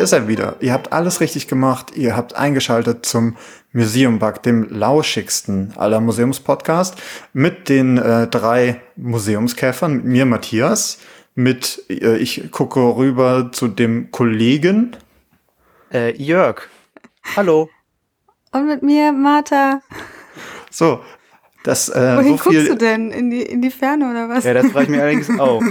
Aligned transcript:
hier 0.00 0.04
ist 0.04 0.12
er 0.12 0.28
wieder. 0.28 0.56
Ihr 0.60 0.72
habt 0.72 0.94
alles 0.94 1.20
richtig 1.20 1.46
gemacht. 1.46 1.94
Ihr 1.94 2.16
habt 2.16 2.34
eingeschaltet 2.34 3.04
zum 3.04 3.36
Museum 3.74 4.18
Bug, 4.18 4.42
dem 4.42 4.66
lauschigsten 4.70 5.74
aller 5.76 6.00
Museumspodcasts, 6.00 6.96
mit 7.34 7.68
den 7.68 7.98
äh, 7.98 8.26
drei 8.26 8.80
Museumskäfern, 8.96 9.96
mit 9.96 10.04
mir 10.06 10.24
Matthias, 10.24 11.00
mit 11.34 11.84
äh, 11.90 12.16
ich 12.16 12.50
gucke 12.50 12.80
rüber 12.80 13.50
zu 13.52 13.68
dem 13.68 14.10
Kollegen. 14.10 14.96
Äh, 15.92 16.16
Jörg. 16.16 16.62
Hallo. 17.36 17.68
Und 18.52 18.68
mit 18.68 18.82
mir 18.82 19.12
Martha. 19.12 19.82
So, 20.70 21.00
das, 21.62 21.88
äh, 21.90 22.16
Wohin 22.16 22.38
so 22.38 22.44
guckst 22.44 22.68
du 22.68 22.76
denn? 22.76 23.10
In 23.10 23.30
die, 23.30 23.42
in 23.42 23.60
die 23.60 23.70
Ferne 23.70 24.10
oder 24.10 24.28
was? 24.28 24.44
Ja, 24.44 24.54
das 24.54 24.66
frage 24.66 24.84
ich 24.84 24.90
mir 24.90 25.02
allerdings 25.02 25.38
auch. 25.38 25.62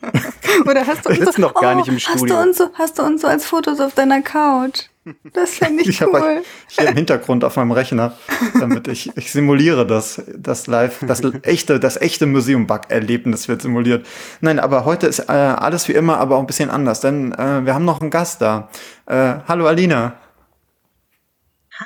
oder 0.66 0.86
hast 0.86 1.04
du 1.04 1.10
uns 1.10 1.36
so, 1.36 1.42
noch 1.42 1.54
gar 1.54 1.74
oh, 1.74 1.78
nicht 1.78 1.88
im 1.88 1.98
Studio. 1.98 2.22
Hast 2.22 2.30
du, 2.30 2.48
uns 2.48 2.58
so, 2.58 2.70
hast 2.74 2.98
du 2.98 3.02
uns 3.02 3.22
so 3.22 3.28
als 3.28 3.46
Fotos 3.46 3.80
auf 3.80 3.94
deiner 3.94 4.22
Couch? 4.22 4.86
Das 5.32 5.50
fände 5.50 5.82
ich, 5.82 5.88
ich 5.88 6.02
cool. 6.02 6.12
Hab 6.14 6.44
hier 6.68 6.88
im 6.88 6.96
Hintergrund 6.96 7.44
auf 7.44 7.56
meinem 7.56 7.70
Rechner, 7.70 8.16
damit 8.58 8.88
ich, 8.88 9.16
ich 9.16 9.30
simuliere 9.30 9.86
das, 9.86 10.22
das 10.36 10.66
live, 10.66 11.04
das 11.06 11.22
echte, 11.42 11.78
das 11.78 11.96
echte 11.96 12.26
Museum-Bug-Erlebnis 12.26 13.46
wird 13.48 13.62
simuliert. 13.62 14.06
Nein, 14.40 14.58
aber 14.58 14.84
heute 14.84 15.06
ist 15.06 15.20
äh, 15.20 15.32
alles 15.32 15.88
wie 15.88 15.92
immer, 15.92 16.18
aber 16.18 16.36
auch 16.36 16.40
ein 16.40 16.46
bisschen 16.46 16.70
anders, 16.70 17.00
denn 17.00 17.32
äh, 17.32 17.64
wir 17.64 17.74
haben 17.74 17.84
noch 17.84 18.00
einen 18.00 18.10
Gast 18.10 18.42
da. 18.42 18.68
Äh, 19.06 19.36
hallo 19.46 19.66
Alina. 19.66 20.14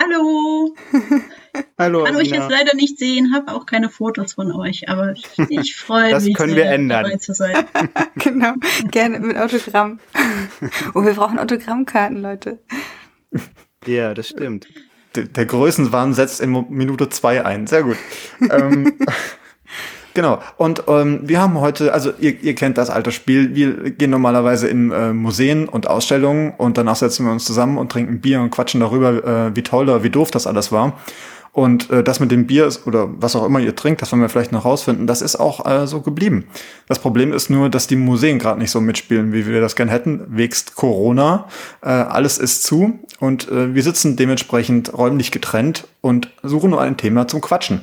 Hallo. 0.00 0.74
Hallo. 1.78 2.04
Kann 2.04 2.16
euch 2.16 2.28
jetzt 2.28 2.50
leider 2.50 2.74
nicht 2.74 2.98
sehen, 2.98 3.32
habe 3.34 3.52
auch 3.52 3.66
keine 3.66 3.88
Fotos 3.88 4.34
von 4.34 4.52
euch, 4.52 4.88
aber 4.88 5.14
ich 5.48 5.76
freue 5.76 6.10
das 6.10 6.24
mich, 6.24 6.34
können 6.34 6.56
wir 6.56 6.66
ändern. 6.66 7.04
dabei 7.04 7.16
zu 7.16 7.34
sein. 7.34 7.64
genau, 8.16 8.54
gerne 8.90 9.20
mit 9.20 9.36
Autogramm. 9.36 10.00
Und 10.60 10.70
oh, 10.94 11.04
wir 11.04 11.14
brauchen 11.14 11.38
Autogrammkarten, 11.38 12.20
Leute. 12.20 12.60
Ja, 13.86 14.14
das 14.14 14.28
stimmt. 14.28 14.68
Der, 15.14 15.24
der 15.24 15.46
Größenwahn 15.46 16.14
setzt 16.14 16.40
in 16.40 16.66
Minute 16.70 17.08
zwei 17.08 17.44
ein. 17.44 17.66
Sehr 17.66 17.82
gut. 17.82 17.96
ähm, 18.50 18.92
Genau. 20.14 20.38
Und 20.56 20.84
ähm, 20.86 21.20
wir 21.24 21.40
haben 21.40 21.60
heute, 21.60 21.92
also 21.92 22.12
ihr, 22.20 22.40
ihr 22.40 22.54
kennt 22.54 22.78
das 22.78 22.88
alte 22.88 23.10
Spiel. 23.10 23.56
Wir 23.56 23.90
gehen 23.90 24.10
normalerweise 24.10 24.68
in 24.68 24.92
äh, 24.92 25.12
Museen 25.12 25.68
und 25.68 25.88
Ausstellungen 25.88 26.54
und 26.56 26.78
danach 26.78 26.94
setzen 26.94 27.26
wir 27.26 27.32
uns 27.32 27.44
zusammen 27.44 27.78
und 27.78 27.90
trinken 27.90 28.20
Bier 28.20 28.40
und 28.40 28.50
quatschen 28.50 28.80
darüber, 28.80 29.24
äh, 29.24 29.56
wie 29.56 29.62
toll 29.62 29.84
oder 29.84 30.04
wie 30.04 30.10
doof 30.10 30.30
das 30.30 30.46
alles 30.46 30.70
war. 30.70 31.00
Und 31.54 31.88
äh, 31.90 32.02
das 32.02 32.18
mit 32.18 32.32
dem 32.32 32.48
Bier 32.48 32.66
ist, 32.66 32.84
oder 32.84 33.08
was 33.22 33.36
auch 33.36 33.46
immer 33.46 33.60
ihr 33.60 33.76
trinkt, 33.76 34.02
das 34.02 34.10
wollen 34.10 34.20
wir 34.20 34.28
vielleicht 34.28 34.50
noch 34.50 34.64
rausfinden, 34.64 35.06
das 35.06 35.22
ist 35.22 35.36
auch 35.36 35.64
äh, 35.64 35.86
so 35.86 36.00
geblieben. 36.00 36.46
Das 36.88 36.98
Problem 36.98 37.32
ist 37.32 37.48
nur, 37.48 37.70
dass 37.70 37.86
die 37.86 37.94
Museen 37.94 38.40
gerade 38.40 38.58
nicht 38.58 38.72
so 38.72 38.80
mitspielen, 38.80 39.32
wie 39.32 39.46
wir 39.46 39.60
das 39.60 39.76
gern 39.76 39.88
hätten, 39.88 40.24
wächst 40.36 40.74
Corona. 40.74 41.46
Äh, 41.80 41.90
alles 41.90 42.38
ist 42.38 42.64
zu 42.64 42.98
und 43.20 43.48
äh, 43.52 43.72
wir 43.72 43.84
sitzen 43.84 44.16
dementsprechend 44.16 44.98
räumlich 44.98 45.30
getrennt 45.30 45.86
und 46.00 46.32
suchen 46.42 46.70
nur 46.70 46.80
ein 46.80 46.96
Thema 46.96 47.28
zum 47.28 47.40
Quatschen. 47.40 47.82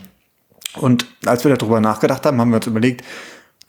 Und 0.75 1.06
als 1.25 1.45
wir 1.45 1.56
darüber 1.56 1.80
nachgedacht 1.80 2.25
haben, 2.25 2.41
haben 2.41 2.50
wir 2.50 2.58
uns 2.58 2.67
überlegt, 2.67 3.06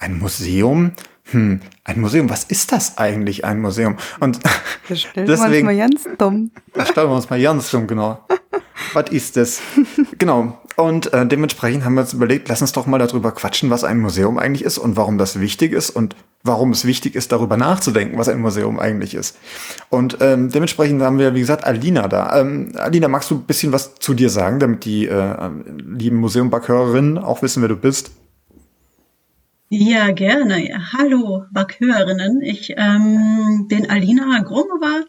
ein 0.01 0.19
Museum? 0.19 0.95
Hm, 1.31 1.61
ein 1.85 2.01
Museum, 2.01 2.29
was 2.29 2.43
ist 2.43 2.73
das 2.73 2.99
eigentlich, 2.99 3.45
ein 3.45 3.61
Museum? 3.61 3.97
Und 4.19 4.41
das 4.89 5.03
stellen 5.03 5.29
deswegen, 5.29 5.69
wir 5.69 5.85
uns 5.85 6.05
mal 6.05 6.09
ganz 6.09 6.19
dumm. 6.19 6.51
Das 6.75 6.89
stellen 6.89 7.09
wir 7.09 7.15
uns 7.15 7.31
mal 7.31 7.41
ganz 7.41 7.71
dumm, 7.71 7.87
genau. 7.87 8.19
Was 8.93 9.11
ist 9.11 9.37
das? 9.37 9.61
genau. 10.19 10.59
Und 10.77 11.13
äh, 11.13 11.27
dementsprechend 11.27 11.85
haben 11.85 11.95
wir 11.95 12.01
uns 12.01 12.15
überlegt, 12.15 12.49
lass 12.49 12.63
uns 12.63 12.73
doch 12.73 12.87
mal 12.87 12.99
darüber 12.99 13.33
quatschen, 13.33 13.71
was 13.71 13.85
ein 13.85 14.01
Museum 14.01 14.39
eigentlich 14.39 14.65
ist 14.65 14.79
und 14.79 14.97
warum 14.97 15.19
das 15.19 15.39
wichtig 15.39 15.73
ist 15.73 15.91
und 15.91 16.17
warum 16.45 16.71
es 16.71 16.85
wichtig 16.85 17.15
ist, 17.15 17.31
darüber 17.31 17.57
nachzudenken, 17.57 18.19
was 18.19 18.29
ein 18.29 18.41
Museum 18.41 18.79
eigentlich 18.79 19.15
ist. 19.15 19.39
Und 19.91 20.19
ähm, 20.21 20.51
dementsprechend 20.51 21.03
haben 21.03 21.19
wir, 21.19 21.35
wie 21.35 21.41
gesagt, 21.41 21.65
Alina 21.65 22.09
da. 22.09 22.41
Ähm, 22.41 22.73
Alina, 22.77 23.09
magst 23.09 23.31
du 23.31 23.37
ein 23.37 23.43
bisschen 23.43 23.73
was 23.73 23.95
zu 23.97 24.15
dir 24.15 24.31
sagen, 24.31 24.59
damit 24.59 24.85
die 24.85 25.07
äh, 25.07 25.51
lieben 25.77 26.17
Museum-Backhörerinnen 26.17 27.19
auch 27.19 27.43
wissen, 27.43 27.63
wer 27.63 27.69
du 27.69 27.77
bist? 27.77 28.11
Ja, 29.69 30.11
gerne. 30.11 30.69
Hallo, 30.93 31.45
Backhörerinnen. 31.51 32.43
Ich 32.43 32.75
ähm, 32.77 33.67
bin 33.69 33.89
Alina 33.89 34.41
Gromova. 34.41 35.05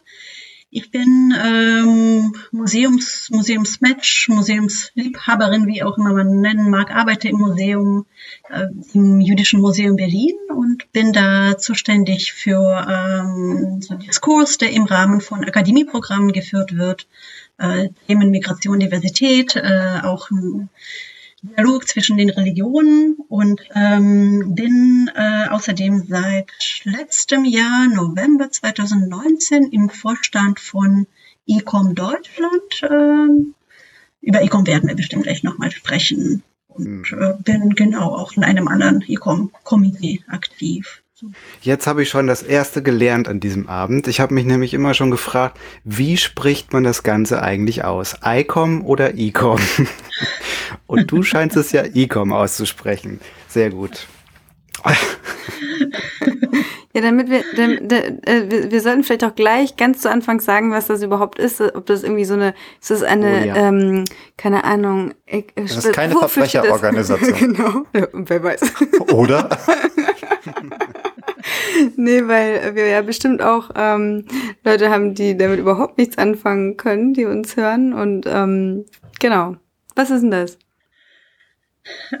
Ich 0.76 0.90
bin 0.90 1.32
ähm, 1.40 2.34
Museums, 2.50 3.28
Museumsmatch, 3.30 4.28
Museumsliebhaberin, 4.28 5.68
wie 5.68 5.84
auch 5.84 5.96
immer 5.96 6.12
man 6.12 6.40
nennen 6.40 6.68
mag, 6.68 6.90
arbeite 6.90 7.28
im 7.28 7.36
Museum, 7.36 8.06
äh, 8.50 8.66
im 8.92 9.20
Jüdischen 9.20 9.60
Museum 9.60 9.94
Berlin 9.94 10.34
und 10.48 10.90
bin 10.90 11.12
da 11.12 11.56
zuständig 11.58 12.32
für 12.32 12.88
ähm, 12.90 13.82
so 13.82 13.94
Diskurs, 13.94 14.58
der 14.58 14.72
im 14.72 14.82
Rahmen 14.82 15.20
von 15.20 15.44
Akademieprogrammen 15.44 16.32
geführt 16.32 16.76
wird, 16.76 17.06
äh, 17.58 17.90
Themen 18.08 18.32
Migration, 18.32 18.80
Diversität, 18.80 19.54
äh, 19.54 20.00
auch 20.02 20.28
Dialog 21.44 21.86
zwischen 21.86 22.16
den 22.16 22.30
Religionen 22.30 23.16
und 23.28 23.60
ähm, 23.74 24.54
bin 24.54 25.10
äh, 25.14 25.48
außerdem 25.48 26.06
seit 26.08 26.50
letztem 26.84 27.44
Jahr, 27.44 27.86
November 27.88 28.50
2019, 28.50 29.64
im 29.64 29.90
Vorstand 29.90 30.58
von 30.58 31.06
Ecom 31.46 31.94
Deutschland. 31.94 32.82
Äh, 32.82 34.26
über 34.26 34.42
Ecom 34.42 34.66
werden 34.66 34.88
wir 34.88 34.96
bestimmt 34.96 35.24
gleich 35.24 35.42
nochmal 35.42 35.70
sprechen 35.70 36.42
und 36.68 37.06
hm. 37.08 37.20
äh, 37.20 37.34
bin 37.42 37.74
genau 37.74 38.14
auch 38.14 38.32
in 38.32 38.44
einem 38.44 38.66
anderen 38.66 39.02
Ecom-Komitee 39.02 40.24
aktiv. 40.28 41.03
Jetzt 41.60 41.86
habe 41.86 42.02
ich 42.02 42.08
schon 42.08 42.26
das 42.26 42.42
erste 42.42 42.82
gelernt 42.82 43.28
an 43.28 43.40
diesem 43.40 43.68
Abend. 43.68 44.06
Ich 44.08 44.20
habe 44.20 44.34
mich 44.34 44.44
nämlich 44.44 44.74
immer 44.74 44.94
schon 44.94 45.10
gefragt, 45.10 45.58
wie 45.84 46.16
spricht 46.16 46.72
man 46.72 46.84
das 46.84 47.02
Ganze 47.02 47.42
eigentlich 47.42 47.84
aus? 47.84 48.16
ICOM 48.24 48.84
oder 48.84 49.14
ICOM? 49.14 49.60
Und 50.86 51.10
du 51.10 51.22
scheinst 51.22 51.56
es 51.56 51.72
ja 51.72 51.84
ICOM 51.84 52.32
auszusprechen. 52.32 53.20
Sehr 53.48 53.70
gut. 53.70 54.06
Ja, 56.94 57.00
damit 57.00 57.28
wir, 57.28 57.42
damit, 57.56 57.92
äh, 57.92 58.48
wir, 58.48 58.70
wir 58.70 58.80
sollten 58.80 59.02
vielleicht 59.02 59.24
auch 59.24 59.34
gleich 59.34 59.76
ganz 59.76 60.00
zu 60.00 60.08
Anfang 60.08 60.40
sagen, 60.40 60.70
was 60.70 60.86
das 60.86 61.02
überhaupt 61.02 61.40
ist. 61.40 61.60
Ob 61.60 61.86
das 61.86 62.04
irgendwie 62.04 62.24
so 62.24 62.34
eine, 62.34 62.54
ist 62.80 62.92
das 62.92 63.02
eine, 63.02 63.40
oh, 63.42 63.46
ja. 63.46 63.56
ähm, 63.56 64.04
keine 64.36 64.62
Ahnung. 64.62 65.12
Ich, 65.26 65.46
das 65.56 65.76
ist 65.78 65.92
keine 65.92 66.14
Verbrecherorganisation. 66.18 67.34
genau. 67.36 67.82
Ja, 67.92 68.06
wer 68.12 68.42
weiß. 68.44 68.60
Oder? 69.12 69.48
nee, 71.96 72.26
weil 72.26 72.74
wir 72.74 72.86
ja 72.86 73.02
bestimmt 73.02 73.42
auch 73.42 73.70
ähm, 73.74 74.26
Leute 74.64 74.90
haben, 74.90 75.14
die 75.14 75.36
damit 75.36 75.58
überhaupt 75.58 75.98
nichts 75.98 76.18
anfangen 76.18 76.76
können, 76.76 77.14
die 77.14 77.24
uns 77.24 77.56
hören. 77.56 77.92
Und 77.92 78.26
ähm, 78.26 78.84
genau. 79.20 79.56
Was 79.94 80.10
ist 80.10 80.22
denn 80.22 80.30
das? 80.30 80.58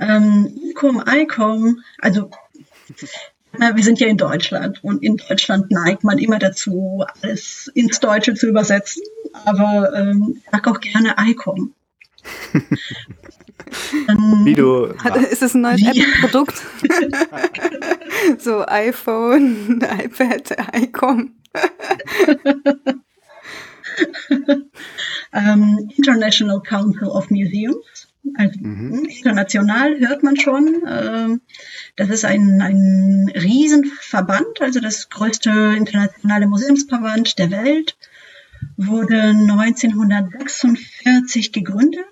Ähm, 0.00 0.52
ICOM, 0.70 1.02
ICOM, 1.06 1.82
also 1.98 2.30
na, 3.58 3.76
wir 3.76 3.84
sind 3.84 4.00
ja 4.00 4.08
in 4.08 4.16
Deutschland 4.16 4.82
und 4.82 5.02
in 5.02 5.16
Deutschland 5.16 5.70
neigt 5.70 6.04
man 6.04 6.18
immer 6.18 6.38
dazu, 6.38 7.04
alles 7.22 7.70
ins 7.74 8.00
Deutsche 8.00 8.34
zu 8.34 8.48
übersetzen, 8.48 9.02
aber 9.44 9.92
ähm, 9.94 10.34
ich 10.36 10.50
sag 10.50 10.66
auch 10.66 10.80
gerne 10.80 11.14
ICOM. 11.18 11.72
Wie 14.44 14.54
du. 14.54 14.94
Hat, 14.98 15.16
ist 15.16 15.42
das 15.42 15.54
ein 15.54 15.62
neues 15.62 15.82
Apple-Produkt? 15.82 16.62
so 18.38 18.64
iPhone, 18.66 19.80
iPad, 19.80 20.56
ICOM. 20.74 21.34
um, 25.32 25.90
International 25.96 26.62
Council 26.62 27.08
of 27.08 27.30
Museums. 27.30 28.08
Also 28.36 28.58
mhm. 28.60 29.04
international 29.04 29.98
hört 30.00 30.22
man 30.22 30.36
schon. 30.36 30.82
Ähm, 30.88 31.42
das 31.96 32.08
ist 32.08 32.24
ein, 32.24 32.62
ein 32.62 33.30
Riesenverband, 33.34 34.60
also 34.60 34.80
das 34.80 35.10
größte 35.10 35.74
internationale 35.76 36.46
Museumsverband 36.46 37.38
der 37.38 37.50
Welt. 37.50 37.98
Wurde 38.78 39.20
1946 39.20 41.52
gegründet, 41.52 42.06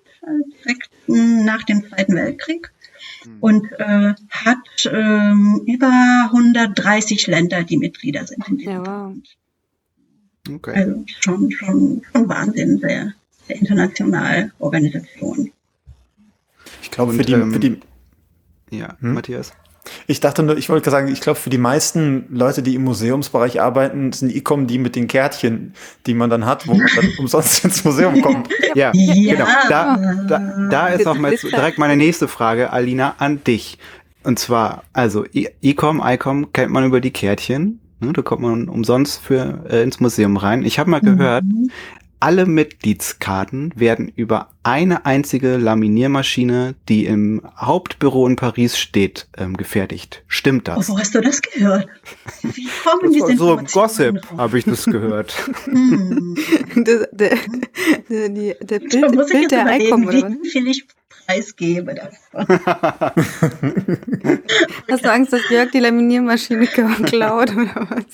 direkt 0.62 0.90
nach 1.06 1.62
dem 1.64 1.86
Zweiten 1.88 2.14
Weltkrieg. 2.14 2.72
Mhm. 3.24 3.36
Und 3.40 3.72
äh, 3.72 4.14
hat 4.30 4.86
äh, 4.86 5.32
über 5.66 6.30
130 6.32 7.26
Länder, 7.26 7.62
die 7.64 7.76
Mitglieder 7.76 8.26
sind 8.26 8.48
in 8.48 8.58
diesem 8.58 8.72
ja, 8.72 8.78
wow. 8.78 8.86
Verband. 8.86 9.36
Okay. 10.48 10.74
Also 10.74 11.04
schon, 11.06 11.50
schon, 11.50 12.02
schon 12.10 12.28
Wahnsinn, 12.28 12.78
sehr, 12.78 13.14
sehr 13.46 13.56
international 13.56 14.52
Organisation. 14.58 15.52
Ich 16.82 16.90
glaube, 16.90 17.12
für 17.12 17.22
die, 17.22 17.32
ähm, 17.32 17.52
für 17.52 17.60
die 17.60 17.80
ja, 18.70 18.96
hm? 19.00 19.14
Matthias. 19.14 19.52
Ich 20.06 20.20
dachte 20.20 20.42
nur, 20.42 20.56
ich 20.56 20.68
wollte 20.68 20.90
sagen, 20.90 21.08
ich 21.08 21.20
glaube, 21.20 21.38
für 21.38 21.50
die 21.50 21.58
meisten 21.58 22.26
Leute, 22.30 22.62
die 22.62 22.76
im 22.76 22.84
Museumsbereich 22.84 23.60
arbeiten, 23.60 24.12
sind 24.12 24.34
E-Com 24.34 24.66
die 24.66 24.78
mit 24.78 24.94
den 24.94 25.08
Kärtchen, 25.08 25.74
die 26.06 26.14
man 26.14 26.30
dann 26.30 26.46
hat, 26.46 26.68
wo 26.68 26.74
man 26.74 26.88
dann 26.94 27.08
umsonst 27.18 27.64
ins 27.64 27.84
Museum 27.84 28.20
kommt. 28.22 28.48
Ja, 28.74 28.92
ja. 28.94 29.34
genau. 29.34 29.46
Da, 29.68 29.96
da, 30.28 30.68
da 30.70 30.86
ist 30.88 31.04
noch 31.04 31.18
mal 31.18 31.34
direkt 31.36 31.78
meine 31.78 31.96
nächste 31.96 32.28
Frage, 32.28 32.72
Alina, 32.72 33.16
an 33.18 33.42
dich. 33.44 33.78
Und 34.24 34.38
zwar, 34.38 34.84
also 34.92 35.24
E-Com, 35.32 36.00
ICOM 36.04 36.52
kennt 36.52 36.70
man 36.72 36.84
über 36.84 37.00
die 37.00 37.10
Kärtchen. 37.10 37.80
Ne, 37.98 38.12
da 38.12 38.22
kommt 38.22 38.42
man 38.42 38.68
umsonst 38.68 39.20
für 39.20 39.64
äh, 39.68 39.82
ins 39.82 40.00
Museum 40.00 40.36
rein. 40.36 40.64
Ich 40.64 40.78
habe 40.78 40.90
mal 40.90 41.00
gehört, 41.00 41.44
Mhm. 41.44 41.70
Alle 42.22 42.46
Mitgliedskarten 42.46 43.72
werden 43.74 44.06
über 44.14 44.50
eine 44.62 45.06
einzige 45.06 45.56
Laminiermaschine, 45.56 46.76
die 46.88 47.04
im 47.06 47.42
Hauptbüro 47.58 48.28
in 48.28 48.36
Paris 48.36 48.78
steht, 48.78 49.26
ähm, 49.36 49.56
gefertigt. 49.56 50.22
Stimmt 50.28 50.68
Oh, 50.68 50.74
das? 50.76 50.88
wo 50.88 50.96
hast 50.96 51.16
du 51.16 51.20
das 51.20 51.42
gehört? 51.42 51.88
Wie 52.42 52.68
kommen 52.84 53.12
Das 53.12 53.26
diese 53.26 53.36
so 53.36 53.56
Gossip, 53.72 54.20
habe 54.38 54.56
ich 54.56 54.64
das 54.64 54.84
gehört. 54.84 55.34
Hm. 55.64 56.36
Der, 56.76 57.08
der, 57.12 57.36
der, 58.08 58.28
die, 58.28 58.54
der 58.60 58.78
Da 58.78 58.86
Bild, 58.86 59.14
muss 59.14 59.26
ich 59.26 59.32
Bild 59.32 59.42
jetzt 59.42 59.50
der 59.52 59.62
überlegen, 59.62 59.86
Icon, 59.86 60.38
wie 60.42 60.48
viel 60.48 60.66
ich 60.68 60.86
preisgebe 61.26 61.94
davon. 61.94 62.46
Hast 64.90 65.04
du 65.04 65.10
Angst, 65.12 65.32
dass 65.32 65.48
Jörg 65.50 65.70
die 65.72 65.80
Laminiermaschine 65.80 66.66
klaut 67.04 67.50
oder 67.50 67.88
was? 67.90 68.04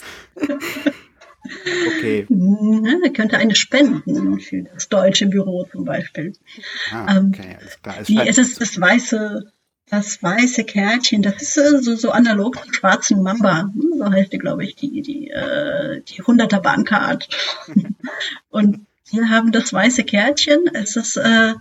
Okay. 1.97 2.27
Ne, 2.29 3.01
er 3.05 3.11
könnte 3.13 3.39
eine 3.39 3.55
spenden 3.55 4.41
für 4.41 4.63
das 4.63 4.89
deutsche 4.89 5.27
Büro 5.27 5.65
zum 5.71 5.85
Beispiel. 5.85 6.33
Ah, 6.93 7.17
Ähm, 7.17 7.33
okay, 7.35 7.57
alles 7.61 7.81
klar. 7.83 7.97
Es 8.01 8.09
Wie 8.09 8.17
scheint- 8.17 8.29
ist 8.29 8.39
es 8.39 8.55
das 8.57 8.81
weiße, 8.81 9.53
das 9.91 10.23
weiße 10.23 10.65
Kärtchen? 10.65 11.23
Das 11.23 11.41
ist 11.43 11.55
so, 11.55 11.95
so 11.97 12.11
analog 12.11 12.63
zum 12.63 12.73
schwarzen 12.73 13.23
Mamba. 13.23 13.63
Hm, 13.63 13.95
So 13.99 14.11
heißt 14.11 14.33
die, 14.33 14.39
glaube 14.39 14.65
ich, 14.65 14.77
die, 14.77 15.03
die, 15.03 15.31
äh, 15.31 16.03
die 16.07 16.23
100er 16.23 16.61
Bahncard. 16.61 17.29
Und 18.51 18.87
wir 19.11 19.29
haben 19.31 19.53
das 19.53 19.73
weiße 19.73 20.05
Kärtchen. 20.05 20.61
Es 20.75 20.97
ist, 20.97 21.17
äh, 21.17 21.55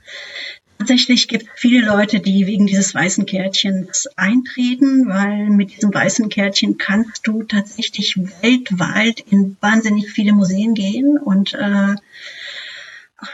tatsächlich 0.77 1.27
gibt 1.27 1.43
es 1.43 1.49
viele 1.55 1.85
Leute, 1.85 2.19
die 2.19 2.47
wegen 2.47 2.67
dieses 2.67 2.93
weißen 2.93 3.25
Kärtchens 3.25 4.07
eintreten, 4.15 5.07
weil 5.07 5.49
mit 5.49 5.75
diesem 5.75 5.93
weißen 5.93 6.29
Kärtchen 6.29 6.77
kannst 6.77 7.27
du 7.27 7.43
tatsächlich 7.43 8.17
weltweit 8.41 9.19
in 9.19 9.57
wahnsinnig 9.61 10.11
viele 10.11 10.33
Museen 10.33 10.73
gehen. 10.73 11.17
Und 11.17 11.53
äh, 11.53 11.95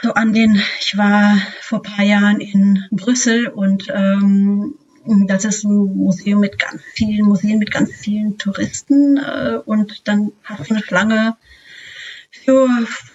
so 0.02 0.14
an 0.14 0.32
den, 0.32 0.60
ich 0.80 0.96
war 0.96 1.36
vor 1.60 1.82
paar 1.82 2.04
Jahren 2.04 2.40
in 2.40 2.84
Brüssel 2.90 3.48
und 3.48 3.92
ähm, 3.94 4.74
das 5.26 5.44
ist 5.44 5.64
ein 5.64 5.96
Museum 5.96 6.40
mit 6.40 6.58
ganz 6.58 6.80
vielen 6.94 7.26
Museen, 7.26 7.58
mit 7.58 7.70
ganz 7.70 7.90
vielen 7.92 8.38
Touristen 8.38 9.18
äh, 9.18 9.58
und 9.64 10.08
dann 10.08 10.32
hast 10.42 10.70
du 10.70 10.74
eine 10.74 10.82
Schlange 10.82 11.36
für, 12.44 12.68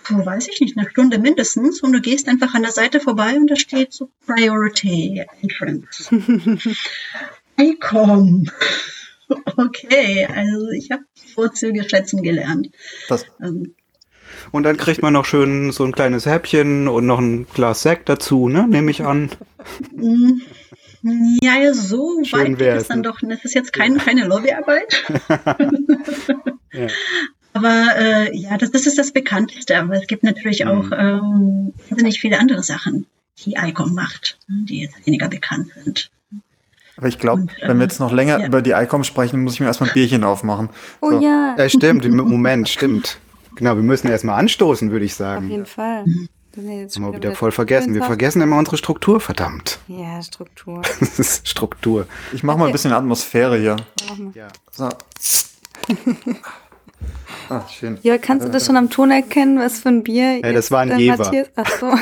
für, 0.04 0.25
weiß 0.25 0.48
ich 0.48 0.60
nicht, 0.62 0.77
eine 0.77 0.89
Stunde 0.89 1.19
mindestens 1.19 1.81
und 1.81 1.94
du 1.94 2.01
gehst 2.01 2.27
einfach 2.27 2.54
an 2.54 2.62
der 2.63 2.71
Seite 2.71 3.00
vorbei 3.00 3.36
und 3.36 3.48
da 3.50 3.56
steht 3.56 3.94
so 3.94 4.10
Priority 4.25 5.25
Entrance. 5.42 6.10
Icon. 7.60 8.50
Okay, 9.57 10.25
also 10.25 10.69
ich 10.69 10.89
habe 10.92 11.04
Vorzüge 11.36 11.88
schätzen 11.88 12.24
gelernt. 12.24 12.69
Das, 13.10 13.25
Ähm, 13.42 13.75
Und 14.51 14.63
dann 14.63 14.77
kriegt 14.77 15.01
man 15.04 15.13
noch 15.13 15.25
schön 15.25 15.71
so 15.71 15.83
ein 15.83 15.92
kleines 15.92 16.25
Häppchen 16.25 16.88
und 16.88 17.06
noch 17.06 17.19
ein 17.19 17.45
Glas 17.54 17.81
Sekt 17.83 18.10
dazu, 18.10 18.48
ne? 18.50 18.68
Nehme 18.68 18.89
ich 18.89 19.04
an. 19.04 19.30
Mm, 19.95 20.42
Ja, 21.44 21.57
ja, 21.62 21.74
so 21.74 22.24
Schön 22.24 22.39
weit 22.39 22.48
geht 22.48 22.60
wär's, 22.60 22.81
es 22.83 22.88
dann 22.88 23.00
ne? 23.00 23.04
doch. 23.04 23.19
Das 23.21 23.44
ist 23.45 23.54
jetzt 23.54 23.71
kein, 23.74 23.98
keine 23.98 24.25
Lobbyarbeit. 24.25 25.04
Ja. 26.71 26.86
Aber 27.54 27.86
äh, 27.98 28.36
ja, 28.38 28.57
das, 28.57 28.72
das 28.72 28.86
ist 28.86 28.98
das 28.98 29.12
Bekannteste. 29.12 29.78
Aber 29.80 29.96
es 29.96 30.07
gibt 30.07 30.24
natürlich 30.24 30.66
auch 30.66 30.84
Mhm. 30.84 30.94
ähm, 30.98 31.74
wahnsinnig 31.90 32.19
viele 32.19 32.40
andere 32.40 32.63
Sachen, 32.63 33.06
die 33.46 33.54
ICOM 33.57 33.94
macht, 33.94 34.38
die 34.48 34.81
jetzt 34.81 35.06
weniger 35.06 35.28
bekannt 35.30 35.68
sind. 35.84 36.12
aber 36.98 37.07
ich 37.07 37.18
glaube, 37.18 37.48
wenn 37.62 37.68
wir 37.68 37.75
ähm, 37.75 37.81
jetzt 37.81 38.00
noch 38.00 38.12
länger 38.12 38.40
ja. 38.42 38.46
über 38.46 38.62
die 38.62 38.72
ICOM 38.72 39.04
sprechen, 39.04 39.42
muss 39.44 39.54
ich 39.56 39.60
mir 39.62 39.66
erstmal 39.68 39.90
ein 39.90 39.94
Bierchen 39.94 40.24
aufmachen. 40.24 40.69
Oh 41.01 41.12
So. 41.12 41.22
ja, 41.22 41.56
Ja, 41.57 41.69
stimmt. 41.69 42.06
Im 42.06 42.16
Moment, 42.18 42.69
stimmt. 42.69 43.18
Genau, 43.56 43.75
wir 43.75 43.84
müssen 43.84 44.07
erstmal 44.10 44.40
anstoßen, 44.40 44.92
würde 44.92 45.06
ich 45.06 45.13
auf 45.13 45.18
sagen. 45.18 45.50
jeden 45.50 45.66
Fall. 45.66 46.06
Ja 46.56 46.72
jetzt 46.74 46.95
Haben 46.98 47.06
wir 47.06 47.13
wieder 47.16 47.36
voll 47.36 47.52
vergessen. 47.52 47.94
Wir 47.94 48.02
24. 48.02 48.07
vergessen 48.07 48.42
immer 48.42 48.57
unsere 48.57 48.75
Struktur, 48.78 49.22
verdammt. 49.22 49.80
Ja, 49.88 50.22
Struktur. 50.22 50.81
Das 51.00 51.19
ist 51.19 51.48
Struktur. 51.48 52.06
Ich 52.34 52.44
mache 52.44 52.57
mal 52.57 52.66
ein 52.66 52.72
bisschen 52.74 52.92
Atmosphäre 52.92 53.57
hier. 53.57 53.78
Ja. 54.34 54.48
So. 54.72 54.90
Ah, 57.50 57.63
schön. 57.68 57.98
Jörg, 58.04 58.22
kannst 58.22 58.46
du 58.46 58.51
das 58.51 58.66
schon 58.66 58.78
am 58.78 58.90
Ton 58.90 59.10
erkennen, 59.12 59.57
was 59.60 59.80
für 59.80 59.90
ein 59.90 60.04
Bier? 60.04 60.42
das 60.42 60.51
jetzt, 60.54 60.72
war 60.72 60.81
ein 60.81 60.98
Jever. 61.00 61.18
Matthias? 61.18 61.48
Ach 61.56 61.69
so. 61.80 61.94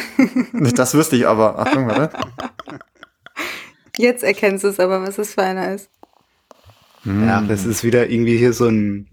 Das 0.76 0.94
wüsste 0.94 1.16
ich 1.16 1.26
aber. 1.28 1.58
Achtung, 1.60 1.88
warte. 1.88 2.18
Jetzt 3.98 4.24
erkennst 4.24 4.64
du 4.64 4.68
es 4.68 4.80
aber, 4.80 5.02
was 5.02 5.16
das 5.16 5.34
für 5.34 5.44
einer 5.44 5.74
ist. 5.74 5.90
ja, 7.06 7.42
das 7.42 7.66
ist 7.66 7.84
wieder 7.84 8.10
irgendwie 8.10 8.38
hier 8.38 8.52
so 8.54 8.68
ein 8.68 9.08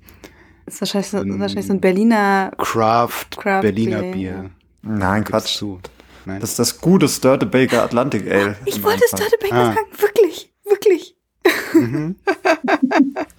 Das 0.67 0.75
ist 0.75 0.81
wahrscheinlich 0.83 1.11
so, 1.11 1.19
Ähm, 1.19 1.39
wahrscheinlich 1.41 1.67
so 1.67 1.73
ein 1.73 1.81
Berliner. 1.81 2.53
Craft, 2.59 3.27
Craft 3.37 3.63
Berliner 3.63 4.01
Bier, 4.03 4.13
Bier. 4.13 4.51
Nein, 4.83 5.23
Gibt's 5.25 5.31
Quatsch. 5.31 5.57
zu. 5.57 5.81
Nein. 6.27 6.41
Das 6.41 6.51
ist 6.51 6.59
das 6.59 6.81
gute 6.81 7.09
Störte 7.09 7.47
Baker 7.47 7.83
Atlantic 7.85 8.31
Ale. 8.31 8.57
Ich 8.65 8.83
wollte 8.83 9.03
es. 9.05 9.11
Störte 9.11 9.37
Baker 9.41 9.55
Ah. 9.55 9.67
sagen. 9.75 9.87
Wirklich, 9.99 10.53
wirklich. 10.65 11.17
Mhm. 11.75 12.17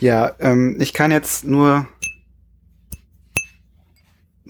ja, 0.00 0.32
ähm, 0.40 0.76
ich 0.80 0.92
kann 0.92 1.10
jetzt 1.10 1.44
nur 1.44 1.86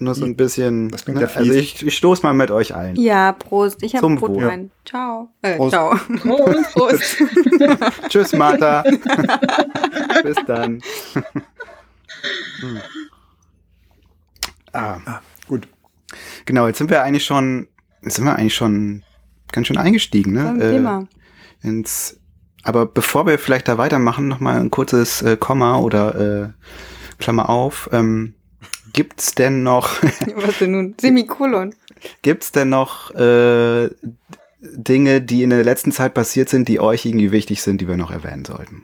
nur 0.01 0.15
so 0.15 0.23
ein 0.25 0.35
bisschen. 0.35 0.87
Ne? 0.87 1.29
Also 1.35 1.51
ich, 1.51 1.85
ich 1.85 1.97
stoß 1.97 2.23
mal 2.23 2.33
mit 2.33 2.51
euch 2.51 2.73
ein. 2.73 2.95
Ja, 2.95 3.33
Prost. 3.33 3.83
Ich 3.83 3.95
habe 3.95 4.01
Zum 4.01 4.15
Brot 4.15 4.29
Wohl. 4.31 4.45
rein. 4.45 4.71
Ciao. 4.85 5.29
Äh, 5.41 5.57
Prost. 5.57 5.71
ciao. 5.71 5.95
Prost. 6.21 6.71
Prost. 6.73 7.17
Tschüss, 8.09 8.33
Martha. 8.33 8.83
Bis 10.23 10.37
dann. 10.47 10.81
Hm. 12.61 12.81
ah, 14.73 14.99
Ah, 15.05 15.21
gut. 15.47 15.67
genau, 16.45 16.67
jetzt 16.67 16.77
sind 16.77 16.89
wir 16.89 17.03
eigentlich 17.03 17.25
schon, 17.25 17.67
jetzt 18.01 18.15
sind 18.15 18.25
wir 18.25 18.35
eigentlich 18.35 18.55
schon 18.55 19.03
ganz 19.51 19.67
schön 19.67 19.77
eingestiegen, 19.77 20.33
ne? 20.33 21.07
Äh, 21.63 21.67
ins, 21.67 22.18
aber 22.63 22.85
bevor 22.85 23.25
wir 23.25 23.39
vielleicht 23.39 23.67
da 23.67 23.77
weitermachen, 23.77 24.27
noch 24.27 24.39
mal 24.39 24.59
ein 24.59 24.69
kurzes 24.71 25.21
äh, 25.21 25.37
Komma 25.37 25.79
oder 25.79 26.53
äh, 26.55 27.19
Klammer 27.21 27.49
auf. 27.49 27.89
Ähm, 27.91 28.33
gibt's 28.93 29.35
denn 29.35 29.63
noch, 29.63 30.01
Was 30.35 30.57
denn 30.59 30.71
nun? 30.71 30.95
Semikolon. 30.99 31.73
gibt's 32.21 32.51
denn 32.51 32.69
noch 32.69 33.11
äh, 33.15 33.89
Dinge, 34.61 35.21
die 35.21 35.43
in 35.43 35.51
der 35.51 35.63
letzten 35.63 35.91
Zeit 35.91 36.13
passiert 36.13 36.49
sind, 36.49 36.67
die 36.67 36.79
euch 36.79 37.05
irgendwie 37.05 37.31
wichtig 37.31 37.61
sind, 37.61 37.79
die 37.81 37.87
wir 37.87 37.97
noch 37.97 38.11
erwähnen 38.11 38.43
sollten? 38.45 38.83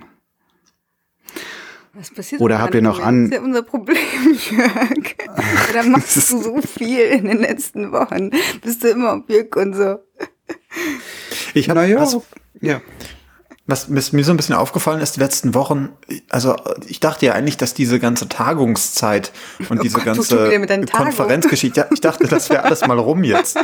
Was 1.93 2.11
passiert 2.13 2.41
Oder 2.41 2.59
habt 2.59 2.75
ihr 2.75 2.81
noch 2.81 2.99
an- 2.99 3.29
Das 3.29 3.37
ist 3.37 3.41
ja 3.41 3.45
unser 3.45 3.63
Problem, 3.63 3.97
Jörg. 4.51 5.15
Oder 5.69 5.83
machst 5.83 6.15
du 6.17 6.21
so 6.41 6.61
viel 6.61 6.99
in 6.99 7.25
den 7.25 7.39
letzten 7.39 7.91
Wochen? 7.91 8.31
Bist 8.61 8.83
du 8.83 8.89
immer 8.89 9.13
auf 9.13 9.23
Jörg 9.29 9.55
und 9.55 9.73
so? 9.75 9.99
Ich 11.53 11.69
habe 11.69 11.95
was, 11.95 12.17
ja. 12.61 12.81
Was 13.67 13.87
mir 13.87 14.01
mir 14.11 14.23
so 14.23 14.31
ein 14.31 14.37
bisschen 14.37 14.55
aufgefallen 14.55 15.01
ist, 15.01 15.15
die 15.15 15.19
letzten 15.19 15.55
Wochen, 15.55 15.89
also 16.29 16.55
ich 16.87 16.99
dachte 16.99 17.25
ja 17.25 17.33
eigentlich, 17.33 17.57
dass 17.57 17.73
diese 17.73 17.99
ganze 17.99 18.29
Tagungszeit 18.29 19.31
und 19.69 19.79
Oh 19.79 19.81
diese 19.83 19.97
Gott, 19.97 20.05
ganze. 20.05 20.51
Konferenzgeschichte, 20.91 21.79
ja, 21.81 21.87
ich 21.91 22.01
dachte, 22.01 22.27
das 22.27 22.49
wäre 22.49 22.63
alles 22.63 22.85
mal 22.85 22.99
rum 22.99 23.23
jetzt. 23.23 23.57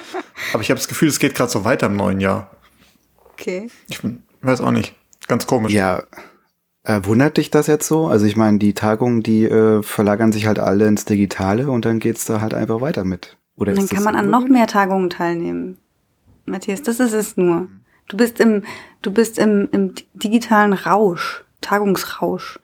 Aber 0.54 0.62
ich 0.64 0.72
habe 0.72 0.80
das 0.80 0.88
Gefühl, 0.88 1.10
es 1.10 1.20
geht 1.20 1.36
gerade 1.36 1.52
so 1.52 1.66
weiter 1.66 1.86
im 1.88 1.96
neuen 1.98 2.20
Jahr. 2.20 2.50
Okay. 3.34 3.70
Ich 3.90 4.02
bin, 4.02 4.24
weiß 4.42 4.62
auch 4.62 4.72
nicht. 4.72 4.96
Ganz 5.28 5.46
komisch. 5.46 5.72
Ja, 5.72 6.04
äh, 6.84 7.02
wundert 7.04 7.38
dich 7.38 7.52
das 7.52 7.68
jetzt 7.68 7.88
so? 7.88 8.08
Also 8.08 8.26
ich 8.26 8.36
meine, 8.36 8.58
die 8.58 8.74
Tagungen, 8.74 9.22
die 9.22 9.44
äh, 9.46 9.84
verlagern 9.84 10.32
sich 10.32 10.48
halt 10.48 10.58
alle 10.58 10.88
ins 10.88 11.06
Digitale 11.06 11.70
und 11.70 11.86
dann 11.86 12.00
geht's 12.00 12.26
da 12.26 12.42
halt 12.42 12.56
einfach 12.56 12.82
weiter 12.82 13.04
mit. 13.04 13.38
Oder 13.56 13.72
Und 13.72 13.78
dann 13.78 13.84
ist 13.86 13.92
das 13.92 13.98
kann 13.98 14.04
man 14.04 14.16
an 14.16 14.32
noch 14.32 14.48
mehr 14.48 14.66
Tagungen 14.66 15.12
teilnehmen. 15.12 15.78
Matthias, 16.46 16.82
das 16.82 17.00
ist 17.00 17.14
es 17.14 17.38
nur. 17.38 17.68
Du 18.12 18.18
bist 18.18 18.42
im, 18.42 18.64
du 19.02 19.12
bist 19.14 19.40
im, 19.40 19.70
im 19.72 19.96
digitalen 20.14 20.74
Rausch, 20.74 21.46
Tagungsrausch. 21.62 22.60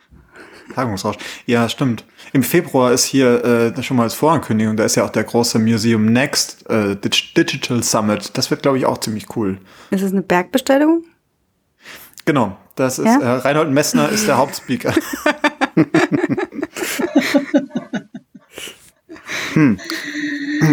Tagungsrausch. 0.76 1.16
Ja, 1.46 1.70
stimmt. 1.70 2.04
Im 2.34 2.44
Februar 2.44 2.92
ist 2.92 3.06
hier 3.06 3.74
äh, 3.78 3.82
schon 3.82 3.96
mal 3.96 4.04
als 4.04 4.14
Vorankündigung, 4.14 4.76
da 4.76 4.84
ist 4.84 4.96
ja 4.96 5.06
auch 5.06 5.10
der 5.10 5.24
große 5.24 5.58
Museum 5.58 6.06
Next 6.08 6.70
äh, 6.70 6.98
Dig- 6.98 7.34
Digital 7.38 7.82
Summit. 7.82 8.32
Das 8.38 8.52
wird, 8.52 8.62
glaube 8.62 8.78
ich, 8.78 8.86
auch 8.86 8.98
ziemlich 8.98 9.38
cool. 9.38 9.58
Ist 9.90 10.02
es 10.02 10.12
eine 10.12 10.22
Bergbesteigung? 10.22 11.06
Genau, 12.26 12.58
das 12.76 13.00
ist 13.00 13.06
Ja? 13.06 13.22
äh, 13.22 13.38
Reinhold 13.38 13.72
Messner 13.72 14.10
ist 14.10 14.28
der 14.28 14.38
Hauptspeaker. 14.38 14.94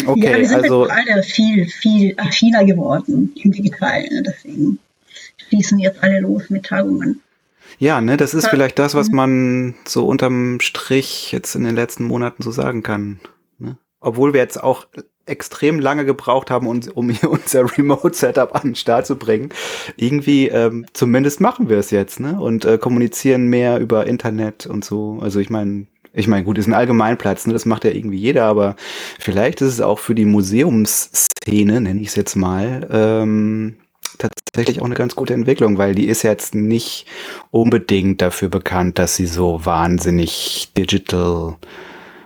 Okay, 0.06 0.32
ja, 0.32 0.38
wir 0.38 0.48
sind 0.48 0.62
also 0.62 0.86
jetzt 0.86 0.92
alle 0.92 1.22
viel, 1.22 1.66
viel 1.66 2.14
affiner 2.16 2.64
geworden 2.64 3.32
im 3.42 3.52
Digitalen. 3.52 4.08
Ne? 4.12 4.22
Deswegen 4.26 4.78
schließen 5.48 5.78
jetzt 5.78 6.02
alle 6.02 6.20
los 6.20 6.48
mit 6.50 6.64
Tagungen. 6.66 7.20
ja, 7.78 8.00
ne, 8.00 8.16
das 8.16 8.34
ist 8.34 8.48
vielleicht 8.48 8.78
das, 8.78 8.94
Mhm. 8.94 8.98
was 8.98 9.10
man 9.10 9.74
so 9.86 10.06
unterm 10.06 10.60
Strich 10.60 11.32
jetzt 11.32 11.54
in 11.54 11.64
den 11.64 11.74
letzten 11.74 12.04
Monaten 12.04 12.42
so 12.42 12.50
sagen 12.50 12.82
kann. 12.82 13.20
Ne? 13.58 13.76
Obwohl 14.00 14.32
wir 14.32 14.40
jetzt 14.40 14.62
auch 14.62 14.86
extrem 15.26 15.80
lange 15.80 16.04
gebraucht 16.04 16.50
haben, 16.50 16.66
um, 16.66 16.80
um 16.94 17.08
hier 17.10 17.30
unser 17.30 17.76
Remote-Setup 17.76 18.54
an 18.54 18.62
den 18.70 18.74
Start 18.74 19.06
zu 19.06 19.16
bringen. 19.16 19.50
Irgendwie, 19.96 20.48
ähm, 20.48 20.86
zumindest 20.92 21.40
machen 21.40 21.68
wir 21.68 21.78
es 21.78 21.90
jetzt, 21.90 22.20
ne? 22.20 22.38
Und 22.40 22.64
äh, 22.64 22.78
kommunizieren 22.78 23.46
mehr 23.48 23.78
über 23.80 24.06
Internet 24.06 24.66
und 24.66 24.84
so. 24.84 25.18
Also 25.22 25.40
ich 25.40 25.48
meine, 25.50 25.86
ich 26.14 26.28
meine, 26.28 26.44
gut, 26.44 26.58
ist 26.58 26.68
ein 26.68 26.74
Allgemeinplatz, 26.74 27.46
ne? 27.46 27.52
das 27.52 27.66
macht 27.66 27.84
ja 27.84 27.90
irgendwie 27.90 28.18
jeder, 28.18 28.44
aber 28.44 28.76
vielleicht 29.18 29.60
ist 29.60 29.74
es 29.74 29.80
auch 29.80 29.98
für 29.98 30.14
die 30.14 30.24
Museumsszene, 30.24 31.80
nenne 31.80 32.00
ich 32.00 32.08
es 32.08 32.14
jetzt 32.14 32.36
mal, 32.36 32.88
ähm, 32.90 33.76
tatsächlich 34.18 34.80
auch 34.80 34.86
eine 34.86 34.94
ganz 34.94 35.16
gute 35.16 35.34
Entwicklung, 35.34 35.76
weil 35.76 35.94
die 35.94 36.06
ist 36.06 36.22
jetzt 36.22 36.54
nicht 36.54 37.06
unbedingt 37.50 38.22
dafür 38.22 38.48
bekannt, 38.48 38.98
dass 38.98 39.16
sie 39.16 39.26
so 39.26 39.66
wahnsinnig 39.66 40.72
digital 40.76 41.56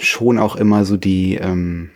schon 0.00 0.38
auch 0.38 0.56
immer 0.56 0.84
so 0.84 0.96
die, 0.96 1.36
ähm, 1.36 1.90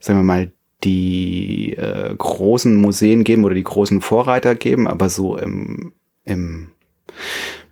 sagen 0.00 0.20
wir 0.20 0.24
mal, 0.24 0.52
die 0.84 1.74
äh, 1.74 2.14
großen 2.16 2.76
Museen 2.76 3.24
geben 3.24 3.44
oder 3.44 3.54
die 3.54 3.64
großen 3.64 4.00
Vorreiter 4.00 4.54
geben, 4.54 4.88
aber 4.88 5.08
so 5.08 5.36
im, 5.36 5.92
im 6.24 6.68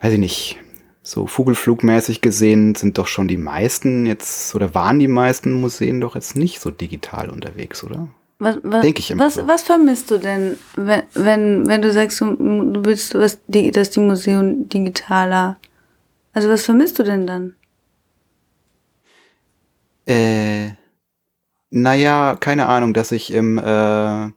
weiß 0.01 0.15
ich 0.15 0.19
nicht, 0.19 0.59
so 1.03 1.27
vogelflugmäßig 1.27 2.21
gesehen 2.21 2.75
sind 2.75 2.99
doch 2.99 3.07
schon 3.07 3.29
die 3.29 3.39
meisten 3.39 4.07
jetzt 4.07 4.55
oder 4.55 4.75
waren 4.75 4.99
die 4.99 5.09
meisten 5.09 5.53
Museen 5.61 6.01
doch 6.01 6.15
jetzt 6.15 6.37
nicht 6.37 6.61
so 6.61 6.71
digital 6.71 7.31
unterwegs, 7.31 7.83
oder? 7.83 8.09
Was, 8.39 8.59
was, 8.63 8.83
Denke 8.83 9.01
ich 9.01 9.11
immer 9.11 9.27
was, 9.27 9.35
so. 9.35 9.47
was 9.47 9.63
vermisst 9.63 10.11
du 10.11 10.19
denn, 10.19 10.59
wenn, 10.77 11.03
wenn, 11.15 11.67
wenn 11.67 11.83
du 11.83 11.93
sagst, 11.93 12.21
du, 12.21 12.37
du 12.37 12.85
willst, 12.85 13.15
was, 13.15 13.39
die, 13.47 13.71
dass 13.71 13.91
die 13.91 14.01
Museen 14.01 14.69
digitaler 14.69 15.59
also 16.33 16.49
was 16.49 16.65
vermisst 16.65 16.99
du 16.99 17.03
denn 17.03 17.27
dann? 17.27 17.55
Äh, 20.07 20.71
naja, 21.71 22.37
keine 22.39 22.67
Ahnung, 22.67 22.95
dass 22.95 23.13
ich 23.13 23.33
im 23.33 23.59
äh, 23.59 24.31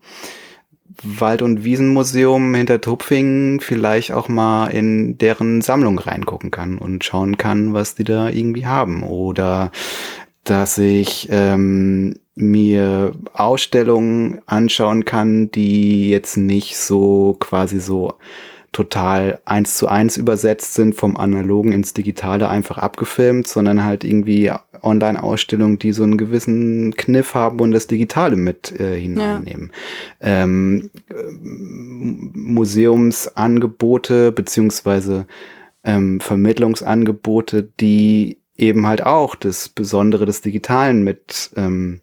Wald- 1.04 1.42
und 1.42 1.64
Wiesenmuseum 1.64 2.54
hinter 2.56 2.82
Tupfingen 2.82 3.60
vielleicht 3.60 4.12
auch 4.12 4.30
mal 4.30 4.68
in 4.68 5.18
deren 5.18 5.62
Sammlung 5.62 6.00
reingucken 6.00 6.52
kann 6.52 6.78
und 6.78 7.04
schauen 7.04 7.38
kann, 7.38 7.74
was 7.74 7.96
die 7.96 8.04
da 8.04 8.30
irgendwie 8.30 8.66
haben. 8.66 9.04
Oder 9.04 9.72
dass 10.44 10.78
ich 10.78 11.28
ähm, 11.32 12.16
mir 12.36 13.14
Ausstellungen 13.34 14.42
anschauen 14.46 15.06
kann, 15.06 15.52
die 15.52 16.10
jetzt 16.10 16.38
nicht 16.38 16.78
so 16.78 17.38
quasi 17.40 17.80
so 17.80 18.14
total 18.72 19.40
eins 19.46 19.78
zu 19.78 19.88
eins 19.88 20.18
übersetzt 20.18 20.74
sind, 20.74 20.96
vom 20.96 21.16
Analogen 21.16 21.72
ins 21.72 21.94
Digitale 21.94 22.50
einfach 22.50 22.80
abgefilmt, 22.80 23.48
sondern 23.48 23.84
halt 23.86 24.04
irgendwie 24.04 24.52
Online-Ausstellungen, 24.84 25.80
die 25.80 25.94
so 25.94 26.04
einen 26.04 26.18
gewissen 26.18 26.94
Kniff 26.96 27.34
haben 27.34 27.60
und 27.60 27.72
das 27.72 27.88
Digitale 27.88 28.36
mit 28.36 28.80
äh, 28.80 29.00
hineinnehmen. 29.00 29.72
Ja. 30.22 30.44
Ähm, 30.44 30.90
Museumsangebote 32.34 34.32
beziehungsweise 34.32 35.26
ähm, 35.84 36.20
Vermittlungsangebote, 36.20 37.70
die 37.80 38.38
eben 38.56 38.86
halt 38.88 39.06
auch 39.06 39.36
das 39.36 39.70
Besondere 39.70 40.26
des 40.26 40.42
Digitalen 40.42 41.04
mit 41.04 41.52
ähm, 41.56 42.02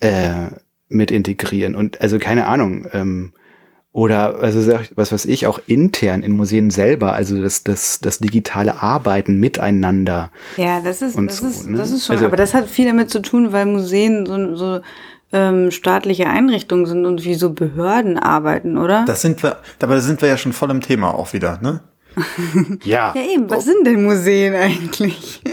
äh, 0.00 0.50
mit 0.88 1.10
integrieren. 1.10 1.74
Und 1.74 2.00
also 2.00 2.18
keine 2.18 2.46
Ahnung, 2.46 2.86
ähm, 2.92 3.32
oder 3.92 4.40
also 4.40 4.72
was 4.94 5.12
weiß 5.12 5.26
ich, 5.26 5.46
auch 5.46 5.60
intern 5.66 6.22
in 6.22 6.32
Museen 6.32 6.70
selber, 6.70 7.12
also 7.12 7.40
das, 7.42 7.62
das, 7.62 8.00
das 8.00 8.18
digitale 8.18 8.82
Arbeiten 8.82 9.38
miteinander. 9.38 10.30
Ja, 10.56 10.80
das 10.80 11.02
ist, 11.02 11.18
das, 11.18 11.38
so, 11.38 11.46
ist 11.46 11.68
ne? 11.68 11.76
das 11.76 11.90
ist 11.90 12.06
schon, 12.06 12.16
also, 12.16 12.26
aber 12.26 12.36
das 12.36 12.54
hat 12.54 12.68
viel 12.68 12.86
damit 12.86 13.10
zu 13.10 13.20
tun, 13.20 13.52
weil 13.52 13.66
Museen 13.66 14.24
so, 14.24 14.56
so 14.56 14.80
ähm, 15.32 15.70
staatliche 15.70 16.26
Einrichtungen 16.26 16.86
sind 16.86 17.04
und 17.04 17.24
wie 17.24 17.34
so 17.34 17.52
Behörden 17.52 18.18
arbeiten, 18.18 18.78
oder? 18.78 19.04
Das 19.06 19.20
sind 19.20 19.42
wir, 19.42 19.58
dabei 19.78 20.00
sind 20.00 20.22
wir 20.22 20.28
ja 20.28 20.38
schon 20.38 20.54
voll 20.54 20.70
im 20.70 20.80
Thema 20.80 21.14
auch 21.14 21.34
wieder, 21.34 21.58
ne? 21.60 21.80
ja. 22.84 23.12
Ja 23.14 23.22
eben, 23.22 23.48
was 23.50 23.64
sind 23.64 23.86
denn 23.86 24.04
Museen 24.04 24.54
eigentlich? 24.54 25.42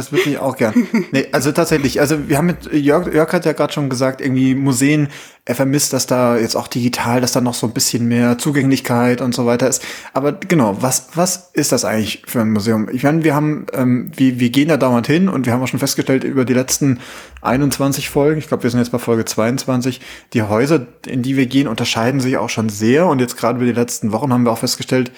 das 0.00 0.12
würde 0.12 0.30
ich 0.30 0.38
auch 0.38 0.56
gern. 0.56 0.74
Nee, 1.12 1.26
also 1.32 1.50
tatsächlich, 1.52 2.00
also 2.00 2.28
wir 2.28 2.38
haben 2.38 2.46
mit 2.46 2.72
Jörg, 2.72 3.12
Jörg 3.12 3.32
hat 3.32 3.44
ja 3.44 3.52
gerade 3.52 3.72
schon 3.72 3.88
gesagt, 3.88 4.20
irgendwie 4.20 4.54
Museen, 4.54 5.08
er 5.44 5.54
vermisst, 5.54 5.92
dass 5.92 6.06
da 6.06 6.36
jetzt 6.36 6.56
auch 6.56 6.68
digital, 6.68 7.20
dass 7.20 7.32
da 7.32 7.40
noch 7.40 7.54
so 7.54 7.66
ein 7.66 7.72
bisschen 7.72 8.06
mehr 8.06 8.38
Zugänglichkeit 8.38 9.20
und 9.20 9.34
so 9.34 9.46
weiter 9.46 9.68
ist. 9.68 9.82
Aber 10.12 10.32
genau, 10.32 10.76
was, 10.80 11.08
was 11.14 11.50
ist 11.54 11.72
das 11.72 11.84
eigentlich 11.84 12.22
für 12.26 12.40
ein 12.40 12.52
Museum? 12.52 12.88
Ich 12.92 13.02
meine, 13.02 13.24
wir 13.24 13.34
haben, 13.34 13.66
ähm, 13.72 14.12
wir, 14.14 14.38
wir 14.38 14.50
gehen 14.50 14.68
da 14.68 14.76
dauernd 14.76 15.06
hin 15.06 15.28
und 15.28 15.46
wir 15.46 15.52
haben 15.52 15.62
auch 15.62 15.68
schon 15.68 15.80
festgestellt 15.80 16.24
über 16.24 16.44
die 16.44 16.54
letzten 16.54 17.00
21 17.42 18.08
Folgen, 18.08 18.38
ich 18.38 18.48
glaube, 18.48 18.62
wir 18.62 18.70
sind 18.70 18.80
jetzt 18.80 18.92
bei 18.92 18.98
Folge 18.98 19.24
22, 19.24 20.00
die 20.32 20.42
Häuser, 20.42 20.86
in 21.06 21.22
die 21.22 21.36
wir 21.36 21.46
gehen, 21.46 21.68
unterscheiden 21.68 22.20
sich 22.20 22.36
auch 22.36 22.50
schon 22.50 22.68
sehr. 22.68 23.06
Und 23.06 23.20
jetzt 23.20 23.36
gerade 23.36 23.56
über 23.56 23.66
die 23.66 23.78
letzten 23.78 24.12
Wochen 24.12 24.32
haben 24.32 24.44
wir 24.44 24.52
auch 24.52 24.58
festgestellt, 24.58 25.10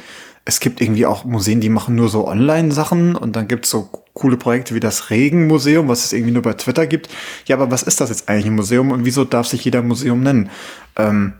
es 0.44 0.60
gibt 0.60 0.80
irgendwie 0.80 1.06
auch 1.06 1.24
Museen, 1.24 1.60
die 1.60 1.68
machen 1.68 1.94
nur 1.94 2.08
so 2.08 2.26
Online-Sachen 2.26 3.14
und 3.14 3.36
dann 3.36 3.46
gibt's 3.48 3.70
so 3.70 3.88
coole 4.14 4.36
Projekte 4.36 4.74
wie 4.74 4.80
das 4.80 5.10
Regenmuseum, 5.10 5.88
was 5.88 6.04
es 6.04 6.12
irgendwie 6.12 6.32
nur 6.32 6.42
bei 6.42 6.52
Twitter 6.54 6.86
gibt. 6.86 7.08
Ja, 7.46 7.56
aber 7.56 7.70
was 7.70 7.82
ist 7.82 8.00
das 8.00 8.10
jetzt 8.10 8.28
eigentlich 8.28 8.46
ein 8.46 8.54
Museum 8.54 8.90
und 8.90 9.04
wieso 9.04 9.24
darf 9.24 9.46
sich 9.46 9.64
jeder 9.64 9.82
Museum 9.82 10.22
nennen? 10.22 10.50
Ähm, 10.96 11.32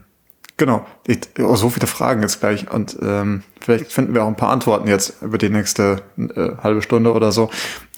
genau, 0.57 0.87
ich, 1.07 1.21
oh, 1.39 1.57
so 1.57 1.69
viele 1.71 1.87
Fragen 1.87 2.23
jetzt 2.23 2.41
gleich 2.41 2.71
und 2.71 2.97
ähm, 3.03 3.43
vielleicht 3.61 3.93
finden 3.93 4.15
wir 4.15 4.25
auch 4.25 4.29
ein 4.29 4.37
paar 4.37 4.51
Antworten 4.51 4.89
jetzt 4.89 5.23
über 5.23 5.39
die 5.39 5.51
nächste 5.51 6.03
äh, 6.17 6.57
halbe 6.63 6.83
Stunde 6.83 7.13
oder 7.13 7.33
so. 7.33 7.51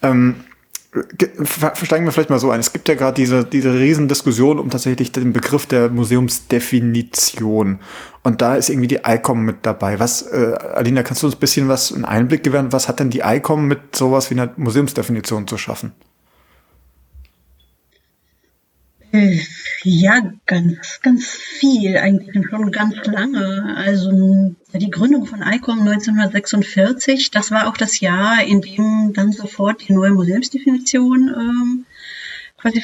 Ähm, 0.02 0.36
versteigen 1.42 2.04
wir 2.04 2.12
vielleicht 2.12 2.30
mal 2.30 2.38
so 2.38 2.50
ein. 2.50 2.60
Es 2.60 2.72
gibt 2.72 2.88
ja 2.88 2.94
gerade 2.94 3.14
diese, 3.14 3.44
diese 3.44 3.74
Riesendiskussion 3.74 4.60
um 4.60 4.70
tatsächlich 4.70 5.10
den 5.10 5.32
Begriff 5.32 5.66
der 5.66 5.88
Museumsdefinition. 5.88 7.80
Und 8.22 8.40
da 8.40 8.54
ist 8.54 8.68
irgendwie 8.68 8.86
die 8.86 9.00
ICOM 9.04 9.44
mit 9.44 9.58
dabei. 9.62 9.98
Was, 9.98 10.22
äh, 10.22 10.54
Alina, 10.74 11.02
kannst 11.02 11.22
du 11.22 11.26
uns 11.26 11.36
ein 11.36 11.40
bisschen 11.40 11.68
was, 11.68 11.92
einen 11.92 12.04
Einblick 12.04 12.44
gewähren? 12.44 12.72
Was 12.72 12.88
hat 12.88 13.00
denn 13.00 13.10
die 13.10 13.22
ICOM 13.24 13.66
mit 13.66 13.96
sowas 13.96 14.30
wie 14.30 14.34
einer 14.34 14.52
Museumsdefinition 14.56 15.48
zu 15.48 15.58
schaffen? 15.58 15.92
Äh, 19.10 19.40
ja, 19.84 20.32
ganz, 20.46 21.00
ganz 21.02 21.26
viel, 21.26 21.98
eigentlich 21.98 22.46
schon 22.48 22.72
ganz 22.72 22.96
lange. 23.04 23.74
Also 23.76 24.54
die 24.72 24.90
Gründung 24.90 25.26
von 25.26 25.42
ICOM 25.42 25.80
1946, 25.80 27.30
das 27.30 27.50
war 27.50 27.68
auch 27.68 27.76
das 27.76 28.00
Jahr, 28.00 28.42
in 28.42 28.62
dem 28.62 29.12
dann 29.12 29.32
sofort 29.32 29.86
die 29.86 29.92
neue 29.92 30.12
Museumsdefinition 30.12 31.28
ähm, 31.28 31.86
quasi 32.56 32.82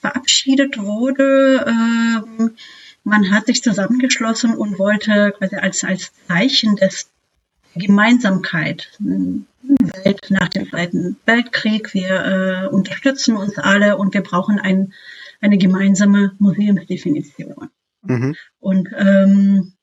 verabschiedet 0.00 0.78
wurde. 0.78 1.64
Ähm, 1.66 2.52
man 3.04 3.30
hat 3.30 3.46
sich 3.46 3.62
zusammengeschlossen 3.62 4.54
und 4.54 4.78
wollte 4.78 5.32
quasi 5.38 5.56
als, 5.56 5.82
als 5.82 6.12
Zeichen 6.28 6.76
des 6.76 7.08
Gemeinsamkeit 7.74 8.90
Welt 8.98 10.26
nach 10.30 10.48
dem 10.48 10.68
Zweiten 10.68 11.16
Weltkrieg. 11.26 11.92
Wir 11.94 12.64
äh, 12.64 12.66
unterstützen 12.68 13.36
uns 13.36 13.58
alle 13.58 13.96
und 13.96 14.14
wir 14.14 14.22
brauchen 14.22 14.58
ein, 14.58 14.92
eine 15.40 15.58
gemeinsame 15.58 16.32
Museumsdefinition. 16.38 17.70
Mhm. 18.02 18.34
Und 18.58 18.88
ähm, 18.96 19.75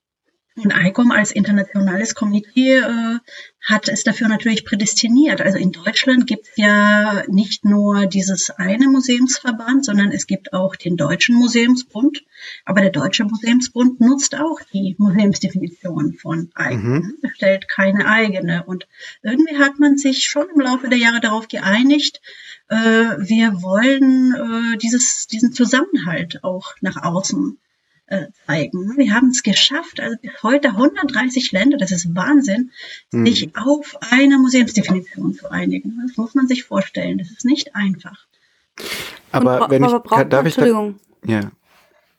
und 0.56 0.74
ICOM 0.76 1.12
als 1.12 1.32
internationales 1.32 2.14
Komitee 2.14 2.78
äh, 2.78 3.18
hat 3.62 3.88
es 3.88 4.04
dafür 4.04 4.28
natürlich 4.28 4.66
prädestiniert. 4.66 5.42
Also 5.42 5.58
in 5.58 5.72
Deutschland 5.72 6.28
gibt 6.28 6.48
es 6.48 6.58
ja 6.58 7.24
nicht 7.28 7.66
nur 7.66 8.06
dieses 8.06 8.50
eine 8.52 8.88
Museumsverband, 8.88 9.86
sondern 9.86 10.12
es 10.12 10.28
gibt 10.28 10.54
auch 10.54 10.76
den 10.76 10.98
Deutschen 10.98 11.36
Museumsbund. 11.36 12.24
Aber 12.66 12.82
der 12.82 12.92
Deutsche 12.92 13.24
Museumsbund 13.24 14.00
nutzt 14.02 14.36
auch 14.36 14.60
die 14.74 14.96
Museumsdefinition 15.00 16.14
von 16.14 16.52
ICOM, 16.58 16.94
mhm. 16.94 17.18
stellt 17.34 17.68
keine 17.68 18.06
eigene. 18.06 18.64
Und 18.66 18.88
irgendwie 19.24 19.58
hat 19.58 19.80
man 19.80 19.98
sich 19.98 20.26
schon 20.26 20.48
im 20.54 20.62
Laufe 20.62 20.90
der 20.90 21.00
Jahre 21.00 21.22
darauf 21.22 21.48
geeinigt, 21.48 22.22
äh, 22.68 22.76
wir 22.76 23.62
wollen 23.62 24.34
äh, 24.34 24.78
dieses, 24.78 25.28
diesen 25.28 25.54
Zusammenhalt 25.54 26.44
auch 26.44 26.74
nach 26.82 27.02
außen 27.02 27.58
äh, 28.14 28.28
zeigen. 28.46 28.94
Wir 28.96 29.14
haben 29.14 29.30
es 29.30 29.44
geschafft, 29.44 30.00
also 30.00 30.16
bis 30.22 30.32
heute 30.44 30.70
130 30.70 31.52
Länder, 31.52 31.78
das 31.78 31.92
ist 31.92 32.16
Wahnsinn, 32.16 32.72
mhm. 33.12 33.26
sich 33.26 33.56
auf 33.58 33.98
eine 34.12 34.38
Museumsdefinition 34.38 35.34
zu 35.34 35.50
einigen. 35.52 36.00
Das 36.06 36.18
muss 36.18 36.36
man 36.36 36.48
sich 36.48 36.64
vorstellen. 36.64 37.18
Das 37.18 37.32
ist 37.32 37.46
nicht 37.46 37.76
einfach. 37.76 38.26
Aber 39.32 39.64
Und, 39.64 39.72
wenn 39.72 39.84
aber 39.84 40.04
ich, 40.06 40.28
darf 40.30 40.46
ich, 40.46 40.56
da, 40.56 40.94
ja. 41.26 41.52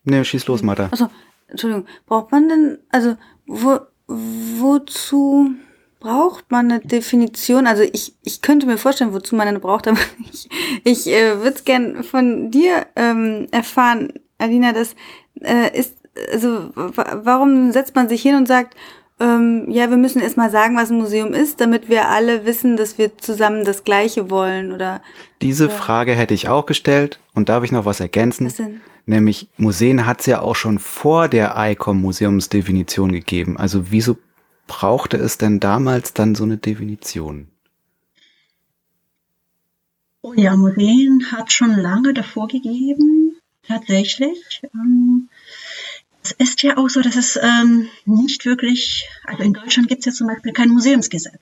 Nee, 0.04 0.24
schieß 0.24 0.46
los, 0.46 0.62
Martha. 0.62 0.88
Also, 0.90 1.08
Entschuldigung, 1.48 1.86
braucht 2.06 2.32
man 2.32 2.48
denn, 2.48 2.78
also 2.90 3.16
wo, 3.46 3.80
wozu 4.06 5.54
braucht 6.00 6.50
man 6.50 6.70
eine 6.70 6.80
Definition? 6.80 7.66
Also 7.66 7.82
ich, 7.82 8.14
ich 8.22 8.42
könnte 8.42 8.66
mir 8.66 8.76
vorstellen, 8.76 9.14
wozu 9.14 9.34
man 9.36 9.48
eine 9.48 9.60
braucht, 9.60 9.88
aber 9.88 9.98
ich, 10.32 10.48
ich 10.84 11.06
äh, 11.06 11.38
würde 11.38 11.56
es 11.56 11.64
gern 11.64 12.04
von 12.04 12.50
dir 12.50 12.86
ähm, 12.96 13.48
erfahren, 13.50 14.12
Alina, 14.38 14.72
das 14.72 14.94
äh, 15.40 15.76
ist, 15.78 15.96
also 16.32 16.70
warum 16.74 17.72
setzt 17.72 17.94
man 17.94 18.08
sich 18.08 18.22
hin 18.22 18.36
und 18.36 18.46
sagt, 18.46 18.76
ähm, 19.20 19.66
ja, 19.70 19.90
wir 19.90 19.96
müssen 19.96 20.20
erst 20.20 20.36
mal 20.36 20.50
sagen, 20.50 20.76
was 20.76 20.90
ein 20.90 20.98
Museum 20.98 21.32
ist, 21.32 21.60
damit 21.60 21.88
wir 21.88 22.08
alle 22.08 22.44
wissen, 22.44 22.76
dass 22.76 22.98
wir 22.98 23.16
zusammen 23.16 23.64
das 23.64 23.84
Gleiche 23.84 24.28
wollen, 24.28 24.72
oder? 24.72 25.02
Diese 25.40 25.66
ja. 25.66 25.70
Frage 25.70 26.12
hätte 26.12 26.34
ich 26.34 26.48
auch 26.48 26.66
gestellt 26.66 27.20
und 27.32 27.48
darf 27.48 27.62
ich 27.62 27.70
noch 27.70 27.84
was 27.84 28.00
ergänzen? 28.00 28.46
Was 28.46 28.56
denn? 28.56 28.80
Nämlich 29.06 29.48
Museen 29.56 30.06
hat 30.06 30.20
es 30.20 30.26
ja 30.26 30.40
auch 30.40 30.56
schon 30.56 30.78
vor 30.78 31.28
der 31.28 31.54
ICOM 31.56 32.00
Museumsdefinition 32.00 33.12
gegeben. 33.12 33.56
Also 33.56 33.90
wieso 33.90 34.16
brauchte 34.66 35.16
es 35.16 35.38
denn 35.38 35.60
damals 35.60 36.14
dann 36.14 36.34
so 36.34 36.44
eine 36.44 36.56
Definition? 36.56 37.48
Oh 40.22 40.32
ja, 40.32 40.56
Museen 40.56 41.22
hat 41.30 41.52
schon 41.52 41.76
lange 41.76 42.14
davor 42.14 42.48
gegeben, 42.48 43.33
tatsächlich. 43.66 44.62
Ähm, 44.75 45.28
es 46.23 46.33
ist 46.33 46.62
ja 46.62 46.78
auch 46.78 46.88
so, 46.88 47.02
dass 47.02 47.16
es 47.16 47.37
ähm, 47.37 47.88
nicht 48.06 48.47
wirklich, 48.47 49.06
also 49.25 49.42
in 49.42 49.52
Deutschland 49.52 49.88
gibt 49.88 50.00
es 50.00 50.06
ja 50.06 50.12
zum 50.12 50.26
Beispiel 50.26 50.52
kein 50.52 50.71
Museumsgesetz. 50.71 51.40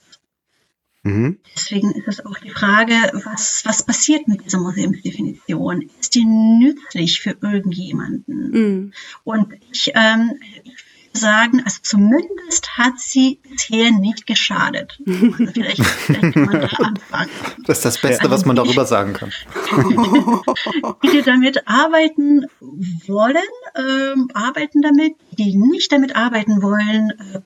Mhm. 1.05 1.39
Deswegen 1.55 1.93
ist 1.93 2.09
es 2.09 2.25
auch 2.25 2.39
die 2.39 2.51
Frage, 2.51 2.95
was, 3.25 3.63
was 3.65 3.85
passiert 3.85 4.29
mit 4.29 4.45
dieser 4.45 4.59
Museumsdefinition? 4.59 5.91
Ist 6.01 6.15
die 6.15 6.25
nützlich 6.25 7.21
für 7.21 7.37
irgendjemanden? 7.41 8.51
Mhm. 8.51 8.93
Und 9.25 9.53
ich, 9.73 9.93
ähm, 9.95 10.39
ich 10.65 10.85
sagen, 11.13 11.63
also 11.65 11.79
zumindest 11.83 12.77
hat 12.77 12.99
sie 12.99 13.39
bisher 13.49 13.91
nicht 13.91 14.27
geschadet. 14.27 14.99
Also 15.07 15.33
vielleicht, 15.53 15.85
vielleicht 15.85 16.35
kann 16.35 16.45
man 16.45 16.61
da 16.61 16.67
anfangen. 16.79 17.31
Das 17.67 17.79
ist 17.79 17.85
das 17.85 18.01
Beste, 18.01 18.31
was 18.31 18.45
man 18.45 18.57
darüber 18.57 18.85
sagen 18.87 19.13
kann. 19.13 19.31
die 21.03 21.23
damit 21.23 21.67
arbeiten 21.69 22.47
wollen, 23.07 23.37
ähm, 23.77 24.29
arbeiten 24.35 24.83
damit, 24.83 25.15
die 25.33 25.57
nicht 25.57 25.93
damit 25.93 26.17
arbeiten 26.17 26.63
wollen, 26.63 27.11
äh, 27.11 27.41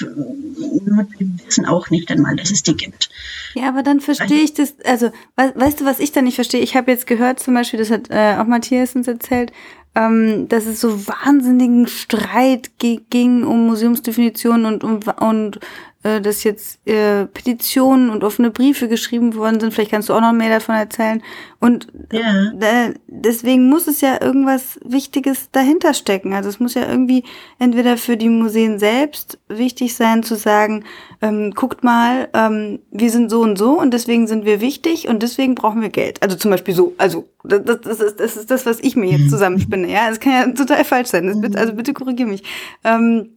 die 0.00 1.46
wissen 1.46 1.66
auch 1.66 1.90
nicht 1.90 2.10
einmal, 2.10 2.36
dass 2.36 2.50
es 2.50 2.62
die 2.62 2.76
gibt. 2.76 3.10
Ja, 3.54 3.68
aber 3.68 3.82
dann 3.82 4.00
verstehe 4.00 4.42
ich 4.42 4.54
das, 4.54 4.74
also 4.84 5.10
weißt 5.36 5.80
du, 5.80 5.84
was 5.84 6.00
ich 6.00 6.12
da 6.12 6.22
nicht 6.22 6.34
verstehe? 6.34 6.60
Ich 6.60 6.76
habe 6.76 6.90
jetzt 6.90 7.06
gehört 7.06 7.40
zum 7.40 7.54
Beispiel, 7.54 7.78
das 7.78 7.90
hat 7.90 8.10
äh, 8.10 8.36
auch 8.38 8.46
Matthias 8.46 8.94
uns 8.94 9.08
erzählt, 9.08 9.52
ähm, 9.96 10.46
dass 10.48 10.66
es 10.66 10.80
so 10.80 11.08
wahnsinnigen 11.08 11.88
Streit 11.88 12.72
ging 12.78 13.44
um 13.44 13.66
Museumsdefinitionen 13.66 14.66
und, 14.66 14.84
um, 14.84 15.00
und 15.26 15.58
äh, 16.06 16.20
dass 16.20 16.44
jetzt 16.44 16.86
äh, 16.86 17.26
Petitionen 17.26 18.10
und 18.10 18.22
offene 18.22 18.50
Briefe 18.50 18.86
geschrieben 18.86 19.34
worden 19.34 19.58
sind. 19.58 19.74
Vielleicht 19.74 19.90
kannst 19.90 20.08
du 20.08 20.14
auch 20.14 20.20
noch 20.20 20.32
mehr 20.32 20.50
davon 20.50 20.76
erzählen. 20.76 21.20
Und 21.58 21.88
ja. 22.12 22.52
äh, 22.60 22.94
deswegen 23.08 23.68
muss 23.68 23.88
es 23.88 24.02
ja 24.02 24.22
irgendwas 24.22 24.78
Wichtiges 24.84 25.50
dahinter 25.50 25.94
stecken. 25.94 26.32
Also 26.32 26.48
es 26.48 26.60
muss 26.60 26.74
ja 26.74 26.88
irgendwie 26.88 27.24
entweder 27.58 27.96
für 27.96 28.16
die 28.16 28.28
Museen 28.28 28.78
selbst 28.78 29.38
wichtig 29.48 29.96
sein 29.96 30.22
zu 30.22 30.36
sagen, 30.36 30.84
ähm, 31.22 31.50
guckt 31.56 31.82
mal, 31.82 32.28
ähm, 32.34 32.78
wir 32.92 33.10
sind 33.10 33.28
so 33.28 33.40
und 33.40 33.58
so 33.58 33.80
und 33.80 33.92
deswegen 33.92 34.28
sind 34.28 34.44
wir 34.44 34.60
wichtig 34.60 35.08
und 35.08 35.24
deswegen 35.24 35.56
brauchen 35.56 35.82
wir 35.82 35.88
Geld. 35.88 36.22
Also 36.22 36.36
zum 36.36 36.52
Beispiel 36.52 36.74
so. 36.74 36.94
Also 36.98 37.28
das, 37.42 37.62
das, 37.64 38.00
ist, 38.00 38.20
das 38.20 38.36
ist 38.36 38.50
das, 38.50 38.64
was 38.64 38.78
ich 38.78 38.94
mir 38.94 39.10
jetzt 39.10 39.30
zusammenspinne. 39.30 39.90
Ja, 39.90 40.08
es 40.08 40.20
kann 40.20 40.32
ja 40.32 40.46
total 40.52 40.84
falsch 40.84 41.08
sein. 41.08 41.42
Das, 41.42 41.56
also 41.56 41.72
bitte 41.72 41.94
korrigier 41.94 42.26
mich. 42.26 42.44
Ähm, 42.84 43.30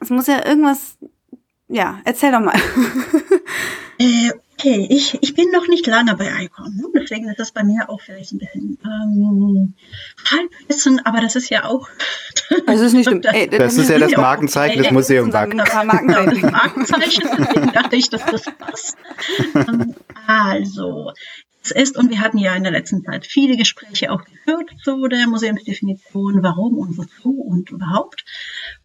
es 0.00 0.10
muss 0.10 0.26
ja 0.26 0.44
irgendwas 0.44 0.96
ja, 1.70 2.00
erzähl 2.04 2.32
doch 2.32 2.40
mal. 2.40 2.54
äh, 3.98 4.30
okay, 4.58 4.86
ich, 4.90 5.18
ich 5.22 5.34
bin 5.34 5.50
noch 5.50 5.68
nicht 5.68 5.86
lange 5.86 6.16
bei 6.16 6.44
ICOM, 6.44 6.76
ne? 6.76 6.84
deswegen 6.94 7.28
ist 7.28 7.38
das 7.38 7.52
bei 7.52 7.64
mir 7.64 7.88
auch 7.88 8.00
vielleicht 8.00 8.32
ein 8.32 8.38
bisschen 8.38 8.78
ähm, 8.84 9.74
Halbwissen, 10.30 11.04
aber 11.06 11.20
das 11.20 11.36
ist 11.36 11.48
ja 11.48 11.64
auch. 11.64 11.88
Also 12.66 12.84
ist 12.84 12.94
nicht 12.94 13.06
schlimm. 13.06 13.22
Ey, 13.22 13.48
das, 13.48 13.58
das 13.58 13.76
ist 13.76 13.90
ja 13.90 13.98
das 13.98 14.16
Markenzeichen 14.16 14.82
des 14.82 14.90
Museums. 14.90 15.34
Ein 15.34 15.56
paar 15.56 15.84
Markenzeichen. 15.84 16.50
Markenzeichen, 16.50 17.30
deswegen 17.38 17.72
dachte 17.72 17.96
ich, 17.96 18.10
dass 18.10 18.24
das 18.24 18.42
passt. 18.58 18.96
Ähm, 19.54 19.94
also, 20.26 21.12
es 21.62 21.70
ist, 21.70 21.96
und 21.98 22.10
wir 22.10 22.20
hatten 22.20 22.38
ja 22.38 22.54
in 22.54 22.62
der 22.62 22.72
letzten 22.72 23.04
Zeit 23.04 23.26
viele 23.26 23.56
Gespräche 23.56 24.10
auch 24.10 24.24
geführt 24.24 24.70
zu 24.82 25.08
der 25.08 25.26
Museumsdefinition, 25.26 26.42
warum 26.42 26.78
und 26.78 26.96
wozu 26.96 27.32
und 27.32 27.70
überhaupt. 27.70 28.24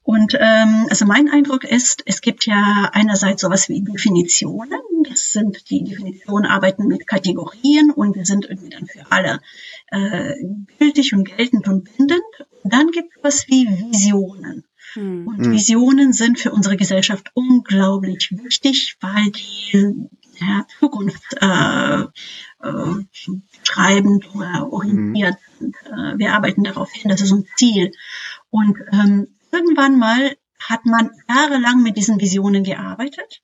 Und 0.04 0.36
ähm, 0.40 0.86
also 0.90 1.06
mein 1.06 1.30
Eindruck 1.30 1.64
ist, 1.64 2.04
es 2.06 2.22
gibt 2.22 2.46
ja 2.46 2.90
einerseits 2.92 3.42
sowas 3.42 3.70
wie 3.70 3.82
Definitionen. 3.82 4.80
Das 5.10 5.32
sind 5.32 5.70
die 5.70 5.84
Definitionen 5.84 6.46
arbeiten 6.46 6.88
mit 6.88 7.08
Kategorien 7.08 7.92
und 7.92 8.16
die 8.16 8.26
sind 8.26 8.46
irgendwie 8.46 8.70
dann 8.70 8.88
für 8.88 9.10
alle 9.10 9.42
äh, 9.88 10.34
gültig 10.78 11.14
und 11.14 11.26
geltend 11.26 11.68
und 11.68 11.86
bindend. 11.86 12.22
Dann 12.64 12.92
gibt 12.92 13.16
es 13.16 13.24
was 13.24 13.48
wie 13.48 13.68
Visionen. 13.68 14.66
Hm. 14.94 15.28
Und 15.28 15.52
Visionen 15.52 16.14
sind 16.14 16.40
für 16.40 16.52
unsere 16.52 16.78
Gesellschaft 16.78 17.32
unglaublich 17.34 18.32
wichtig, 18.32 18.98
weil 19.02 19.32
die 19.32 20.08
ja, 20.40 20.66
Zukunft 20.80 21.24
äh, 21.42 22.02
äh, 22.02 23.06
schreibend 23.64 24.34
oder 24.36 24.72
orientiert 24.72 25.38
sind. 25.60 25.76
Äh, 25.86 26.18
wir 26.18 26.34
arbeiten 26.34 26.64
darauf 26.64 26.92
hin, 26.92 27.10
das 27.10 27.22
ist 27.22 27.32
ein 27.32 27.48
Ziel. 27.56 27.92
Und 28.50 28.78
ähm, 28.92 29.28
irgendwann 29.52 29.98
mal 29.98 30.36
hat 30.60 30.86
man 30.86 31.12
jahrelang 31.30 31.82
mit 31.82 31.98
diesen 31.98 32.20
Visionen 32.20 32.64
gearbeitet. 32.64 33.42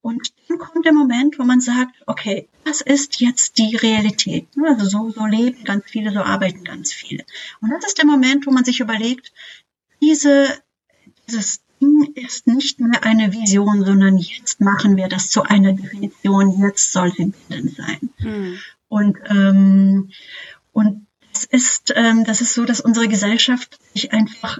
Und 0.00 0.32
dann 0.48 0.58
kommt 0.58 0.86
der 0.86 0.92
Moment, 0.92 1.38
wo 1.38 1.44
man 1.44 1.60
sagt, 1.60 1.96
okay, 2.06 2.48
das 2.64 2.80
ist 2.80 3.20
jetzt 3.20 3.58
die 3.58 3.76
Realität. 3.76 4.48
Also 4.64 4.86
so, 4.86 5.10
so 5.10 5.26
leben 5.26 5.64
ganz 5.64 5.84
viele, 5.86 6.12
so 6.12 6.20
arbeiten 6.20 6.64
ganz 6.64 6.92
viele. 6.92 7.24
Und 7.60 7.70
das 7.70 7.86
ist 7.86 7.98
der 7.98 8.06
Moment, 8.06 8.46
wo 8.46 8.50
man 8.50 8.64
sich 8.64 8.80
überlegt, 8.80 9.32
diese, 10.00 10.46
dieses 11.26 11.62
Ding 11.80 12.12
ist 12.14 12.46
nicht 12.46 12.80
mehr 12.80 13.04
eine 13.04 13.32
Vision, 13.32 13.84
sondern 13.84 14.18
jetzt 14.18 14.60
machen 14.60 14.96
wir 14.96 15.08
das 15.08 15.30
zu 15.30 15.42
einer 15.42 15.72
Definition, 15.72 16.60
jetzt 16.60 16.92
soll 16.92 17.12
sie 17.12 17.32
bindend 17.48 17.76
sein. 17.76 18.10
Mhm. 18.18 18.58
Und, 18.88 19.18
ähm, 19.28 20.10
und 20.72 21.06
es 21.32 21.44
ist, 21.44 21.92
ähm, 21.94 22.24
das 22.24 22.40
ist 22.40 22.54
so, 22.54 22.64
dass 22.64 22.80
unsere 22.80 23.08
Gesellschaft 23.08 23.78
sich 23.94 24.12
einfach 24.12 24.58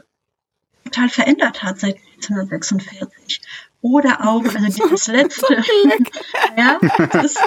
total 0.84 1.08
verändert 1.08 1.62
hat 1.62 1.80
seit 1.80 1.96
1946. 2.16 3.40
Oder 3.80 4.26
auch, 4.26 4.44
also 4.54 4.66
dieses 4.66 5.06
letzte. 5.06 5.46
ja, 6.56 6.78
das 7.12 7.24
ist, 7.24 7.38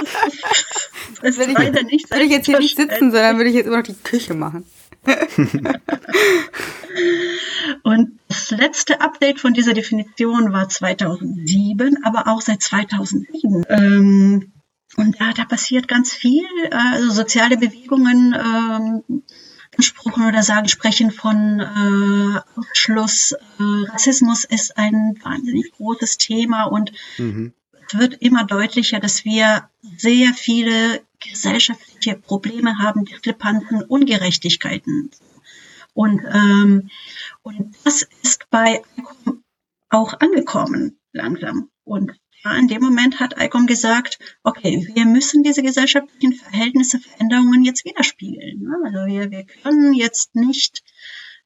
das 1.22 1.38
ist 1.38 1.52
leider 1.52 1.84
nicht 1.84 2.10
Würde 2.10 2.26
ich 2.26 2.32
jetzt 2.32 2.46
hier 2.46 2.60
nicht 2.60 2.78
sitzen, 2.78 3.12
sondern 3.12 3.38
würde 3.38 3.50
ich 3.50 3.56
jetzt 3.56 3.68
immer 3.68 3.78
noch 3.78 3.84
die 3.84 3.96
Küche 3.96 4.34
machen. 4.34 4.66
Und 7.84 8.20
das 8.28 8.52
letzte 8.52 9.02
Update 9.02 9.40
von 9.40 9.54
dieser 9.54 9.74
Definition 9.74 10.54
war 10.54 10.70
2007, 10.70 12.04
aber 12.04 12.28
auch 12.28 12.42
seit 12.42 12.62
2007. 12.62 13.66
Ähm, 13.70 14.52
und 14.98 15.18
ja, 15.20 15.34
da 15.34 15.46
passiert 15.46 15.88
ganz 15.88 16.14
viel. 16.14 16.46
Also 16.70 17.12
soziale 17.12 17.58
Bewegungen 17.58 18.36
ähm, 18.36 19.24
gesprochen 19.76 20.28
oder 20.28 20.44
sagen, 20.44 20.68
sprechen 20.68 21.12
von 21.12 21.60
äh, 21.60 22.60
Ausschluss. 22.60 23.32
Äh, 23.32 23.92
Rassismus 23.92 24.44
ist 24.44 24.78
ein 24.78 25.18
wahnsinnig 25.24 25.72
großes 25.72 26.18
Thema 26.18 26.66
und 26.66 26.92
mhm. 27.18 27.54
es 27.88 27.98
wird 27.98 28.22
immer 28.22 28.44
deutlicher, 28.44 29.00
dass 29.00 29.24
wir 29.24 29.70
sehr 29.98 30.34
viele 30.34 31.02
gesellschaftliche 31.20 31.91
Probleme 32.10 32.78
haben, 32.80 33.06
Diskrepanzen, 33.06 33.84
Ungerechtigkeiten. 33.84 35.12
Und, 35.94 36.22
ähm, 36.32 36.90
und 37.42 37.76
das 37.84 38.08
ist 38.24 38.50
bei 38.50 38.82
auch 39.90 40.20
angekommen 40.20 40.98
langsam. 41.12 41.70
Und 41.84 42.12
in 42.58 42.68
dem 42.68 42.82
Moment 42.82 43.20
hat 43.20 43.36
ICOM 43.40 43.68
gesagt, 43.68 44.18
okay, 44.44 44.90
wir 44.96 45.06
müssen 45.06 45.44
diese 45.44 45.62
gesellschaftlichen 45.62 46.34
Verhältnisse, 46.34 47.00
Veränderungen 47.00 47.64
jetzt 47.64 47.86
widerspiegeln. 47.86 48.62
Ne? 48.62 48.76
Also 48.84 49.06
wir, 49.06 49.30
wir 49.30 49.46
können 49.46 49.94
jetzt 49.94 50.36
nicht 50.36 50.84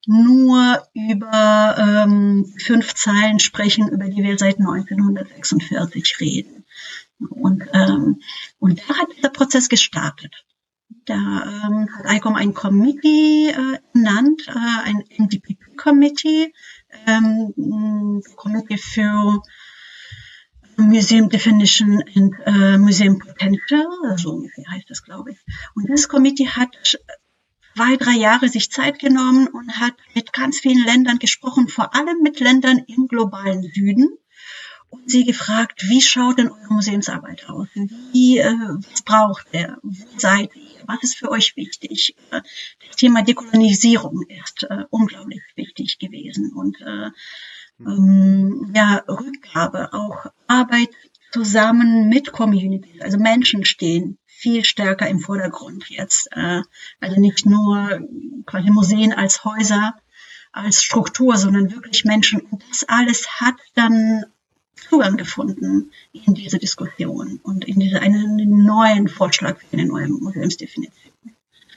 nur 0.07 0.83
über 0.93 1.75
ähm, 1.77 2.45
fünf 2.63 2.93
Zeilen 2.93 3.39
sprechen, 3.39 3.89
über 3.89 4.05
die 4.05 4.23
wir 4.23 4.37
seit 4.37 4.59
1946 4.59 6.19
reden. 6.21 6.65
Und, 7.29 7.63
ähm, 7.73 8.21
und 8.59 8.79
da 8.79 8.97
hat 8.97 9.07
dieser 9.17 9.29
Prozess 9.29 9.67
gestartet. 9.67 10.44
Da 11.05 11.13
ähm, 11.13 11.89
hat 11.95 12.17
ICOM 12.17 12.35
ein 12.35 12.53
Committee 12.53 13.49
äh, 13.49 13.79
ernannt, 13.93 14.47
äh, 14.47 14.51
ein 14.83 15.03
MDP-Committee, 15.17 16.53
ähm, 17.07 18.21
Committee 18.35 18.77
für 18.77 19.41
Museum 20.77 21.29
Definition 21.29 22.03
and 22.15 22.33
uh, 22.47 22.77
Museum 22.77 23.19
Potential, 23.19 23.87
so 24.17 24.31
ungefähr 24.31 24.65
heißt 24.71 24.89
das, 24.89 25.03
glaube 25.03 25.31
ich. 25.31 25.37
Und 25.73 25.89
das 25.89 26.09
Committee 26.09 26.49
hat 26.49 26.75
zwei, 27.75 27.95
drei 27.97 28.13
Jahre 28.13 28.49
sich 28.49 28.71
Zeit 28.71 28.99
genommen 28.99 29.47
und 29.47 29.79
hat 29.79 29.93
mit 30.13 30.33
ganz 30.33 30.59
vielen 30.59 30.83
Ländern 30.83 31.19
gesprochen, 31.19 31.67
vor 31.67 31.95
allem 31.95 32.21
mit 32.21 32.39
Ländern 32.39 32.79
im 32.87 33.07
globalen 33.07 33.63
Süden 33.63 34.09
und 34.89 35.09
sie 35.09 35.25
gefragt, 35.25 35.83
wie 35.89 36.01
schaut 36.01 36.37
denn 36.39 36.51
eure 36.51 36.73
Museumsarbeit 36.73 37.49
aus? 37.49 37.67
Wie, 38.11 38.39
äh, 38.39 38.53
was 38.91 39.01
braucht 39.01 39.47
ihr? 39.53 39.77
Wo 39.81 40.19
seid 40.19 40.55
ihr? 40.55 40.64
Was 40.87 41.03
ist 41.03 41.17
für 41.17 41.29
euch 41.29 41.55
wichtig? 41.55 42.15
Äh, 42.31 42.41
das 42.87 42.95
Thema 42.95 43.23
Dekolonisierung 43.23 44.23
ist 44.27 44.63
äh, 44.63 44.83
unglaublich 44.89 45.41
wichtig 45.55 45.99
gewesen 45.99 46.53
und 46.53 46.79
äh, 46.81 47.09
ähm, 47.79 48.71
ja, 48.75 49.03
Rückgabe, 49.07 49.93
auch 49.93 50.25
Arbeit 50.47 50.89
zusammen 51.31 52.07
mit 52.07 52.31
Communities, 52.31 53.01
also 53.01 53.17
Menschen 53.17 53.65
stehen 53.65 54.17
viel 54.25 54.63
stärker 54.63 55.07
im 55.07 55.19
Vordergrund 55.19 55.89
jetzt. 55.89 56.29
Also 56.33 57.19
nicht 57.19 57.45
nur 57.45 57.99
quasi 58.45 58.69
Museen 58.69 59.11
als 59.11 59.43
Häuser, 59.43 59.95
als 60.51 60.81
Struktur, 60.81 61.35
sondern 61.37 61.71
wirklich 61.71 62.05
Menschen. 62.05 62.41
Und 62.41 62.63
das 62.69 62.83
alles 62.87 63.27
hat 63.39 63.55
dann 63.73 64.25
Zugang 64.89 65.17
gefunden 65.17 65.91
in 66.13 66.33
diese 66.33 66.59
Diskussion 66.59 67.39
und 67.43 67.65
in 67.65 67.79
diese 67.79 68.01
einen 68.01 68.65
neuen 68.65 69.07
Vorschlag 69.07 69.57
für 69.59 69.73
eine 69.73 69.85
neue 69.85 70.07
Museumsdefinition. 70.07 71.13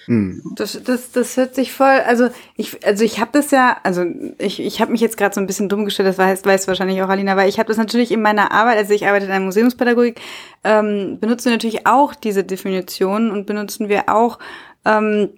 Hm. 0.08 0.42
Das, 0.54 0.80
das, 0.82 1.12
das 1.12 1.36
hört 1.36 1.54
sich 1.54 1.70
voll, 1.70 2.00
also 2.06 2.30
ich, 2.56 2.84
also 2.86 3.04
ich 3.04 3.20
habe 3.20 3.30
das 3.34 3.50
ja, 3.50 3.76
also 3.82 4.06
ich, 4.38 4.58
ich 4.58 4.80
habe 4.80 4.90
mich 4.90 5.02
jetzt 5.02 5.18
gerade 5.18 5.34
so 5.34 5.40
ein 5.40 5.46
bisschen 5.46 5.68
dumm 5.68 5.84
gestellt, 5.84 6.08
das 6.08 6.16
weiß, 6.16 6.46
weiß 6.46 6.66
wahrscheinlich 6.66 7.02
auch 7.02 7.10
Alina, 7.10 7.36
weil 7.36 7.50
ich 7.50 7.58
habe 7.58 7.68
das 7.68 7.76
natürlich 7.76 8.10
in 8.10 8.22
meiner 8.22 8.50
Arbeit, 8.50 8.78
also 8.78 8.94
ich 8.94 9.06
arbeite 9.06 9.26
in 9.26 9.30
der 9.30 9.40
Museumspädagogik, 9.40 10.18
ähm, 10.64 11.18
benutzen 11.20 11.46
wir 11.46 11.52
natürlich 11.52 11.86
auch 11.86 12.14
diese 12.14 12.42
Definitionen 12.42 13.30
und 13.30 13.44
benutzen 13.44 13.90
wir 13.90 14.08
auch 14.08 14.38
ähm, 14.86 15.28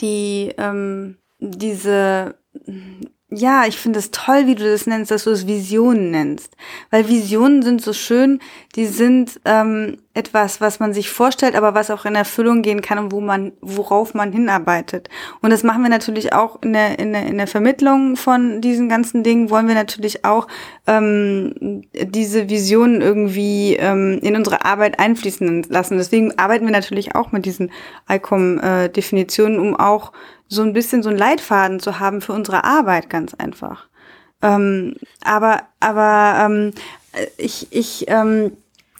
die 0.00 0.54
ähm, 0.58 1.16
diese 1.40 2.36
ja, 3.30 3.66
ich 3.66 3.76
finde 3.76 3.98
es 3.98 4.10
toll, 4.10 4.46
wie 4.46 4.54
du 4.54 4.64
das 4.64 4.86
nennst, 4.86 5.10
dass 5.10 5.24
du 5.24 5.30
es 5.30 5.46
Visionen 5.46 6.10
nennst. 6.10 6.56
Weil 6.90 7.08
Visionen 7.08 7.62
sind 7.62 7.82
so 7.82 7.92
schön, 7.92 8.40
die 8.74 8.86
sind 8.86 9.40
ähm, 9.44 9.98
etwas, 10.18 10.60
was 10.60 10.80
man 10.80 10.92
sich 10.92 11.10
vorstellt, 11.10 11.54
aber 11.54 11.74
was 11.74 11.92
auch 11.92 12.04
in 12.04 12.16
Erfüllung 12.16 12.62
gehen 12.62 12.82
kann 12.82 12.98
und 12.98 13.12
wo 13.12 13.20
man, 13.20 13.52
worauf 13.60 14.14
man 14.14 14.32
hinarbeitet. 14.32 15.08
Und 15.40 15.50
das 15.50 15.62
machen 15.62 15.82
wir 15.82 15.88
natürlich 15.88 16.32
auch 16.32 16.60
in 16.60 16.72
der, 16.72 16.98
in 16.98 17.12
der, 17.12 17.24
in 17.26 17.38
der 17.38 17.46
Vermittlung 17.46 18.16
von 18.16 18.60
diesen 18.60 18.88
ganzen 18.88 19.22
Dingen, 19.22 19.48
wollen 19.48 19.68
wir 19.68 19.76
natürlich 19.76 20.24
auch 20.24 20.48
ähm, 20.88 21.84
diese 21.94 22.48
Visionen 22.48 23.00
irgendwie 23.00 23.76
ähm, 23.76 24.18
in 24.20 24.34
unsere 24.34 24.64
Arbeit 24.64 24.98
einfließen 24.98 25.66
lassen. 25.68 25.98
Deswegen 25.98 26.36
arbeiten 26.36 26.64
wir 26.64 26.72
natürlich 26.72 27.14
auch 27.14 27.30
mit 27.30 27.46
diesen 27.46 27.70
ICOM-Definitionen, 28.10 29.60
um 29.60 29.76
auch 29.76 30.12
so 30.48 30.62
ein 30.62 30.72
bisschen 30.72 31.04
so 31.04 31.10
einen 31.10 31.18
Leitfaden 31.18 31.78
zu 31.78 32.00
haben 32.00 32.20
für 32.20 32.32
unsere 32.32 32.64
Arbeit, 32.64 33.08
ganz 33.08 33.34
einfach. 33.34 33.86
Ähm, 34.42 34.96
aber 35.22 35.62
aber 35.80 36.44
ähm, 36.44 36.72
ich, 37.36 37.68
ich 37.70 38.06
ähm, 38.08 38.52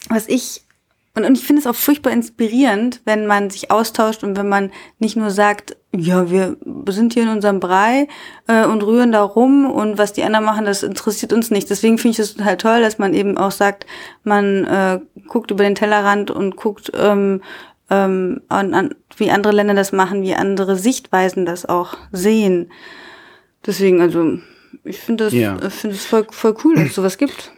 was 0.09 0.29
ich 0.29 0.63
und, 1.19 1.25
und 1.25 1.37
ich 1.37 1.45
finde 1.45 1.61
es 1.61 1.67
auch 1.67 1.75
furchtbar 1.75 2.13
inspirierend, 2.13 3.01
wenn 3.05 3.27
man 3.27 3.51
sich 3.51 3.71
austauscht 3.71 4.23
und 4.23 4.37
wenn 4.37 4.49
man 4.49 4.71
nicht 4.99 5.17
nur 5.17 5.31
sagt, 5.31 5.77
ja, 5.95 6.31
wir 6.31 6.57
sind 6.89 7.15
hier 7.15 7.25
in 7.25 7.29
unserem 7.29 7.61
Brei 7.61 8.07
äh, 8.47 8.65
und 8.65 8.83
rühren 8.83 9.11
da 9.11 9.23
rum 9.23 9.69
und 9.71 9.99
was 9.99 10.13
die 10.13 10.23
anderen 10.23 10.45
machen, 10.45 10.65
das 10.65 10.83
interessiert 10.83 11.33
uns 11.33 11.51
nicht. 11.51 11.69
Deswegen 11.71 11.99
finde 11.99 12.13
ich 12.13 12.19
es 12.21 12.35
total 12.35 12.57
toll, 12.57 12.81
dass 12.81 12.99
man 12.99 13.15
eben 13.15 13.37
auch 13.37 13.51
sagt, 13.51 13.87
man 14.23 14.65
äh, 14.65 15.01
guckt 15.27 15.51
über 15.51 15.65
den 15.65 15.75
Tellerrand 15.75 16.31
und 16.31 16.57
guckt, 16.57 16.93
ähm, 16.95 17.43
ähm, 17.91 18.43
an, 18.49 18.75
an, 18.75 18.95
wie 19.17 19.31
andere 19.31 19.55
Länder 19.55 19.75
das 19.75 19.93
machen, 19.93 20.23
wie 20.23 20.35
andere 20.35 20.77
Sichtweisen 20.77 21.47
das 21.47 21.67
auch 21.67 21.97
sehen. 22.13 22.71
Deswegen, 23.67 24.01
also, 24.01 24.39
ich 24.85 25.01
finde 25.01 25.25
das, 25.25 25.33
ja. 25.33 25.57
finde 25.71 25.97
es 25.97 26.07
voll, 26.07 26.27
voll 26.31 26.55
cool, 26.65 26.77
dass 26.77 26.89
es 26.89 26.95
sowas 26.95 27.19
gibt. 27.19 27.53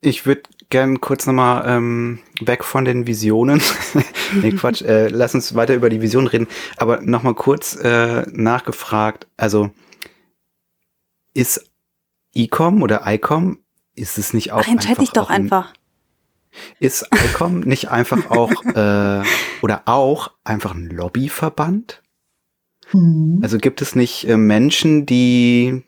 Ich 0.00 0.26
würde 0.26 0.42
gern 0.70 1.00
kurz 1.00 1.26
nochmal 1.26 1.64
ähm, 1.66 2.20
weg 2.40 2.64
von 2.64 2.84
den 2.84 3.06
Visionen. 3.06 3.62
nee, 4.42 4.52
Quatsch, 4.52 4.82
äh, 4.82 5.08
lass 5.08 5.34
uns 5.34 5.54
weiter 5.54 5.74
über 5.74 5.90
die 5.90 6.00
Vision 6.00 6.26
reden. 6.26 6.46
Aber 6.76 7.00
nochmal 7.00 7.34
kurz 7.34 7.76
äh, 7.76 8.22
nachgefragt, 8.30 9.26
also 9.36 9.70
ist 11.34 11.70
ICOM 12.34 12.82
oder 12.82 13.02
ICOM, 13.06 13.58
ist 13.94 14.18
es 14.18 14.34
nicht 14.34 14.52
auch 14.52 14.62
Ach, 14.64 14.68
entscheide 14.68 15.00
dich 15.00 15.10
doch 15.10 15.30
einfach. 15.30 15.72
Ist 16.78 17.08
ICOM 17.12 17.60
nicht 17.60 17.90
einfach 17.90 18.30
auch 18.30 18.64
äh, 18.74 19.22
oder 19.62 19.82
auch 19.86 20.32
einfach 20.44 20.74
ein 20.74 20.88
Lobbyverband? 20.88 22.02
Mhm. 22.92 23.40
Also 23.42 23.58
gibt 23.58 23.82
es 23.82 23.94
nicht 23.94 24.28
äh, 24.28 24.36
Menschen, 24.36 25.06
die 25.06 25.84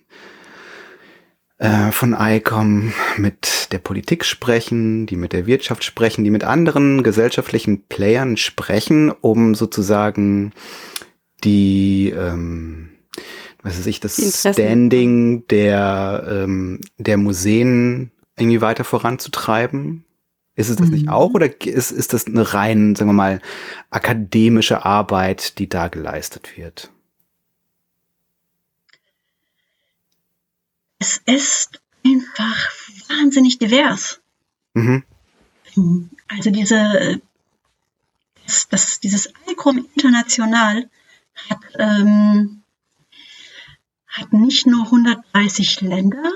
äh, 1.59 1.91
von 1.91 2.17
ICOM 2.19 2.93
mit 3.17 3.73
der 3.73 3.79
Politik 3.79 4.25
sprechen, 4.25 5.07
die 5.07 5.17
mit 5.17 5.33
der 5.33 5.47
Wirtschaft 5.47 5.85
sprechen, 5.85 6.25
die 6.25 6.31
mit 6.31 6.45
anderen 6.45 7.03
gesellschaftlichen 7.03 7.85
Playern 7.87 8.37
sprechen, 8.37 9.11
um 9.11 9.55
sozusagen 9.55 10.53
die 11.45 12.11
ähm, 12.17 12.91
was 13.67 13.79
weiß 13.79 13.87
ich, 13.87 13.99
das 13.99 14.17
Standing 14.17 15.47
der, 15.49 16.25
ähm, 16.31 16.81
der 16.99 17.17
Museen 17.17 18.13
irgendwie 18.39 18.61
weiter 18.61 18.85
voranzutreiben? 18.85 20.05
Ist 20.55 20.71
es 20.71 20.77
das 20.77 20.87
mhm. 20.87 20.95
nicht 20.95 21.09
auch 21.09 21.35
oder 21.35 21.49
ist, 21.61 21.91
ist 21.91 22.13
das 22.13 22.27
eine 22.27 22.55
rein, 22.55 22.95
sagen 22.95 23.11
wir 23.11 23.15
mal, 23.15 23.41
akademische 23.91 24.85
Arbeit, 24.85 25.59
die 25.59 25.69
da 25.69 25.89
geleistet 25.89 26.57
wird? 26.57 26.93
Es 30.99 31.21
ist 31.27 31.81
einfach 32.05 32.71
wahnsinnig 33.09 33.59
divers. 33.59 34.21
Mhm. 34.75 35.05
Also 36.29 36.51
diese, 36.51 37.21
das, 38.47 38.69
das, 38.69 39.01
dieses 39.01 39.33
ICOM 39.51 39.87
International 39.95 40.89
hat, 41.49 41.59
ähm, 41.79 42.63
hat 44.07 44.33
nicht 44.33 44.67
nur 44.67 44.85
130 44.85 45.83
Länder, 45.83 46.31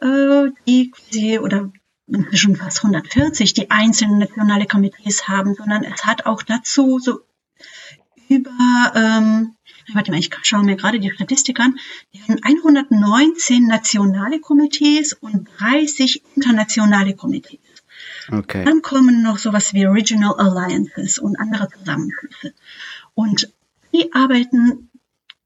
äh, 0.00 0.50
die 0.66 0.90
quasi, 0.90 1.38
oder 1.38 1.70
inzwischen 2.06 2.56
fast 2.56 2.78
140, 2.78 3.52
die 3.52 3.70
einzelne 3.70 4.18
nationale 4.18 4.66
Komitees 4.66 5.28
haben, 5.28 5.54
sondern 5.54 5.84
es 5.84 6.06
hat 6.06 6.24
auch 6.24 6.42
dazu 6.42 6.98
so 6.98 7.20
über, 8.28 8.92
ähm, 8.94 9.54
warte 9.94 10.10
mal, 10.10 10.18
ich 10.18 10.30
schaue 10.42 10.64
mir 10.64 10.76
gerade 10.76 11.00
die 11.00 11.10
Statistik 11.10 11.60
an, 11.60 11.76
wir 12.12 12.22
haben 12.22 12.38
119 12.42 13.66
nationale 13.66 14.40
Komitees 14.40 15.12
und 15.12 15.48
30 15.58 16.22
internationale 16.34 17.14
Komitees. 17.14 17.60
Okay. 18.30 18.64
Dann 18.64 18.82
kommen 18.82 19.22
noch 19.22 19.38
sowas 19.38 19.72
wie 19.72 19.84
Regional 19.84 20.34
Alliances 20.38 21.18
und 21.18 21.38
andere 21.38 21.68
Zusammenschlüsse. 21.70 22.54
Und 23.14 23.52
die 23.92 24.12
arbeiten 24.12 24.90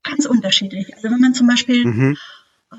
ganz 0.02 0.26
unterschiedlich. 0.26 0.94
Also 0.94 1.10
wenn 1.10 1.20
man 1.20 1.34
zum 1.34 1.46
Beispiel 1.46 1.86
mhm. 1.86 2.16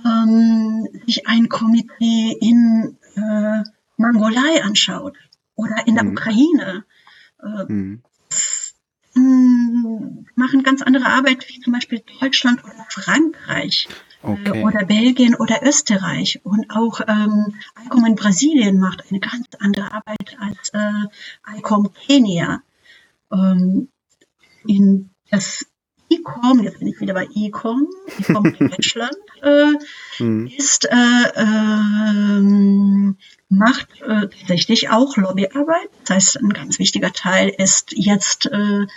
ähm, 0.06 0.88
sich 1.06 1.28
ein 1.28 1.48
Komitee 1.50 2.38
in 2.40 2.98
äh, 3.16 3.64
Mongolei 3.98 4.64
anschaut 4.64 5.16
oder 5.56 5.88
in 5.88 5.96
der 5.96 6.04
mhm. 6.04 6.12
Ukraine, 6.12 6.86
äh, 7.42 7.72
mhm. 7.72 8.04
Machen 9.16 10.64
ganz 10.64 10.82
andere 10.82 11.06
Arbeit 11.06 11.48
wie 11.48 11.60
zum 11.60 11.74
Beispiel 11.74 12.04
Deutschland 12.20 12.64
oder 12.64 12.86
Frankreich. 12.90 13.88
Äh, 14.24 14.28
okay. 14.28 14.64
oder 14.64 14.86
Belgien 14.86 15.36
oder 15.36 15.62
Österreich. 15.64 16.40
Und 16.44 16.70
auch 16.70 17.02
ähm, 17.08 17.56
ICOM 17.86 18.06
in 18.06 18.16
Brasilien 18.16 18.80
macht 18.80 19.04
eine 19.10 19.20
ganz 19.20 19.48
andere 19.60 19.92
Arbeit 19.92 20.38
als 20.40 20.70
äh, 20.74 21.58
ICOM 21.58 21.94
Kenia. 21.94 22.62
Ähm, 23.32 23.90
in 24.66 25.10
das 25.30 25.66
ICOM, 26.16 26.64
jetzt 26.64 26.80
bin 26.80 26.88
ich 26.88 27.00
wieder 27.00 27.14
bei 27.14 27.28
ICOM, 27.34 27.88
ICOM 28.20 28.56
Deutschland, 28.60 29.16
äh, 29.42 29.74
hm. 30.18 30.48
ist, 30.48 30.86
äh, 30.86 31.32
ähm, 31.36 33.18
macht 33.50 33.88
äh, 34.02 34.28
tatsächlich 34.28 34.90
auch 34.90 35.16
Lobbyarbeit. 35.18 35.90
Das 36.06 36.16
heißt, 36.16 36.42
ein 36.42 36.54
ganz 36.54 36.80
wichtiger 36.80 37.12
Teil 37.12 37.50
ist 37.50 37.94
jetzt 37.96 38.48
äh, 38.48 38.88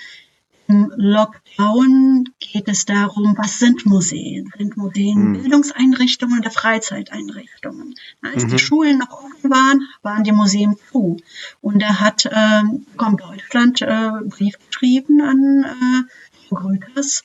im 0.68 0.92
Lockdown 0.96 2.24
geht 2.40 2.68
es 2.68 2.87
darum, 2.87 3.35
was 3.38 3.59
sind 3.61 3.87
Museen? 3.87 4.50
Sind 4.59 4.76
Museen 4.76 5.29
mhm. 5.29 5.33
Bildungseinrichtungen 5.35 6.40
oder 6.40 6.50
Freizeiteinrichtungen? 6.50 7.94
Als 8.20 8.44
mhm. 8.44 8.48
die 8.48 8.59
Schulen 8.59 8.98
noch 8.98 9.12
offen 9.12 9.50
waren, 9.50 9.88
waren 10.02 10.24
die 10.24 10.33
Museen 10.33 10.76
zu. 10.90 11.18
Und 11.61 11.83
da 11.83 12.00
hat 12.00 12.29
ähm, 12.33 12.85
Deutschland 12.98 13.81
äh, 13.81 14.11
Brief 14.24 14.57
geschrieben 14.66 15.20
an 15.20 15.64
äh, 15.64 16.36
Grökers 16.50 17.24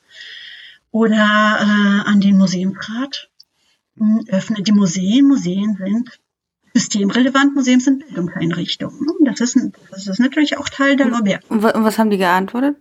oder 0.92 1.16
äh, 1.16 2.10
an 2.10 2.20
den 2.22 2.38
Museumsrat, 2.38 3.30
hm, 3.98 4.26
öffnet 4.28 4.68
die 4.68 4.72
Museen. 4.74 5.28
Museen 5.28 5.78
sind 5.78 6.20
systemrelevant, 6.74 7.56
Museen 7.56 7.80
sind 7.80 8.06
Bildungseinrichtungen. 8.06 9.08
Das 9.26 9.42
ist, 9.42 9.58
das 9.90 10.08
ist 10.08 10.20
natürlich 10.20 10.58
auch 10.58 10.70
Teil 10.70 10.96
der 10.96 11.08
Lobby. 11.08 11.38
Und 11.50 11.64
was 11.64 11.98
haben 11.98 12.10
die 12.10 12.18
geantwortet? 12.18 12.78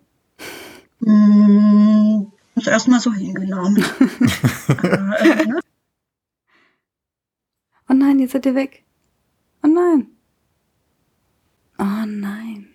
Hm, 1.02 2.32
uns 2.54 2.66
erstmal 2.66 3.00
so 3.00 3.12
hingenommen. 3.12 3.84
Aber, 4.68 5.20
äh, 5.20 5.46
ne? 5.46 5.60
Oh 7.88 7.94
nein, 7.94 8.18
jetzt 8.18 8.32
seid 8.32 8.46
ihr 8.46 8.54
weg. 8.54 8.84
Oh 9.62 9.68
nein. 9.68 10.06
Oh 11.78 12.04
nein. 12.06 12.69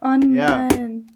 Oh 0.00 0.14
Ja. 0.32 0.68
nein. 0.68 1.06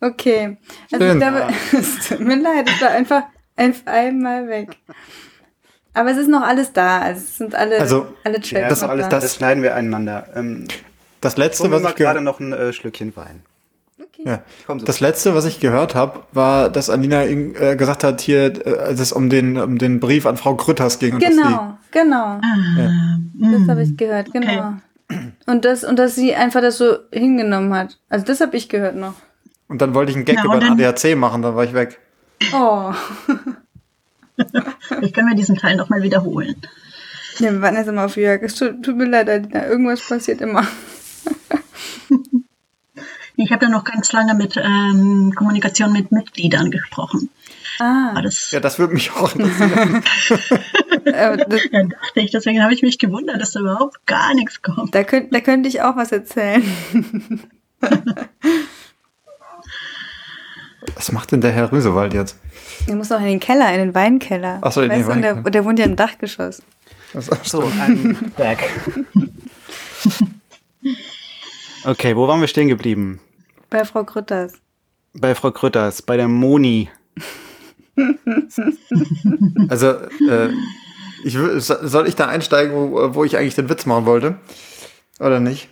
Okay. 0.00 0.56
Also 0.92 1.04
ich 1.04 1.10
Schön. 1.12 1.20
glaube, 1.20 1.48
es 1.72 2.08
tut 2.08 2.20
mir 2.20 2.36
leid, 2.36 2.68
es 2.68 2.80
war 2.80 2.90
einfach 2.90 3.22
ein, 3.56 3.74
einmal 3.86 4.48
weg. 4.48 4.76
Aber 5.92 6.10
es 6.10 6.16
ist 6.18 6.28
noch 6.28 6.42
alles 6.42 6.72
da. 6.72 7.00
Also 7.00 7.20
es 7.20 7.36
sind 7.38 7.54
alle, 7.54 7.78
Also, 7.80 8.06
alle 8.24 8.36
Ja, 8.36 8.40
Tracks 8.40 8.68
das, 8.68 8.82
noch 8.82 8.88
alles, 8.90 9.08
da. 9.08 9.20
das 9.20 9.34
schneiden 9.36 9.62
wir 9.62 9.74
einander. 9.74 10.28
Ähm, 10.34 10.66
Das 11.20 11.36
letzte, 11.36 11.70
was 11.70 11.80
ich 11.82 11.94
gehört 11.94 11.96
gerade 12.14 12.20
noch 12.20 12.40
ein 12.40 12.52
äh, 12.52 12.72
Schlückchen 12.72 13.14
Wein. 13.16 13.42
Okay. 14.00 14.22
ja. 14.24 14.42
Komm 14.66 14.80
so. 14.80 14.86
Das 14.86 15.00
letzte, 15.00 15.34
was 15.34 15.44
ich 15.44 15.60
gehört 15.60 15.94
habe, 15.94 16.20
war, 16.32 16.70
dass 16.70 16.90
Alina 16.90 17.24
äh, 17.24 17.76
gesagt 17.76 18.02
hat, 18.04 18.20
hier, 18.20 18.66
äh, 18.66 18.78
als 18.78 19.00
es 19.00 19.12
um 19.12 19.28
den, 19.30 19.58
um 19.58 19.78
den 19.78 20.00
Brief 20.00 20.26
an 20.26 20.36
Frau 20.36 20.54
Grütters 20.54 20.98
ging. 20.98 21.18
Genau, 21.18 21.76
genau. 21.90 22.24
Ah, 22.40 22.40
Das 23.34 23.60
mm. 23.60 23.70
habe 23.70 23.82
ich 23.82 23.96
gehört, 23.96 24.32
genau. 24.32 24.74
Und 25.50 25.64
das, 25.64 25.82
und 25.84 25.98
dass 25.98 26.14
sie 26.14 26.34
einfach 26.34 26.60
das 26.60 26.78
so 26.78 26.98
hingenommen 27.12 27.74
hat. 27.74 27.98
Also 28.08 28.24
das 28.24 28.40
habe 28.40 28.56
ich 28.56 28.68
gehört 28.68 28.94
noch. 28.94 29.14
und 29.68 29.82
dann 29.82 29.94
wollte 29.94 30.10
ich 30.12 30.16
einen 30.16 30.24
Gag 30.24 30.36
Ja, 30.36 30.44
über 30.44 30.60
den 30.60 30.72
ADAC 30.80 31.16
machen, 31.16 31.42
dann 31.42 31.56
war 31.56 31.64
ich 31.64 31.74
weg. 31.74 31.98
Oh. 32.54 32.92
Ich 35.02 35.12
kann 35.12 35.26
mir 35.26 35.34
diesen 35.34 35.56
Teil 35.56 35.76
nochmal 35.76 36.02
wiederholen. 36.02 36.56
Ja, 37.40 37.52
wir 37.52 37.60
warten 37.60 37.76
jetzt 37.76 37.88
immer 37.88 38.06
auf 38.06 38.16
Jörg. 38.16 38.40
Es 38.42 38.54
tut, 38.54 38.82
tut 38.82 38.96
mir 38.96 39.04
leid, 39.04 39.28
Alina. 39.28 39.66
Irgendwas 39.66 40.00
passiert 40.06 40.40
immer. 40.40 40.66
Ich 43.36 43.52
habe 43.52 43.64
ja 43.66 43.70
noch 43.70 43.84
ganz 43.84 44.12
lange 44.12 44.34
mit 44.34 44.56
ähm, 44.58 45.32
Kommunikation 45.34 45.92
mit 45.94 46.12
Mitgliedern 46.12 46.70
gesprochen. 46.70 47.30
Ah, 47.78 48.20
das, 48.20 48.50
Ja, 48.50 48.60
das 48.60 48.78
würde 48.78 48.92
mich 48.92 49.10
auch 49.12 49.34
interessieren. 49.34 50.02
äh, 51.04 51.36
das, 51.48 51.64
ja, 51.70 51.82
dachte 51.84 52.20
ich, 52.20 52.30
deswegen 52.30 52.62
habe 52.62 52.74
ich 52.74 52.82
mich 52.82 52.98
gewundert, 52.98 53.40
dass 53.40 53.52
da 53.52 53.60
überhaupt 53.60 54.06
gar 54.06 54.34
nichts 54.34 54.62
kommt. 54.62 54.94
da, 54.94 55.04
könnt, 55.04 55.34
da 55.34 55.40
könnte 55.40 55.68
ich 55.68 55.82
auch 55.82 55.96
was 55.96 56.12
erzählen. 56.12 56.62
Was 60.96 61.12
macht 61.12 61.32
denn 61.32 61.40
der 61.40 61.52
Herr 61.52 61.72
Rüsewald 61.72 62.12
jetzt? 62.14 62.36
Er 62.86 62.96
muss 62.96 63.10
noch 63.10 63.20
in 63.20 63.26
den 63.26 63.40
Keller, 63.40 63.72
in 63.72 63.78
den 63.78 63.94
Weinkeller. 63.94 64.58
Ach 64.60 64.72
so, 64.72 64.82
in 64.82 64.90
den 64.90 64.98
weißt 64.98 65.08
du, 65.08 65.12
und 65.12 65.22
der, 65.22 65.30
Weinkeller. 65.30 65.46
und 65.46 65.54
der 65.54 65.64
wohnt 65.64 65.78
ja 65.78 65.84
im 65.84 65.96
Dachgeschoss. 65.96 66.62
So, 67.12 67.62
I'm 67.62 68.30
back. 68.36 68.68
Okay, 71.84 72.16
wo 72.16 72.28
waren 72.28 72.40
wir 72.40 72.48
stehen 72.48 72.68
geblieben? 72.68 73.20
Bei 73.68 73.84
Frau 73.84 74.04
Grütters. 74.04 74.52
Bei 75.14 75.34
Frau 75.34 75.50
Krütters, 75.50 76.02
bei 76.02 76.16
der 76.16 76.28
Moni. 76.28 76.88
Also, 79.68 79.88
äh, 80.28 80.48
ich, 81.24 81.36
soll 81.58 82.08
ich 82.08 82.16
da 82.16 82.26
einsteigen, 82.28 82.74
wo, 82.74 83.14
wo 83.14 83.24
ich 83.24 83.36
eigentlich 83.36 83.54
den 83.54 83.68
Witz 83.68 83.86
machen 83.86 84.06
wollte? 84.06 84.36
Oder 85.18 85.40
nicht? 85.40 85.68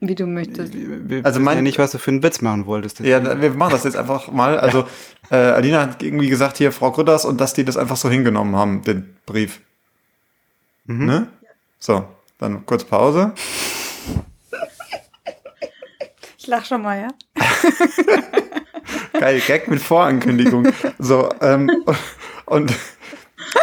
Wie 0.00 0.14
du 0.14 0.26
möchtest. 0.26 0.72
Wir 0.74 1.18
Also 1.18 1.26
also 1.26 1.40
mein- 1.40 1.56
ja 1.58 1.62
nicht, 1.62 1.78
was 1.78 1.92
du 1.92 1.98
für 1.98 2.10
einen 2.10 2.22
Witz 2.22 2.40
machen 2.40 2.66
wolltest. 2.66 3.00
Ja, 3.00 3.40
wir 3.40 3.50
machen 3.50 3.72
das 3.72 3.84
jetzt 3.84 3.96
einfach 3.96 4.32
mal. 4.32 4.58
Also, 4.58 4.86
äh, 5.30 5.36
Alina 5.36 5.82
hat 5.82 6.02
irgendwie 6.02 6.28
gesagt, 6.28 6.56
hier 6.56 6.72
Frau 6.72 6.90
Grütters 6.90 7.24
und 7.24 7.40
dass 7.40 7.52
die 7.52 7.64
das 7.64 7.76
einfach 7.76 7.96
so 7.96 8.08
hingenommen 8.08 8.56
haben, 8.56 8.82
den 8.82 9.16
Brief. 9.26 9.60
Ne? 10.86 11.28
So, 11.78 12.04
dann 12.38 12.66
kurz 12.66 12.82
Pause. 12.84 13.32
Ich 16.38 16.46
lach 16.46 16.64
schon 16.64 16.82
mal, 16.82 16.98
ja? 17.00 17.08
Geil, 19.12 19.40
Gag 19.46 19.68
mit 19.68 19.80
Vorankündigung. 19.80 20.68
So, 20.98 21.28
ähm, 21.40 21.70
und 22.46 22.72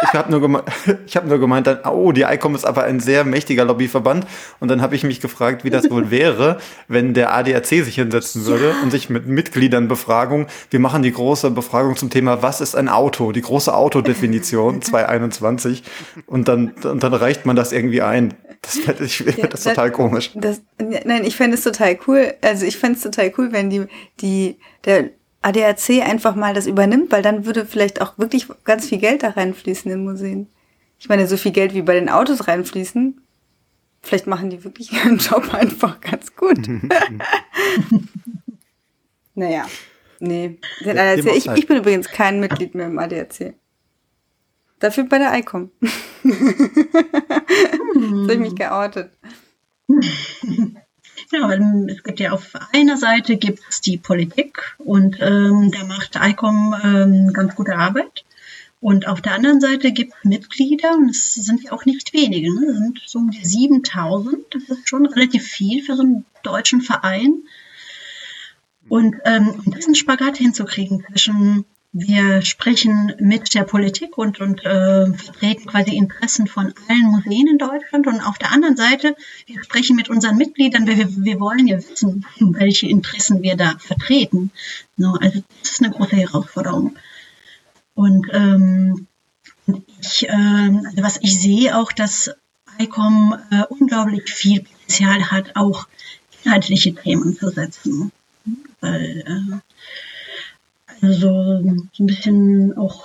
ich 0.02 0.12
habe 0.12 0.30
nur, 0.30 0.40
geme 0.42 0.62
ich 1.06 1.16
hab 1.16 1.26
nur 1.26 1.38
gemeint, 1.38 1.66
dann, 1.66 1.78
oh, 1.84 2.12
die 2.12 2.22
ICOM 2.22 2.54
ist 2.54 2.66
aber 2.66 2.84
ein 2.84 3.00
sehr 3.00 3.24
mächtiger 3.24 3.64
Lobbyverband. 3.64 4.26
Und 4.60 4.68
dann 4.68 4.82
habe 4.82 4.94
ich 4.94 5.04
mich 5.04 5.20
gefragt, 5.20 5.64
wie 5.64 5.70
das 5.70 5.90
wohl 5.90 6.10
wäre, 6.10 6.58
wenn 6.88 7.14
der 7.14 7.32
ADAC 7.34 7.64
sich 7.66 7.94
hinsetzen 7.94 8.44
würde 8.44 8.74
und 8.82 8.90
sich 8.90 9.08
mit 9.08 9.26
Mitgliedern 9.26 9.88
Befragung, 9.88 10.46
wir 10.70 10.80
machen 10.80 11.02
die 11.02 11.12
große 11.12 11.50
Befragung 11.52 11.96
zum 11.96 12.10
Thema, 12.10 12.42
was 12.42 12.60
ist 12.60 12.74
ein 12.76 12.88
Auto? 12.88 13.32
Die 13.32 13.40
große 13.40 13.72
Autodefinition 13.74 14.82
2021. 14.82 15.82
Und 16.26 16.48
dann, 16.48 16.72
und 16.84 17.02
dann 17.02 17.14
reicht 17.14 17.46
man 17.46 17.56
das 17.56 17.72
irgendwie 17.72 18.02
ein. 18.02 18.34
Das 18.62 18.78
fände 18.78 19.04
ich 19.04 19.20
Ja, 19.20 19.46
das 19.46 19.62
das- 19.62 19.64
total 19.74 19.90
komisch. 19.92 20.32
Das, 20.34 20.60
nein, 20.78 21.24
ich 21.24 21.36
fände 21.36 21.56
es 21.56 21.62
total 21.62 21.96
cool. 22.06 22.34
Also 22.42 22.66
ich 22.66 22.76
fände 22.76 22.96
es 22.96 23.02
total 23.04 23.32
cool, 23.38 23.52
wenn 23.52 23.70
die, 23.70 23.86
die, 24.20 24.58
der 24.84 25.10
ADAC 25.48 26.02
einfach 26.02 26.34
mal 26.34 26.54
das 26.54 26.66
übernimmt, 26.66 27.10
weil 27.10 27.22
dann 27.22 27.46
würde 27.46 27.66
vielleicht 27.66 28.00
auch 28.00 28.18
wirklich 28.18 28.46
ganz 28.64 28.86
viel 28.86 28.98
Geld 28.98 29.22
da 29.22 29.30
reinfließen 29.30 29.90
in 29.90 30.04
Museen. 30.04 30.48
Ich 30.98 31.08
meine, 31.08 31.26
so 31.26 31.36
viel 31.36 31.52
Geld 31.52 31.74
wie 31.74 31.82
bei 31.82 31.94
den 31.94 32.08
Autos 32.08 32.48
reinfließen, 32.48 33.20
vielleicht 34.02 34.26
machen 34.26 34.50
die 34.50 34.64
wirklich 34.64 34.92
ihren 35.04 35.18
Job 35.18 35.52
einfach 35.54 36.00
ganz 36.00 36.34
gut. 36.34 36.58
naja, 39.34 39.66
nee. 40.20 40.58
Ja, 40.80 40.92
dem 40.92 40.98
ADAC, 40.98 41.36
ich, 41.36 41.46
ich 41.46 41.66
bin 41.66 41.78
übrigens 41.78 42.08
kein 42.08 42.40
Mitglied 42.40 42.74
mehr 42.74 42.86
im 42.86 42.98
ADAC. 42.98 43.54
Dafür 44.78 45.04
bei 45.04 45.18
der 45.18 45.36
ICOM. 45.36 45.70
Jetzt 46.22 46.36
habe 47.94 48.32
ich 48.32 48.38
mich 48.38 48.54
geoutet. 48.54 49.10
Ähm, 51.32 51.88
es 51.88 52.02
gibt 52.02 52.20
ja 52.20 52.32
auf 52.32 52.52
einer 52.72 52.96
Seite 52.96 53.36
gibt 53.36 53.60
es 53.68 53.80
die 53.80 53.98
Politik 53.98 54.76
und 54.78 55.18
ähm, 55.20 55.70
da 55.70 55.84
macht 55.84 56.16
ICOM 56.16 56.74
ähm, 56.82 57.32
ganz 57.32 57.54
gute 57.54 57.76
Arbeit. 57.76 58.24
Und 58.80 59.08
auf 59.08 59.20
der 59.20 59.34
anderen 59.34 59.60
Seite 59.60 59.90
gibt 59.90 60.14
es 60.14 60.24
Mitglieder, 60.24 60.92
und 60.94 61.10
es 61.10 61.34
sind 61.34 61.64
ja 61.64 61.72
auch 61.72 61.84
nicht 61.84 62.12
wenige, 62.12 62.54
ne? 62.54 62.66
es 62.70 62.76
sind 62.76 63.02
so 63.06 63.18
um 63.18 63.30
die 63.30 63.44
7000. 63.44 64.38
Das 64.50 64.62
ist 64.68 64.88
schon 64.88 65.06
relativ 65.06 65.44
viel 65.44 65.82
für 65.82 65.96
so 65.96 66.02
einen 66.02 66.24
deutschen 66.44 66.80
Verein. 66.80 67.42
Und 68.88 69.16
ähm, 69.24 69.60
um 69.64 69.72
diesen 69.72 69.96
Spagat 69.96 70.36
hinzukriegen 70.36 71.04
zwischen 71.10 71.64
wir 71.92 72.42
sprechen 72.42 73.14
mit 73.18 73.54
der 73.54 73.64
Politik 73.64 74.18
und, 74.18 74.40
und 74.40 74.64
äh, 74.64 75.06
vertreten 75.12 75.66
quasi 75.66 75.96
Interessen 75.96 76.46
von 76.46 76.72
allen 76.88 77.06
Museen 77.06 77.48
in 77.48 77.58
Deutschland 77.58 78.06
und 78.06 78.20
auf 78.20 78.38
der 78.38 78.52
anderen 78.52 78.76
Seite, 78.76 79.16
wir 79.46 79.62
sprechen 79.64 79.96
mit 79.96 80.08
unseren 80.10 80.36
Mitgliedern, 80.36 80.86
wir, 80.86 80.96
wir- 80.98 81.24
wir 81.24 81.40
wollen 81.40 81.66
ja 81.66 81.78
wissen, 81.78 82.26
welche 82.40 82.88
Interessen 82.88 83.42
wir 83.42 83.56
da 83.56 83.74
vertreten. 83.78 84.50
No, 84.96 85.14
also 85.20 85.42
das 85.60 85.70
ist 85.72 85.82
eine 85.82 85.92
große 85.92 86.16
Herausforderung. 86.16 86.96
Und 87.94 88.26
ähm, 88.32 89.06
ich, 90.00 90.26
ähm, 90.28 90.82
also 90.86 91.02
was 91.02 91.18
ich 91.22 91.40
sehe 91.40 91.76
auch, 91.76 91.90
dass 91.92 92.30
ICOM 92.78 93.36
äh, 93.50 93.64
unglaublich 93.70 94.30
viel 94.30 94.60
Potenzial 94.62 95.30
hat, 95.30 95.56
auch 95.56 95.88
inhaltliche 96.44 96.94
Themen 96.94 97.36
zu 97.36 97.48
setzen. 97.50 98.12
Weil, 98.80 99.24
äh, 99.26 99.56
also 101.02 101.62
so 101.92 102.02
ein 102.02 102.06
bisschen 102.06 102.76
auch 102.76 103.04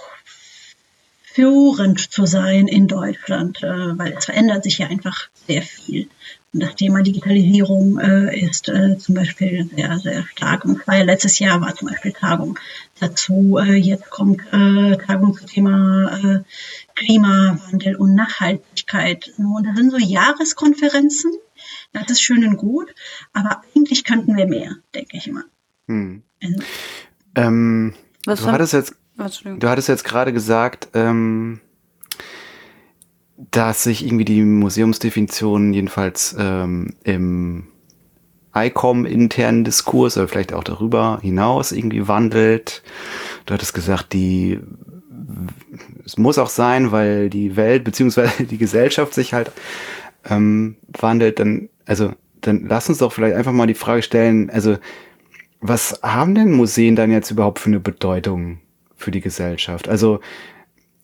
führend 1.33 1.99
zu 1.99 2.27
sein 2.27 2.67
in 2.67 2.87
Deutschland, 2.87 3.63
äh, 3.63 3.97
weil 3.97 4.13
es 4.13 4.25
verändert 4.25 4.63
sich 4.63 4.77
ja 4.77 4.87
einfach 4.87 5.29
sehr 5.47 5.63
viel. 5.63 6.07
Und 6.53 6.61
das 6.61 6.75
Thema 6.75 7.01
Digitalisierung 7.01 7.97
äh, 7.97 8.39
ist 8.39 8.69
äh, 8.69 8.99
zum 8.99 9.15
Beispiel 9.15 9.67
sehr, 9.75 9.97
sehr 9.97 10.27
stark. 10.27 10.63
Und 10.63 10.83
zwar 10.83 11.03
letztes 11.03 11.39
Jahr 11.39 11.59
war 11.59 11.75
zum 11.75 11.87
Beispiel 11.87 12.11
Tagung 12.11 12.59
dazu. 12.99 13.59
Jetzt 13.59 14.11
kommt 14.11 14.41
Tagung 14.51 15.35
zum 15.35 15.47
Thema 15.47 16.43
Klimawandel 16.95 17.95
und 17.95 18.13
Nachhaltigkeit. 18.13 19.33
Und 19.37 19.65
das 19.65 19.75
sind 19.75 19.89
so 19.91 19.97
Jahreskonferenzen. 19.97 21.31
Das 21.91 22.09
ist 22.11 22.21
schön 22.21 22.47
und 22.47 22.57
gut, 22.57 22.93
aber 23.33 23.63
eigentlich 23.75 24.03
könnten 24.03 24.37
wir 24.37 24.47
mehr, 24.47 24.75
denke 24.93 25.17
ich 25.17 25.27
immer. 25.27 25.43
Hm. 25.87 26.21
Also, 26.41 26.61
Ähm, 27.35 27.93
Was 28.25 28.41
du 28.41 28.47
hattest 28.47 28.73
jetzt. 28.73 28.95
Du 29.59 29.69
hattest 29.69 29.89
jetzt 29.89 30.03
gerade 30.03 30.33
gesagt, 30.33 30.89
ähm, 30.95 31.59
dass 33.51 33.83
sich 33.83 34.05
irgendwie 34.05 34.25
die 34.25 34.41
Museumsdefinition 34.41 35.71
jedenfalls 35.71 36.35
ähm, 36.39 36.95
im 37.03 37.67
ICOM-internen 38.55 39.63
Diskurs 39.63 40.17
oder 40.17 40.27
vielleicht 40.27 40.53
auch 40.53 40.63
darüber 40.63 41.19
hinaus 41.21 41.71
irgendwie 41.71 42.07
wandelt. 42.07 42.83
Du 43.45 43.53
hattest 43.53 43.73
gesagt, 43.73 44.13
die 44.13 44.59
es 46.05 46.17
muss 46.17 46.37
auch 46.37 46.49
sein, 46.49 46.91
weil 46.91 47.29
die 47.29 47.55
Welt 47.55 47.83
beziehungsweise 47.83 48.45
die 48.45 48.57
Gesellschaft 48.57 49.13
sich 49.13 49.33
halt 49.33 49.51
ähm, 50.29 50.77
wandelt. 50.87 51.39
Dann 51.39 51.69
also 51.85 52.13
dann 52.41 52.65
lass 52.67 52.89
uns 52.89 52.99
doch 52.99 53.11
vielleicht 53.11 53.35
einfach 53.35 53.51
mal 53.51 53.67
die 53.67 53.73
Frage 53.73 54.03
stellen. 54.03 54.49
Also 54.49 54.77
was 55.63 55.99
haben 56.03 56.35
denn 56.35 56.51
Museen 56.51 56.95
dann 56.95 57.09
jetzt 57.09 57.31
überhaupt 57.31 57.59
für 57.59 57.69
eine 57.69 57.79
Bedeutung 57.79 58.59
für 58.97 59.11
die 59.11 59.21
Gesellschaft? 59.21 59.87
Also, 59.87 60.19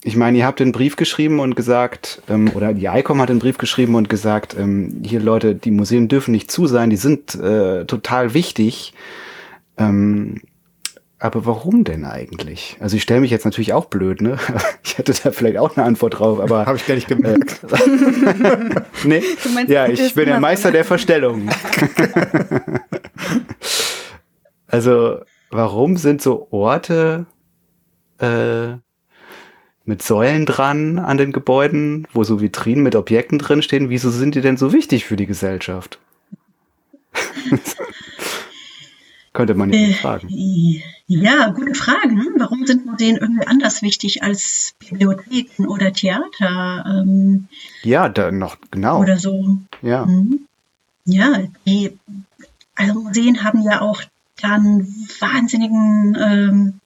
ich 0.04 0.18
meine, 0.18 0.38
ihr 0.38 0.46
habt 0.46 0.60
den 0.60 0.74
Brief 0.74 0.98
geschrieben 0.98 1.40
und 1.40 1.56
gesagt, 1.56 2.22
ähm, 2.30 2.52
oder 2.54 2.74
die 2.74 2.86
ICOM 2.86 3.22
hat 3.22 3.30
den 3.30 3.40
Brief 3.40 3.58
geschrieben 3.58 3.96
und 3.96 4.10
gesagt, 4.10 4.56
ähm, 4.60 5.02
hier 5.06 5.22
Leute, 5.22 5.56
die 5.56 5.72
Museen 5.72 6.10
dürfen 6.10 6.32
nicht 6.32 6.52
zu 6.52 6.68
sein, 6.68 6.90
die 6.90 6.98
sind 6.98 7.36
äh, 7.36 7.86
total 7.86 8.34
wichtig. 8.34 8.94
Ähm, 9.78 10.42
aber 11.20 11.46
warum 11.46 11.86
denn 11.86 12.06
eigentlich? 12.06 12.78
Also 12.80 12.96
ich 12.96 13.04
stelle 13.04 13.22
mich 13.22 13.32
jetzt 13.32 13.46
natürlich 13.46 13.74
auch 13.74 13.86
blöd, 13.86 14.22
ne? 14.22 14.38
Ich 14.84 14.98
hätte 14.98 15.14
da 15.24 15.32
vielleicht 15.32 15.58
auch 15.58 15.78
eine 15.78 15.86
Antwort 15.86 16.20
drauf, 16.20 16.40
aber 16.40 16.66
habe 16.66 16.78
ich 16.78 16.86
gar 16.86 16.96
nicht 16.96 17.08
gemerkt. 17.08 17.62
nee. 19.06 19.22
Ja, 19.68 19.88
ich 19.88 20.14
bin 20.16 20.26
der 20.26 20.40
Meister 20.40 20.72
der 20.72 20.84
Verstellung. 20.84 21.50
also 24.70 25.20
warum 25.50 25.98
sind 25.98 26.22
so 26.22 26.48
Orte 26.52 27.26
äh, 28.20 28.74
mit 29.86 30.04
Säulen 30.04 30.46
dran 30.46 31.00
an 31.00 31.18
den 31.18 31.32
Gebäuden, 31.32 32.08
wo 32.14 32.24
so 32.24 32.40
Vitrinen 32.42 32.84
mit 32.84 32.96
Objekten 32.96 33.40
drin 33.40 33.62
stehen? 33.62 33.90
Wieso 33.90 34.12
sind 34.12 34.36
die 34.36 34.42
denn 34.42 34.58
so 34.58 34.72
wichtig 34.72 35.06
für 35.06 35.16
die 35.16 35.26
Gesellschaft? 35.26 36.00
Könnte 39.34 39.56
man 39.56 39.72
ja 39.72 39.80
äh, 39.80 39.94
fragen. 39.94 40.28
Ja, 41.08 41.50
gute 41.50 41.74
Fragen. 41.74 42.20
Warum 42.38 42.66
sind 42.66 42.86
Museen 42.86 43.18
irgendwie 43.18 43.48
anders 43.48 43.82
wichtig 43.82 44.22
als 44.22 44.76
Bibliotheken 44.80 45.68
oder 45.68 45.94
Theater? 45.94 46.84
Ähm, 46.86 47.48
ja, 47.84 48.10
da 48.10 48.32
noch, 48.32 48.58
genau. 48.70 49.00
Oder 49.00 49.18
so. 49.18 49.58
Ja. 49.82 50.06
Mhm. 50.06 50.46
Ja, 51.06 51.44
die, 51.66 51.98
also 52.76 53.02
Museen 53.02 53.44
haben 53.44 53.64
ja 53.64 53.82
auch 53.82 54.02
dann 54.42 54.88
wahnsinnigen 55.20 56.18
ähm, 56.20 56.80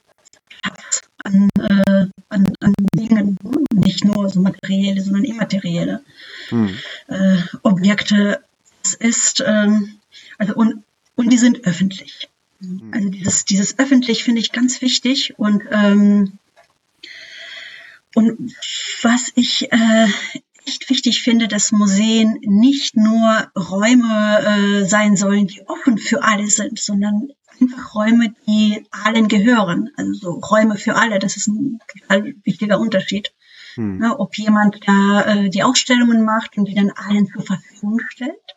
an, 1.23 1.49
äh, 1.59 2.07
an, 2.29 2.53
an 2.59 2.73
Dingen, 2.95 3.37
nicht 3.73 4.03
nur 4.03 4.29
so 4.29 4.41
materielle, 4.41 5.01
sondern 5.01 5.23
immaterielle 5.23 6.03
hm. 6.49 6.75
äh, 7.07 7.37
Objekte. 7.63 8.43
Es 8.83 8.93
ist, 8.95 9.43
ähm, 9.45 9.95
also 10.37 10.53
und, 10.55 10.83
und 11.15 11.31
die 11.31 11.37
sind 11.37 11.65
öffentlich. 11.65 12.29
Mhm. 12.59 12.91
Also 12.93 13.09
dieses, 13.09 13.45
dieses 13.45 13.79
öffentlich 13.79 14.23
finde 14.23 14.41
ich 14.41 14.51
ganz 14.51 14.81
wichtig 14.81 15.37
und 15.37 15.63
ähm, 15.71 16.33
und 18.15 18.53
was 19.01 19.31
ich 19.35 19.71
äh, 19.71 20.07
echt 20.65 20.89
wichtig 20.89 21.21
finde, 21.23 21.47
dass 21.47 21.71
Museen 21.71 22.37
nicht 22.41 22.95
nur 22.95 23.51
Räume 23.57 24.81
äh, 24.83 24.85
sein 24.85 25.15
sollen, 25.15 25.47
die 25.47 25.67
offen 25.67 25.97
für 25.97 26.23
alle 26.23 26.47
sind, 26.47 26.79
sondern 26.79 27.29
einfach 27.63 27.95
Räume, 27.95 28.33
die 28.47 28.85
allen 28.91 29.27
gehören. 29.27 29.89
Also 29.95 30.13
so 30.13 30.31
Räume 30.31 30.77
für 30.77 30.95
alle, 30.95 31.19
das 31.19 31.37
ist 31.37 31.47
ein 31.47 31.79
wichtiger 32.43 32.79
Unterschied. 32.79 33.33
Hm. 33.75 34.01
Ja, 34.01 34.19
ob 34.19 34.37
jemand 34.37 34.79
da 34.87 35.21
äh, 35.21 35.49
die 35.49 35.63
Ausstellungen 35.63 36.23
macht 36.23 36.57
und 36.57 36.65
die 36.65 36.75
dann 36.75 36.91
allen 36.91 37.27
zur 37.27 37.43
Verfügung 37.43 37.99
stellt 38.09 38.55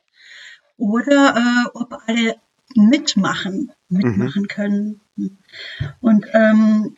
oder 0.76 1.36
äh, 1.36 1.68
ob 1.74 1.94
alle 2.06 2.36
mitmachen, 2.74 3.72
mitmachen 3.88 4.42
mhm. 4.42 4.48
können. 4.48 5.00
Und 6.00 6.26
ähm, 6.32 6.96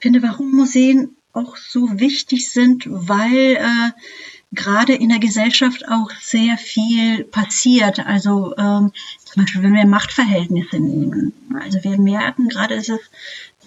finde, 0.00 0.22
warum 0.22 0.50
Museen 0.50 1.16
auch 1.32 1.56
so 1.56 2.00
wichtig 2.00 2.50
sind, 2.50 2.86
weil 2.88 3.56
äh, 3.56 3.90
gerade 4.52 4.94
in 4.94 5.08
der 5.08 5.18
Gesellschaft 5.18 5.88
auch 5.88 6.10
sehr 6.20 6.56
viel 6.58 7.24
passiert. 7.24 8.06
Also 8.06 8.54
ähm, 8.56 8.92
zum 9.24 9.42
Beispiel, 9.42 9.62
wenn 9.62 9.74
wir 9.74 9.86
Machtverhältnisse 9.86 10.78
nehmen. 10.78 11.32
Also 11.60 11.82
wir 11.82 11.98
merken 11.98 12.48
gerade, 12.48 12.76
dass 12.76 12.88
es 12.88 13.00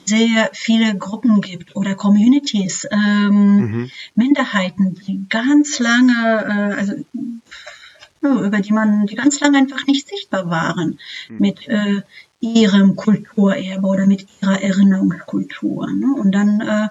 sehr 0.05 0.51
viele 0.53 0.95
Gruppen 0.97 1.41
gibt 1.41 1.75
oder 1.75 1.95
Communities, 1.95 2.87
ähm, 2.91 3.57
mhm. 3.57 3.91
Minderheiten, 4.13 4.95
die 5.07 5.25
ganz 5.29 5.79
lange, 5.79 6.13
äh, 6.13 6.79
also 6.79 6.93
über 8.21 8.59
die 8.59 8.73
man, 8.73 9.05
die 9.05 9.15
ganz 9.15 9.39
lange 9.39 9.57
einfach 9.57 9.85
nicht 9.87 10.07
sichtbar 10.07 10.49
waren 10.49 10.99
mhm. 11.29 11.37
mit 11.39 11.67
äh, 11.67 12.01
ihrem 12.39 12.95
Kulturerbe 12.95 13.87
oder 13.87 14.05
mit 14.05 14.27
ihrer 14.41 14.61
Erinnerungskultur. 14.61 15.91
Ne? 15.91 16.07
Und 16.15 16.31
dann 16.31 16.61
äh, 16.61 16.89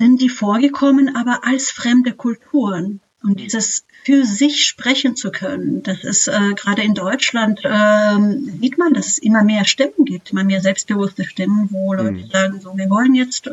sind 0.00 0.20
die 0.20 0.30
vorgekommen, 0.30 1.14
aber 1.14 1.40
als 1.44 1.70
fremde 1.70 2.12
Kulturen. 2.12 3.00
Und 3.22 3.38
dieses 3.38 3.84
für 4.02 4.24
sich 4.24 4.64
sprechen 4.64 5.14
zu 5.14 5.30
können, 5.30 5.82
das 5.82 6.04
ist 6.04 6.26
äh, 6.26 6.54
gerade 6.56 6.82
in 6.82 6.94
Deutschland, 6.94 7.60
äh, 7.64 8.16
sieht 8.60 8.78
man, 8.78 8.94
dass 8.94 9.08
es 9.08 9.18
immer 9.18 9.44
mehr 9.44 9.66
Stimmen 9.66 10.06
gibt, 10.06 10.32
immer 10.32 10.42
mehr 10.42 10.62
selbstbewusste 10.62 11.24
Stimmen, 11.24 11.68
wo 11.70 11.92
Leute 11.92 12.12
mhm. 12.12 12.30
sagen, 12.30 12.60
so, 12.60 12.76
wir 12.78 12.88
wollen 12.88 13.14
jetzt 13.14 13.46
äh, 13.46 13.50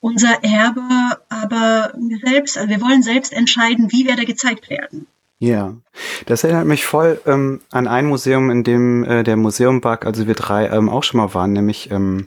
unser 0.00 0.42
Erbe, 0.42 1.18
aber 1.28 1.92
wir 1.98 2.18
selbst, 2.24 2.56
also 2.56 2.70
wir 2.70 2.80
wollen 2.80 3.02
selbst 3.02 3.34
entscheiden, 3.34 3.92
wie 3.92 4.06
wir 4.06 4.16
da 4.16 4.24
gezeigt 4.24 4.70
werden. 4.70 5.06
Ja, 5.40 5.76
das 6.26 6.42
erinnert 6.42 6.66
mich 6.66 6.84
voll 6.84 7.20
ähm, 7.26 7.60
an 7.70 7.86
ein 7.86 8.06
Museum, 8.06 8.50
in 8.50 8.64
dem 8.64 9.04
äh, 9.04 9.22
der 9.22 9.36
Museumbug, 9.36 10.06
also 10.06 10.26
wir 10.26 10.34
drei 10.34 10.68
ähm, 10.68 10.88
auch 10.88 11.04
schon 11.04 11.20
mal 11.20 11.32
waren, 11.34 11.52
nämlich 11.52 11.90
ähm, 11.90 12.26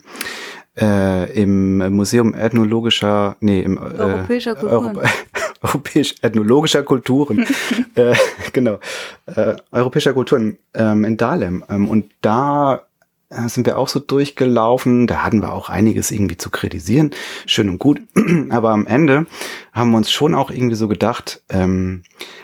äh, 0.82 1.32
im 1.42 1.78
Museum 1.96 2.34
ethnologischer, 2.34 3.38
nee, 3.40 3.62
im 3.62 3.78
äh, 3.78 3.82
europäischer 3.82 4.56
Kulturen. 4.56 4.98
Europ 4.98 5.10
europäisch 5.62 6.16
ethnologischer 6.22 6.84
Kulturen, 6.84 7.46
äh, 7.96 8.16
genau, 8.52 8.80
äh, 9.28 9.56
europäischer 9.72 10.14
Kulturen 10.14 10.58
ähm, 10.74 11.06
in 11.06 11.18
Dahlem. 11.18 11.64
Ähm, 11.70 11.88
und 11.88 12.12
da 12.22 12.82
äh, 13.30 13.48
sind 13.48 13.66
wir 13.66 13.78
auch 13.78 13.88
so 13.88 14.00
durchgelaufen. 14.00 15.08
Da 15.08 15.24
hatten 15.24 15.42
wir 15.42 15.54
auch 15.54 15.70
einiges 15.70 16.12
irgendwie 16.12 16.38
zu 16.38 16.50
kritisieren. 16.50 17.12
Schön 17.46 17.70
und 17.70 17.78
gut. 17.80 18.02
Aber 18.50 18.72
am 18.72 18.88
Ende 18.88 19.28
haben 19.72 19.92
wir 19.92 19.98
uns 19.98 20.12
schon 20.12 20.34
auch 20.34 20.50
irgendwie 20.50 20.76
so 20.76 20.88
gedacht, 20.88 21.44
ähm, 21.50 22.04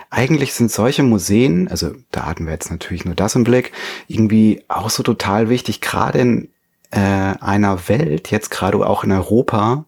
eigentlich 0.10 0.54
sind 0.54 0.72
solche 0.72 1.04
Museen, 1.04 1.68
also 1.68 1.92
da 2.12 2.26
hatten 2.26 2.46
wir 2.46 2.54
jetzt 2.54 2.72
natürlich 2.72 3.04
nur 3.04 3.16
das 3.16 3.36
im 3.36 3.44
Blick, 3.44 3.74
irgendwie 4.08 4.64
auch 4.70 4.90
so 4.90 5.04
total 5.04 5.50
wichtig, 5.50 5.82
gerade 5.82 6.20
in 6.20 6.50
äh, 6.92 7.00
einer 7.00 7.90
Welt, 7.90 8.32
jetzt 8.32 8.50
gerade 8.50 8.78
auch 8.86 9.04
in 9.04 9.12
Europa, 9.12 9.86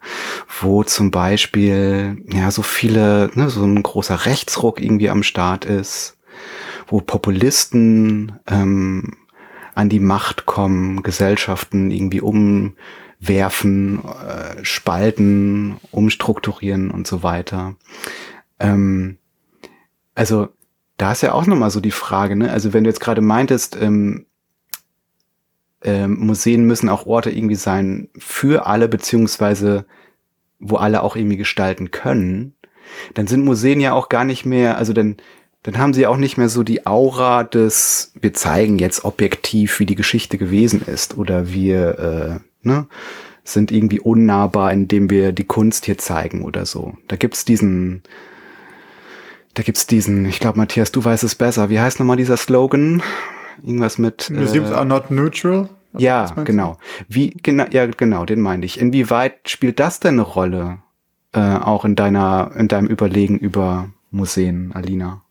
wo 0.61 0.83
zum 0.83 1.11
Beispiel 1.11 2.23
ja 2.31 2.51
so 2.51 2.61
viele, 2.61 3.31
ne, 3.33 3.49
so 3.49 3.63
ein 3.63 3.81
großer 3.81 4.25
Rechtsruck 4.25 4.81
irgendwie 4.81 5.09
am 5.09 5.23
Start 5.23 5.65
ist, 5.65 6.17
wo 6.87 6.99
Populisten 6.99 8.39
ähm, 8.47 9.15
an 9.75 9.89
die 9.89 9.99
Macht 10.01 10.45
kommen, 10.45 11.03
Gesellschaften 11.03 11.91
irgendwie 11.91 12.21
umwerfen, 12.21 14.01
äh, 14.03 14.65
spalten, 14.65 15.77
umstrukturieren 15.91 16.91
und 16.91 17.07
so 17.07 17.23
weiter. 17.23 17.75
Ähm, 18.59 19.17
also 20.15 20.49
da 20.97 21.13
ist 21.13 21.23
ja 21.23 21.31
auch 21.31 21.45
nochmal 21.45 21.71
so 21.71 21.79
die 21.79 21.91
Frage, 21.91 22.35
ne? 22.35 22.51
Also 22.51 22.73
wenn 22.73 22.83
du 22.83 22.89
jetzt 22.89 22.99
gerade 22.99 23.21
meintest, 23.21 23.77
ähm, 23.81 24.25
ähm, 25.83 26.19
Museen 26.19 26.65
müssen 26.65 26.89
auch 26.89 27.05
Orte 27.05 27.29
irgendwie 27.29 27.55
sein 27.55 28.09
für 28.17 28.65
alle, 28.65 28.87
beziehungsweise 28.87 29.85
wo 30.59 30.75
alle 30.75 31.03
auch 31.03 31.15
irgendwie 31.15 31.37
gestalten 31.37 31.91
können, 31.91 32.53
dann 33.13 33.27
sind 33.27 33.45
Museen 33.45 33.79
ja 33.79 33.93
auch 33.93 34.09
gar 34.09 34.25
nicht 34.25 34.45
mehr, 34.45 34.77
also 34.77 34.93
dann, 34.93 35.17
dann 35.63 35.77
haben 35.77 35.93
sie 35.93 36.07
auch 36.07 36.17
nicht 36.17 36.37
mehr 36.37 36.49
so 36.49 36.63
die 36.63 36.85
Aura 36.85 37.43
des, 37.43 38.13
wir 38.19 38.33
zeigen 38.33 38.77
jetzt 38.77 39.05
objektiv, 39.05 39.79
wie 39.79 39.85
die 39.85 39.95
Geschichte 39.95 40.37
gewesen 40.37 40.81
ist 40.85 41.17
oder 41.17 41.51
wir 41.51 42.41
äh, 42.63 42.67
ne, 42.67 42.87
sind 43.43 43.71
irgendwie 43.71 43.99
unnahbar, 43.99 44.71
indem 44.73 45.09
wir 45.09 45.31
die 45.31 45.45
Kunst 45.45 45.85
hier 45.85 45.97
zeigen 45.97 46.43
oder 46.43 46.65
so. 46.65 46.97
Da 47.07 47.15
gibt's 47.15 47.45
diesen, 47.45 48.03
da 49.53 49.63
gibt's 49.63 49.87
diesen, 49.87 50.25
ich 50.25 50.39
glaube, 50.39 50.57
Matthias, 50.57 50.91
du 50.91 51.03
weißt 51.03 51.23
es 51.23 51.35
besser. 51.35 51.69
Wie 51.69 51.79
heißt 51.79 51.99
nochmal 51.99 52.17
dieser 52.17 52.37
Slogan? 52.37 53.01
Irgendwas 53.63 53.97
mit. 53.97 54.29
Museums 54.29 54.69
äh, 54.69 54.73
are 54.73 54.85
not 54.85 55.11
neutral. 55.11 55.69
Ja, 55.97 56.25
genau. 56.45 56.77
Wie 57.07 57.31
genau, 57.31 57.65
ja, 57.71 57.87
genau, 57.87 58.25
den 58.25 58.41
meinte 58.41 58.65
ich. 58.65 58.79
Inwieweit 58.79 59.49
spielt 59.49 59.79
das 59.79 59.99
denn 59.99 60.13
eine 60.13 60.21
Rolle 60.21 60.79
äh, 61.33 61.39
auch 61.39 61.85
in 61.85 61.95
deiner, 61.95 62.51
in 62.55 62.67
deinem 62.67 62.87
Überlegen 62.87 63.39
über 63.39 63.89
Museen, 64.11 64.71
Alina? 64.73 65.23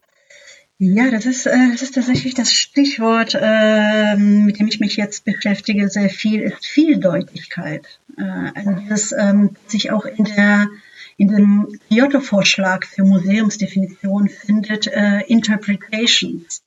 Ja, 0.80 1.10
das 1.10 1.26
ist, 1.26 1.46
äh, 1.46 1.70
das 1.72 1.82
ist 1.82 1.94
tatsächlich 1.96 2.34
das 2.34 2.52
Stichwort, 2.52 3.36
äh, 3.40 4.16
mit 4.16 4.60
dem 4.60 4.68
ich 4.68 4.78
mich 4.78 4.96
jetzt 4.96 5.24
beschäftige, 5.24 5.88
sehr 5.88 6.08
viel, 6.08 6.40
ist 6.42 6.66
Vieldeutigkeit. 6.66 7.98
Äh, 8.16 8.52
also 8.54 8.72
dieses 8.80 9.12
ähm, 9.12 9.56
sich 9.66 9.90
auch 9.90 10.04
in 10.04 10.24
der 10.24 10.68
in 11.16 11.28
dem 11.28 11.80
Kyoto-Vorschlag 11.88 12.86
für 12.86 13.02
Museumsdefinition 13.02 14.28
findet 14.28 14.86
äh, 14.86 15.22
Interpretations. 15.26 16.62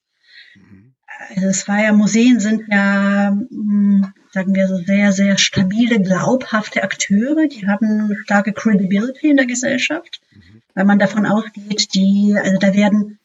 Also 1.30 1.48
es 1.48 1.68
war 1.68 1.82
ja, 1.82 1.94
Museen 1.94 2.40
sind 2.40 2.64
ja, 2.70 3.30
hm, 3.30 4.14
sagen 4.32 4.56
wir 4.56 4.68
so, 4.68 4.78
sehr, 4.78 5.12
sehr 5.12 5.38
stabile, 5.38 6.02
glaubhafte 6.02 6.84
Akteure. 6.84 7.48
Die 7.48 7.68
haben 7.68 8.16
starke 8.24 8.54
Credibility 8.54 9.30
in 9.30 9.38
der 9.38 9.46
Gesellschaft, 9.46 10.22
mhm. 10.34 10.62
weil 10.74 10.86
man 10.86 11.00
davon 11.00 11.26
ausgeht, 11.26 11.94
die, 11.94 12.36
also 12.38 12.58
da 12.58 12.74
werden 12.74 13.20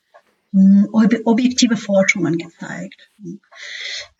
hm, 0.52 0.88
objektive 0.92 1.76
Forschungen 1.76 2.38
gezeigt. 2.38 3.10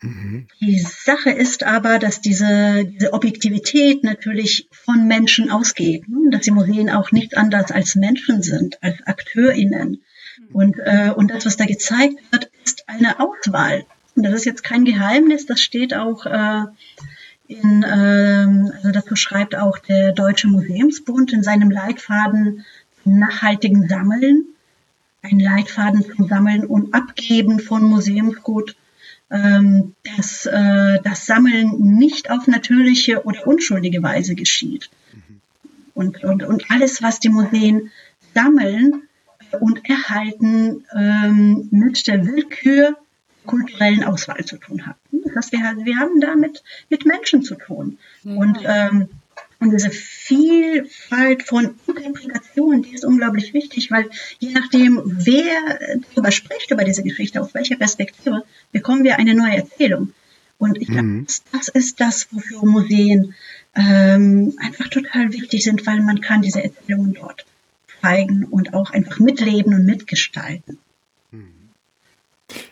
Mhm. 0.01 0.47
Die 0.61 0.79
Sache 0.79 1.31
ist 1.31 1.63
aber, 1.63 1.99
dass 1.99 2.21
diese, 2.21 2.85
diese 2.85 3.13
Objektivität 3.13 4.03
natürlich 4.03 4.67
von 4.71 5.07
Menschen 5.07 5.49
ausgeht, 5.49 6.07
ne? 6.07 6.29
dass 6.31 6.41
die 6.41 6.51
Museen 6.51 6.89
auch 6.89 7.11
nicht 7.11 7.37
anders 7.37 7.71
als 7.71 7.95
Menschen 7.95 8.43
sind, 8.43 8.81
als 8.83 8.97
AkteurInnen. 9.05 10.03
Und, 10.53 10.77
äh, 10.77 11.11
und 11.15 11.31
das, 11.31 11.45
was 11.45 11.57
da 11.57 11.65
gezeigt 11.65 12.15
wird, 12.31 12.51
ist 12.67 12.83
eine 12.87 13.19
Auswahl. 13.19 13.85
Und 14.15 14.23
das 14.23 14.33
ist 14.33 14.45
jetzt 14.45 14.63
kein 14.63 14.83
Geheimnis, 14.83 15.45
das 15.45 15.61
steht 15.61 15.93
auch 15.93 16.25
äh, 16.25 16.65
In, 17.47 17.85
ähm, 17.87 18.71
also 18.75 18.91
das 18.91 19.05
beschreibt 19.05 19.55
auch 19.55 19.77
der 19.79 20.11
Deutsche 20.11 20.49
Museumsbund 20.49 21.31
in 21.31 21.43
seinem 21.43 21.71
Leitfaden 21.71 22.65
nachhaltigen 23.05 23.87
Sammeln, 23.87 24.45
ein 25.21 25.39
Leitfaden 25.39 26.03
zum 26.03 26.27
Sammeln 26.27 26.65
und 26.65 26.93
Abgeben 26.93 27.61
von 27.61 27.83
Museumsgut, 27.83 28.75
ähm, 29.31 29.95
dass 30.03 30.45
äh, 30.45 30.99
das 31.03 31.25
Sammeln 31.25 31.97
nicht 31.97 32.29
auf 32.29 32.47
natürliche 32.47 33.23
oder 33.23 33.47
unschuldige 33.47 34.03
Weise 34.03 34.35
geschieht. 34.35 34.89
Und, 35.93 36.23
und, 36.23 36.43
und 36.43 36.69
alles, 36.69 37.01
was 37.01 37.21
die 37.21 37.29
Museen 37.29 37.91
sammeln 38.33 39.06
und 39.59 39.87
erhalten, 39.89 40.85
ähm, 40.95 41.67
mit 41.71 42.07
der 42.07 42.25
Willkür 42.25 42.95
kulturellen 43.47 44.03
Auswahl 44.03 44.45
zu 44.45 44.57
tun 44.57 44.85
hat. 44.85 44.97
Das 45.11 45.35
heißt, 45.35 45.51
wir, 45.53 45.85
wir 45.85 45.97
haben 45.97 46.21
da 46.21 46.35
mit, 46.35 46.61
Menschen 47.05 47.41
zu 47.41 47.55
tun. 47.55 47.97
Ja. 48.23 48.35
Und, 48.35 48.59
ähm, 48.63 49.09
und 49.59 49.71
diese 49.71 49.89
Vielfalt 49.89 51.43
von 51.43 51.75
Interpretationen, 51.87 52.83
die 52.83 52.93
ist 52.93 53.05
unglaublich 53.05 53.53
wichtig, 53.53 53.89
weil 53.89 54.09
je 54.37 54.51
nachdem, 54.51 55.01
wer 55.03 55.79
darüber 56.11 56.31
spricht, 56.31 56.69
über 56.69 56.83
diese 56.83 57.01
Geschichte, 57.01 57.41
aus 57.41 57.55
welcher 57.55 57.77
Perspektive, 57.77 58.43
bekommen 58.71 59.03
wir 59.03 59.17
eine 59.17 59.33
neue 59.33 59.57
Erzählung. 59.57 60.13
Und 60.59 60.79
ich 60.79 60.87
glaube, 60.87 61.03
mhm. 61.03 61.25
das, 61.25 61.43
das 61.51 61.67
ist 61.69 61.99
das, 61.99 62.27
wofür 62.31 62.65
Museen 62.65 63.33
ähm, 63.75 64.53
einfach 64.57 64.89
total 64.89 65.31
wichtig 65.33 65.63
sind, 65.63 65.85
weil 65.85 66.01
man 66.01 66.21
kann 66.21 66.41
diese 66.41 66.63
Erzählungen 66.63 67.13
dort 67.13 67.45
zeigen 68.07 68.45
und 68.45 68.73
auch 68.73 68.91
einfach 68.91 69.19
mitleben 69.19 69.73
und 69.73 69.85
mitgestalten. 69.85 70.79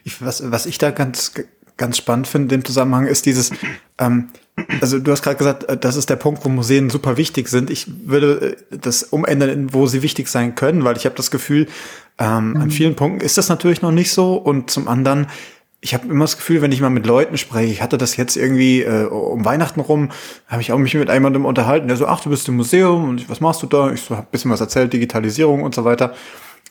Ich, 0.04 0.22
was, 0.22 0.50
was 0.52 0.66
ich 0.66 0.78
da 0.78 0.92
ganz, 0.92 1.34
ganz 1.76 1.98
spannend 1.98 2.28
finde 2.28 2.56
in 2.56 2.62
dem 2.62 2.66
Zusammenhang 2.66 3.08
ist 3.08 3.26
dieses, 3.26 3.52
ähm, 3.98 4.30
also 4.80 5.00
du 5.00 5.12
hast 5.12 5.22
gerade 5.22 5.36
gesagt, 5.36 5.66
äh, 5.66 5.78
das 5.78 5.98
ist 5.98 6.10
der 6.10 6.16
Punkt, 6.16 6.46
wo 6.46 6.50
Museen 6.50 6.90
super 6.90 7.18
wichtig 7.18 7.50
sind. 7.50 7.70
Ich 7.70 8.08
würde 8.08 8.58
äh, 8.72 8.78
das 8.78 9.04
umändern, 9.04 9.74
wo 9.74 9.88
sie 9.88 10.02
wichtig 10.02 10.30
sein 10.30 10.56
können, 10.56 10.86
weil 10.86 10.96
ich 10.96 11.06
habe 11.06 11.16
das 11.16 11.32
Gefühl, 11.32 11.68
ähm, 12.18 12.52
mhm. 12.52 12.58
an 12.58 12.72
vielen 12.72 12.96
Punkten 12.96 13.20
ist 13.20 13.38
das 13.38 13.50
natürlich 13.50 13.82
noch 13.82 13.92
nicht 13.92 14.14
so. 14.14 14.36
Und 14.36 14.72
zum 14.72 14.88
anderen, 14.88 15.28
ich 15.86 15.94
habe 15.94 16.08
immer 16.08 16.24
das 16.24 16.36
Gefühl, 16.36 16.64
wenn 16.64 16.72
ich 16.72 16.82
mal 16.82 16.90
mit 16.90 17.06
Leuten 17.06 17.38
spreche, 17.38 17.72
ich 17.72 17.84
hatte 17.84 18.00
das 18.00 18.18
jetzt 18.18 18.36
irgendwie 18.36 18.82
äh, 18.82 19.06
um 19.06 19.46
Weihnachten 19.46 19.80
rum, 19.80 20.10
habe 20.48 20.60
ich 20.64 20.72
auch 20.72 20.80
mich 20.80 20.96
mit 20.96 21.10
jemandem 21.10 21.46
unterhalten, 21.46 21.88
der 21.88 21.96
so, 21.96 22.08
ach, 22.08 22.22
du 22.22 22.32
bist 22.32 22.48
im 22.50 22.56
Museum 22.56 23.08
und 23.08 23.30
was 23.30 23.40
machst 23.40 23.62
du 23.62 23.68
da? 23.68 23.92
Ich 23.92 24.02
so, 24.02 24.18
hab 24.18 24.26
ein 24.26 24.32
bisschen 24.32 24.50
was 24.50 24.62
erzählt, 24.62 24.92
Digitalisierung 24.94 25.62
und 25.62 25.76
so 25.76 25.86
weiter. 25.86 26.16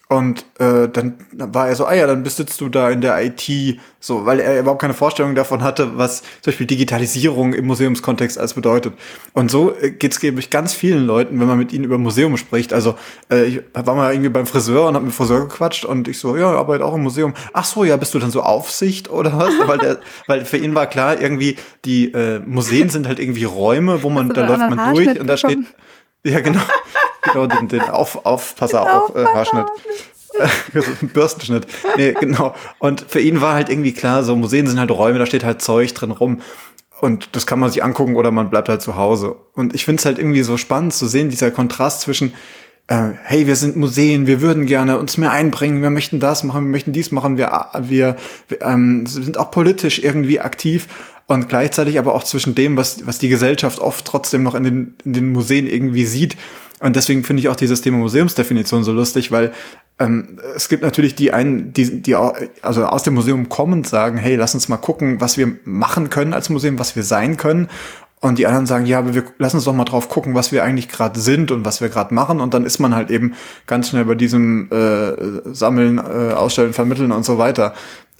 Und 0.08 0.44
äh, 0.58 0.88
dann 0.88 1.14
war 1.32 1.68
er 1.68 1.76
so, 1.76 1.86
ah 1.86 1.94
ja, 1.94 2.06
dann 2.06 2.22
besitzt 2.22 2.60
du 2.60 2.68
da 2.68 2.90
in 2.90 3.00
der 3.00 3.24
IT, 3.24 3.80
so, 4.00 4.26
weil 4.26 4.38
er 4.38 4.60
überhaupt 4.60 4.82
keine 4.82 4.92
Vorstellung 4.92 5.34
davon 5.34 5.62
hatte, 5.62 5.96
was 5.96 6.20
zum 6.20 6.50
Beispiel 6.50 6.66
Digitalisierung 6.66 7.54
im 7.54 7.66
Museumskontext 7.66 8.38
alles 8.38 8.52
bedeutet. 8.52 8.92
Und 9.32 9.50
so 9.50 9.74
äh, 9.74 9.92
geht's 9.92 10.20
glaube 10.20 10.40
ich 10.40 10.50
ganz 10.50 10.74
vielen 10.74 11.06
Leuten, 11.06 11.40
wenn 11.40 11.46
man 11.46 11.56
mit 11.56 11.72
ihnen 11.72 11.84
über 11.84 11.96
Museum 11.96 12.36
spricht. 12.36 12.74
Also 12.74 12.96
äh, 13.30 13.44
ich 13.44 13.62
war 13.72 13.94
mal 13.94 14.12
irgendwie 14.12 14.28
beim 14.28 14.46
Friseur 14.46 14.88
und 14.88 14.94
hab 14.94 15.02
mit 15.02 15.14
Friseur 15.14 15.40
gequatscht 15.40 15.86
und 15.86 16.06
ich 16.06 16.18
so, 16.18 16.36
ja, 16.36 16.50
arbeite 16.52 16.84
auch 16.84 16.94
im 16.94 17.02
Museum. 17.02 17.32
Ach 17.54 17.64
so, 17.64 17.82
ja, 17.82 17.96
bist 17.96 18.12
du 18.12 18.18
dann 18.18 18.30
so 18.30 18.42
Aufsicht 18.42 19.10
oder 19.10 19.38
was? 19.38 19.54
weil, 19.66 19.78
der, 19.78 19.98
weil 20.26 20.44
für 20.44 20.58
ihn 20.58 20.74
war 20.74 20.86
klar, 20.86 21.18
irgendwie 21.18 21.56
die 21.86 22.12
äh, 22.12 22.40
Museen 22.40 22.90
sind 22.90 23.08
halt 23.08 23.18
irgendwie 23.18 23.44
Räume, 23.44 24.02
wo 24.02 24.10
man 24.10 24.28
da 24.28 24.46
läuft 24.46 24.76
man 24.76 24.94
durch 24.94 25.18
und 25.18 25.26
da 25.26 25.38
steht 25.38 25.60
ja, 26.26 26.40
genau. 26.40 26.60
genau, 27.24 27.46
den, 27.46 27.68
den 27.68 27.82
Auf, 27.82 28.24
Aufpasser 28.24 28.82
auf 28.82 29.14
äh, 29.16 29.24
Haarschnitt. 29.24 29.66
Bürstenschnitt. 31.12 31.66
Nee, 31.96 32.14
genau. 32.18 32.54
Und 32.78 33.04
für 33.08 33.20
ihn 33.20 33.40
war 33.40 33.54
halt 33.54 33.68
irgendwie 33.68 33.92
klar, 33.92 34.24
so 34.24 34.34
Museen 34.36 34.66
sind 34.66 34.78
halt 34.78 34.90
Räume, 34.90 35.18
da 35.18 35.26
steht 35.26 35.44
halt 35.44 35.62
Zeug 35.62 35.94
drin 35.94 36.10
rum. 36.10 36.40
Und 37.00 37.30
das 37.32 37.46
kann 37.46 37.58
man 37.58 37.70
sich 37.70 37.84
angucken 37.84 38.16
oder 38.16 38.30
man 38.30 38.50
bleibt 38.50 38.68
halt 38.68 38.82
zu 38.82 38.96
Hause. 38.96 39.36
Und 39.54 39.74
ich 39.74 39.84
finde 39.84 40.00
es 40.00 40.06
halt 40.06 40.18
irgendwie 40.18 40.42
so 40.42 40.56
spannend 40.56 40.94
zu 40.94 41.06
sehen, 41.06 41.28
dieser 41.28 41.50
Kontrast 41.50 42.00
zwischen, 42.02 42.32
äh, 42.86 43.10
hey, 43.24 43.46
wir 43.46 43.56
sind 43.56 43.76
Museen, 43.76 44.26
wir 44.26 44.40
würden 44.40 44.66
gerne 44.66 44.98
uns 44.98 45.16
mehr 45.16 45.30
einbringen, 45.30 45.82
wir 45.82 45.90
möchten 45.90 46.20
das 46.20 46.44
machen, 46.44 46.64
wir 46.64 46.70
möchten 46.70 46.92
dies 46.92 47.10
machen, 47.10 47.36
wir, 47.36 47.68
wir, 47.80 48.16
wir 48.48 48.62
ähm, 48.62 49.06
sind 49.06 49.38
auch 49.38 49.50
politisch 49.50 49.98
irgendwie 49.98 50.40
aktiv 50.40 50.86
und 51.26 51.48
gleichzeitig 51.48 51.98
aber 51.98 52.14
auch 52.14 52.24
zwischen 52.24 52.54
dem, 52.54 52.76
was, 52.76 53.06
was 53.06 53.18
die 53.18 53.28
Gesellschaft 53.28 53.80
oft 53.80 54.04
trotzdem 54.04 54.42
noch 54.42 54.54
in 54.54 54.64
den, 54.64 54.94
in 55.04 55.12
den 55.14 55.32
Museen 55.32 55.66
irgendwie 55.66 56.04
sieht. 56.06 56.36
Und 56.84 56.96
deswegen 56.96 57.24
finde 57.24 57.40
ich 57.40 57.48
auch 57.48 57.56
dieses 57.56 57.80
Thema 57.80 57.96
Museumsdefinition 57.96 58.84
so 58.84 58.92
lustig, 58.92 59.32
weil 59.32 59.54
ähm, 59.98 60.38
es 60.54 60.68
gibt 60.68 60.82
natürlich 60.82 61.14
die 61.14 61.32
einen, 61.32 61.72
die, 61.72 62.02
die 62.02 62.14
also 62.14 62.84
aus 62.84 63.04
dem 63.04 63.14
Museum 63.14 63.48
kommen 63.48 63.84
sagen, 63.84 64.18
hey, 64.18 64.36
lass 64.36 64.52
uns 64.52 64.68
mal 64.68 64.76
gucken, 64.76 65.18
was 65.18 65.38
wir 65.38 65.56
machen 65.64 66.10
können 66.10 66.34
als 66.34 66.50
Museum, 66.50 66.78
was 66.78 66.94
wir 66.94 67.02
sein 67.02 67.38
können. 67.38 67.70
Und 68.20 68.38
die 68.38 68.46
anderen 68.46 68.66
sagen, 68.66 68.84
ja, 68.84 68.98
aber 68.98 69.14
wir 69.14 69.24
lassen 69.38 69.56
uns 69.56 69.64
doch 69.64 69.72
mal 69.72 69.86
drauf 69.86 70.10
gucken, 70.10 70.34
was 70.34 70.52
wir 70.52 70.62
eigentlich 70.62 70.90
gerade 70.90 71.18
sind 71.18 71.50
und 71.50 71.64
was 71.64 71.80
wir 71.80 71.88
gerade 71.88 72.12
machen. 72.12 72.38
Und 72.38 72.52
dann 72.52 72.66
ist 72.66 72.80
man 72.80 72.94
halt 72.94 73.10
eben 73.10 73.32
ganz 73.66 73.88
schnell 73.88 74.04
bei 74.04 74.14
diesem 74.14 74.68
äh, 74.70 75.54
Sammeln, 75.54 75.96
äh, 75.96 76.34
Ausstellen, 76.34 76.74
Vermitteln 76.74 77.12
und 77.12 77.24
so 77.24 77.38
weiter. 77.38 77.72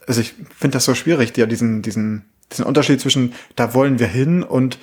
Also 0.06 0.22
ich 0.22 0.36
finde 0.56 0.76
das 0.76 0.86
so 0.86 0.94
schwierig, 0.94 1.36
ja, 1.36 1.44
diesen, 1.44 1.82
diesen 1.82 2.24
diesen 2.52 2.64
Unterschied 2.64 3.00
zwischen, 3.00 3.34
da 3.56 3.74
wollen 3.74 3.98
wir 3.98 4.06
hin 4.06 4.42
und 4.42 4.78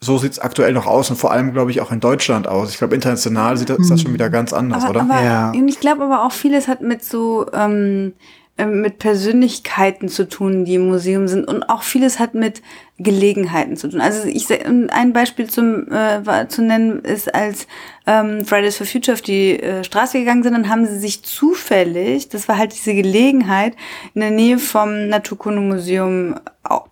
so 0.00 0.18
sieht's 0.18 0.38
aktuell 0.38 0.72
noch 0.72 0.86
aus 0.86 1.10
und 1.10 1.16
vor 1.16 1.32
allem, 1.32 1.52
glaube 1.52 1.70
ich, 1.70 1.80
auch 1.80 1.90
in 1.90 2.00
Deutschland 2.00 2.46
aus. 2.46 2.70
Ich 2.70 2.78
glaube, 2.78 2.94
international 2.94 3.56
sieht 3.56 3.70
das, 3.70 3.78
ist 3.78 3.90
das 3.90 4.02
schon 4.02 4.12
wieder 4.12 4.30
ganz 4.30 4.52
anders, 4.52 4.84
aber, 4.84 4.90
oder? 4.90 5.00
Aber, 5.02 5.22
ja. 5.22 5.50
Und 5.50 5.68
ich 5.68 5.80
glaube 5.80 6.04
aber 6.04 6.24
auch 6.24 6.32
vieles 6.32 6.68
hat 6.68 6.82
mit 6.82 7.04
so 7.04 7.46
ähm, 7.52 8.12
ähm, 8.58 8.80
mit 8.80 8.98
Persönlichkeiten 8.98 10.08
zu 10.08 10.28
tun, 10.28 10.64
die 10.64 10.74
im 10.74 10.88
Museum 10.88 11.28
sind 11.28 11.46
und 11.46 11.70
auch 11.70 11.84
vieles 11.84 12.18
hat 12.18 12.34
mit 12.34 12.60
Gelegenheiten 12.98 13.76
zu 13.76 13.88
tun. 13.88 14.00
Also 14.00 14.26
ich 14.26 14.48
ein 14.50 15.12
Beispiel 15.12 15.48
zum 15.48 15.86
äh, 15.92 16.48
zu 16.48 16.62
nennen 16.62 16.98
ist, 16.98 17.32
als 17.32 17.68
ähm, 18.04 18.44
Fridays 18.44 18.76
for 18.76 18.84
Future 18.84 19.14
auf 19.14 19.22
die 19.22 19.60
äh, 19.60 19.84
Straße 19.84 20.18
gegangen 20.18 20.42
sind, 20.42 20.54
dann 20.54 20.68
haben 20.68 20.86
sie 20.86 20.98
sich 20.98 21.22
zufällig, 21.22 22.30
das 22.30 22.48
war 22.48 22.58
halt 22.58 22.72
diese 22.74 22.94
Gelegenheit, 22.94 23.76
in 24.14 24.22
der 24.22 24.32
Nähe 24.32 24.58
vom 24.58 25.08
Naturkundemuseum, 25.08 26.34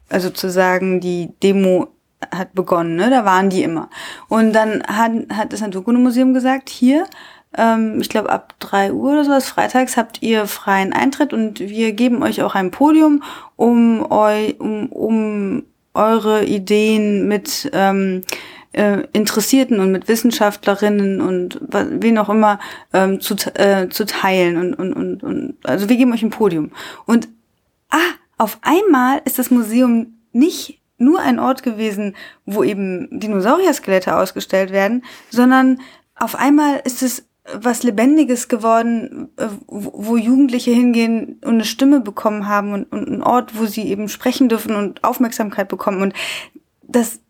also 0.08 0.30
zu 0.30 0.48
sagen, 0.48 1.00
die 1.00 1.30
Demo 1.42 1.88
hat 2.34 2.54
begonnen, 2.54 2.96
ne? 2.96 3.10
da 3.10 3.24
waren 3.24 3.50
die 3.50 3.62
immer. 3.62 3.88
Und 4.28 4.52
dann 4.52 4.82
hat, 4.86 5.12
hat 5.32 5.52
das 5.52 5.60
Naturkundemuseum 5.60 6.34
gesagt, 6.34 6.68
hier, 6.68 7.06
ähm, 7.56 8.00
ich 8.00 8.08
glaube 8.08 8.30
ab 8.30 8.54
drei 8.58 8.92
Uhr 8.92 9.12
oder 9.12 9.24
sowas, 9.24 9.48
freitags 9.48 9.96
habt 9.96 10.22
ihr 10.22 10.46
freien 10.46 10.92
Eintritt 10.92 11.32
und 11.32 11.60
wir 11.60 11.92
geben 11.92 12.22
euch 12.22 12.42
auch 12.42 12.54
ein 12.54 12.70
Podium, 12.70 13.22
um, 13.56 14.04
eu, 14.10 14.52
um, 14.58 14.86
um 14.88 15.62
eure 15.94 16.44
Ideen 16.44 17.26
mit 17.26 17.70
ähm, 17.72 18.22
äh, 18.72 19.04
Interessierten 19.12 19.80
und 19.80 19.90
mit 19.90 20.06
Wissenschaftlerinnen 20.06 21.20
und 21.20 21.60
wen 21.70 22.18
auch 22.18 22.28
immer 22.28 22.58
ähm, 22.92 23.20
zu, 23.20 23.34
äh, 23.54 23.88
zu 23.88 24.04
teilen 24.04 24.58
und, 24.58 24.74
und, 24.74 24.92
und, 24.92 25.22
und 25.22 25.54
also 25.64 25.88
wir 25.88 25.96
geben 25.96 26.12
euch 26.12 26.22
ein 26.22 26.30
Podium. 26.30 26.70
Und 27.06 27.28
ah, 27.90 27.96
auf 28.36 28.58
einmal 28.60 29.22
ist 29.24 29.38
das 29.38 29.50
Museum 29.50 30.18
nicht 30.32 30.82
nur 30.98 31.20
ein 31.20 31.38
Ort 31.38 31.62
gewesen, 31.62 32.16
wo 32.44 32.62
eben 32.62 33.08
Dinosaurier-Skelette 33.20 34.16
ausgestellt 34.16 34.70
werden, 34.70 35.04
sondern 35.30 35.80
auf 36.14 36.34
einmal 36.34 36.80
ist 36.84 37.02
es 37.02 37.26
was 37.54 37.82
Lebendiges 37.82 38.48
geworden, 38.48 39.28
äh, 39.36 39.46
wo 39.66 40.16
Jugendliche 40.16 40.72
hingehen 40.72 41.38
und 41.44 41.54
eine 41.54 41.64
Stimme 41.64 42.00
bekommen 42.00 42.48
haben 42.48 42.72
und, 42.72 42.92
und 42.92 43.08
ein 43.08 43.22
Ort, 43.22 43.58
wo 43.58 43.66
sie 43.66 43.86
eben 43.88 44.08
sprechen 44.08 44.48
dürfen 44.48 44.74
und 44.74 45.04
Aufmerksamkeit 45.04 45.68
bekommen. 45.68 46.02
Und 46.02 46.14
das, 46.82 47.20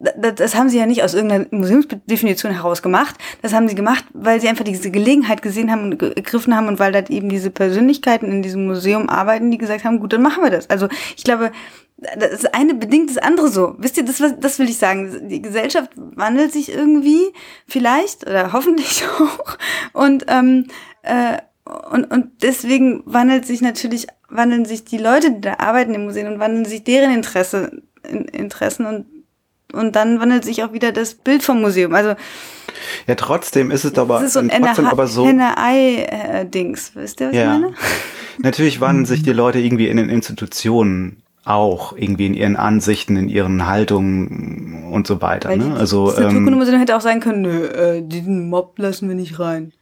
das, 0.00 0.54
haben 0.54 0.70
sie 0.70 0.78
ja 0.78 0.86
nicht 0.86 1.02
aus 1.02 1.12
irgendeiner 1.12 1.46
Museumsdefinition 1.50 2.52
heraus 2.52 2.80
gemacht. 2.80 3.16
Das 3.42 3.52
haben 3.52 3.68
sie 3.68 3.74
gemacht, 3.74 4.04
weil 4.14 4.40
sie 4.40 4.48
einfach 4.48 4.64
diese 4.64 4.90
Gelegenheit 4.90 5.42
gesehen 5.42 5.70
haben 5.70 5.84
und 5.84 6.02
ergriffen 6.02 6.56
haben 6.56 6.68
und 6.68 6.78
weil 6.78 6.92
da 6.92 7.04
eben 7.08 7.28
diese 7.28 7.50
Persönlichkeiten 7.50 8.32
in 8.32 8.42
diesem 8.42 8.66
Museum 8.66 9.10
arbeiten, 9.10 9.50
die 9.50 9.58
gesagt 9.58 9.84
haben, 9.84 10.00
gut, 10.00 10.14
dann 10.14 10.22
machen 10.22 10.42
wir 10.42 10.50
das. 10.50 10.70
Also 10.70 10.88
ich 11.16 11.24
glaube, 11.24 11.52
das 12.16 12.46
eine 12.46 12.74
bedingt 12.74 13.10
das 13.10 13.18
andere 13.18 13.48
so. 13.48 13.74
Wisst 13.76 13.98
ihr, 13.98 14.04
das, 14.04 14.22
das 14.38 14.58
will 14.58 14.70
ich 14.70 14.78
sagen. 14.78 15.28
Die 15.28 15.42
Gesellschaft 15.42 15.90
wandelt 15.96 16.52
sich 16.52 16.72
irgendwie, 16.72 17.32
vielleicht 17.66 18.26
oder 18.26 18.54
hoffentlich 18.54 19.04
auch. 19.20 19.58
Und, 19.92 20.24
ähm, 20.28 20.68
äh, 21.02 21.36
und, 21.90 22.10
und 22.10 22.42
deswegen 22.42 23.02
wandelt 23.04 23.46
sich 23.46 23.60
natürlich, 23.60 24.06
wandeln 24.30 24.64
sich 24.64 24.84
die 24.84 24.98
Leute, 24.98 25.30
die 25.30 25.42
da 25.42 25.58
arbeiten 25.58 25.94
im 25.94 26.04
Museum 26.04 26.32
und 26.32 26.40
wandeln 26.40 26.64
sich 26.64 26.84
deren 26.84 27.12
Interesse, 27.12 27.82
in, 28.08 28.24
Interessen 28.24 28.86
und, 28.86 29.19
und 29.72 29.96
dann 29.96 30.20
wandelt 30.20 30.44
sich 30.44 30.62
auch 30.62 30.72
wieder 30.72 30.92
das 30.92 31.14
Bild 31.14 31.42
vom 31.42 31.60
Museum. 31.60 31.94
Also, 31.94 32.14
ja, 33.06 33.14
trotzdem 33.14 33.70
ist 33.70 33.84
es 33.84 33.96
aber, 33.98 34.22
ist 34.22 34.34
so 34.34 34.40
ein 34.40 34.48
trotzdem 34.48 34.86
aber 34.86 35.06
so. 35.06 35.26
Henne-Ei-Dings, 35.26 36.92
wisst 36.94 37.20
ihr, 37.20 37.28
was 37.28 37.36
ja. 37.36 37.42
ich 37.42 37.60
meine? 37.60 37.74
Natürlich 38.38 38.80
wandeln 38.80 39.06
sich 39.06 39.22
die 39.22 39.32
Leute 39.32 39.58
irgendwie 39.58 39.88
in 39.88 39.96
den 39.96 40.08
Institutionen 40.08 41.22
auch 41.44 41.96
irgendwie 41.96 42.26
in 42.26 42.34
ihren 42.34 42.56
Ansichten, 42.56 43.16
in 43.16 43.28
ihren 43.28 43.66
Haltungen 43.66 44.84
und 44.92 45.06
so 45.06 45.20
weiter. 45.20 45.54
ne? 45.56 45.76
also 45.76 46.10
das 46.10 46.18
ähm, 46.18 46.78
hätte 46.78 46.96
auch 46.96 47.00
sein 47.00 47.20
können, 47.20 47.42
nö, 47.42 47.66
äh, 47.66 48.02
diesen 48.02 48.48
Mob 48.48 48.78
lassen 48.78 49.08
wir 49.08 49.16
nicht 49.16 49.38
rein. 49.38 49.72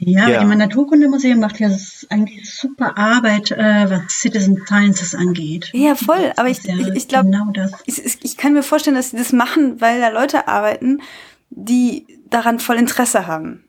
Ja, 0.00 0.28
Ja. 0.28 0.40
ich 0.42 0.46
meine, 0.46 0.64
Naturkundemuseum 0.66 1.40
macht 1.40 1.58
ja 1.58 1.70
eigentlich 2.08 2.48
super 2.54 2.96
Arbeit, 2.96 3.50
äh, 3.50 3.90
was 3.90 4.02
Citizen 4.20 4.62
Sciences 4.64 5.14
angeht. 5.14 5.70
Ja, 5.74 5.96
voll. 5.96 6.32
Aber 6.36 6.48
ich, 6.48 6.62
ja 6.62 6.76
ich, 6.76 6.86
ich 6.94 7.08
glaube, 7.08 7.30
Genau 7.30 7.50
das. 7.52 7.72
ich, 7.84 8.04
ich 8.04 8.18
ich 8.22 8.36
kann 8.36 8.52
mir 8.52 8.62
vorstellen, 8.62 8.94
dass 8.96 9.10
sie 9.10 9.16
das 9.16 9.32
machen, 9.32 9.80
weil 9.80 10.00
da 10.00 10.08
Leute 10.10 10.46
arbeiten, 10.46 11.00
die 11.50 12.06
daran 12.30 12.60
voll 12.60 12.76
Interesse 12.76 13.26
haben. 13.26 13.64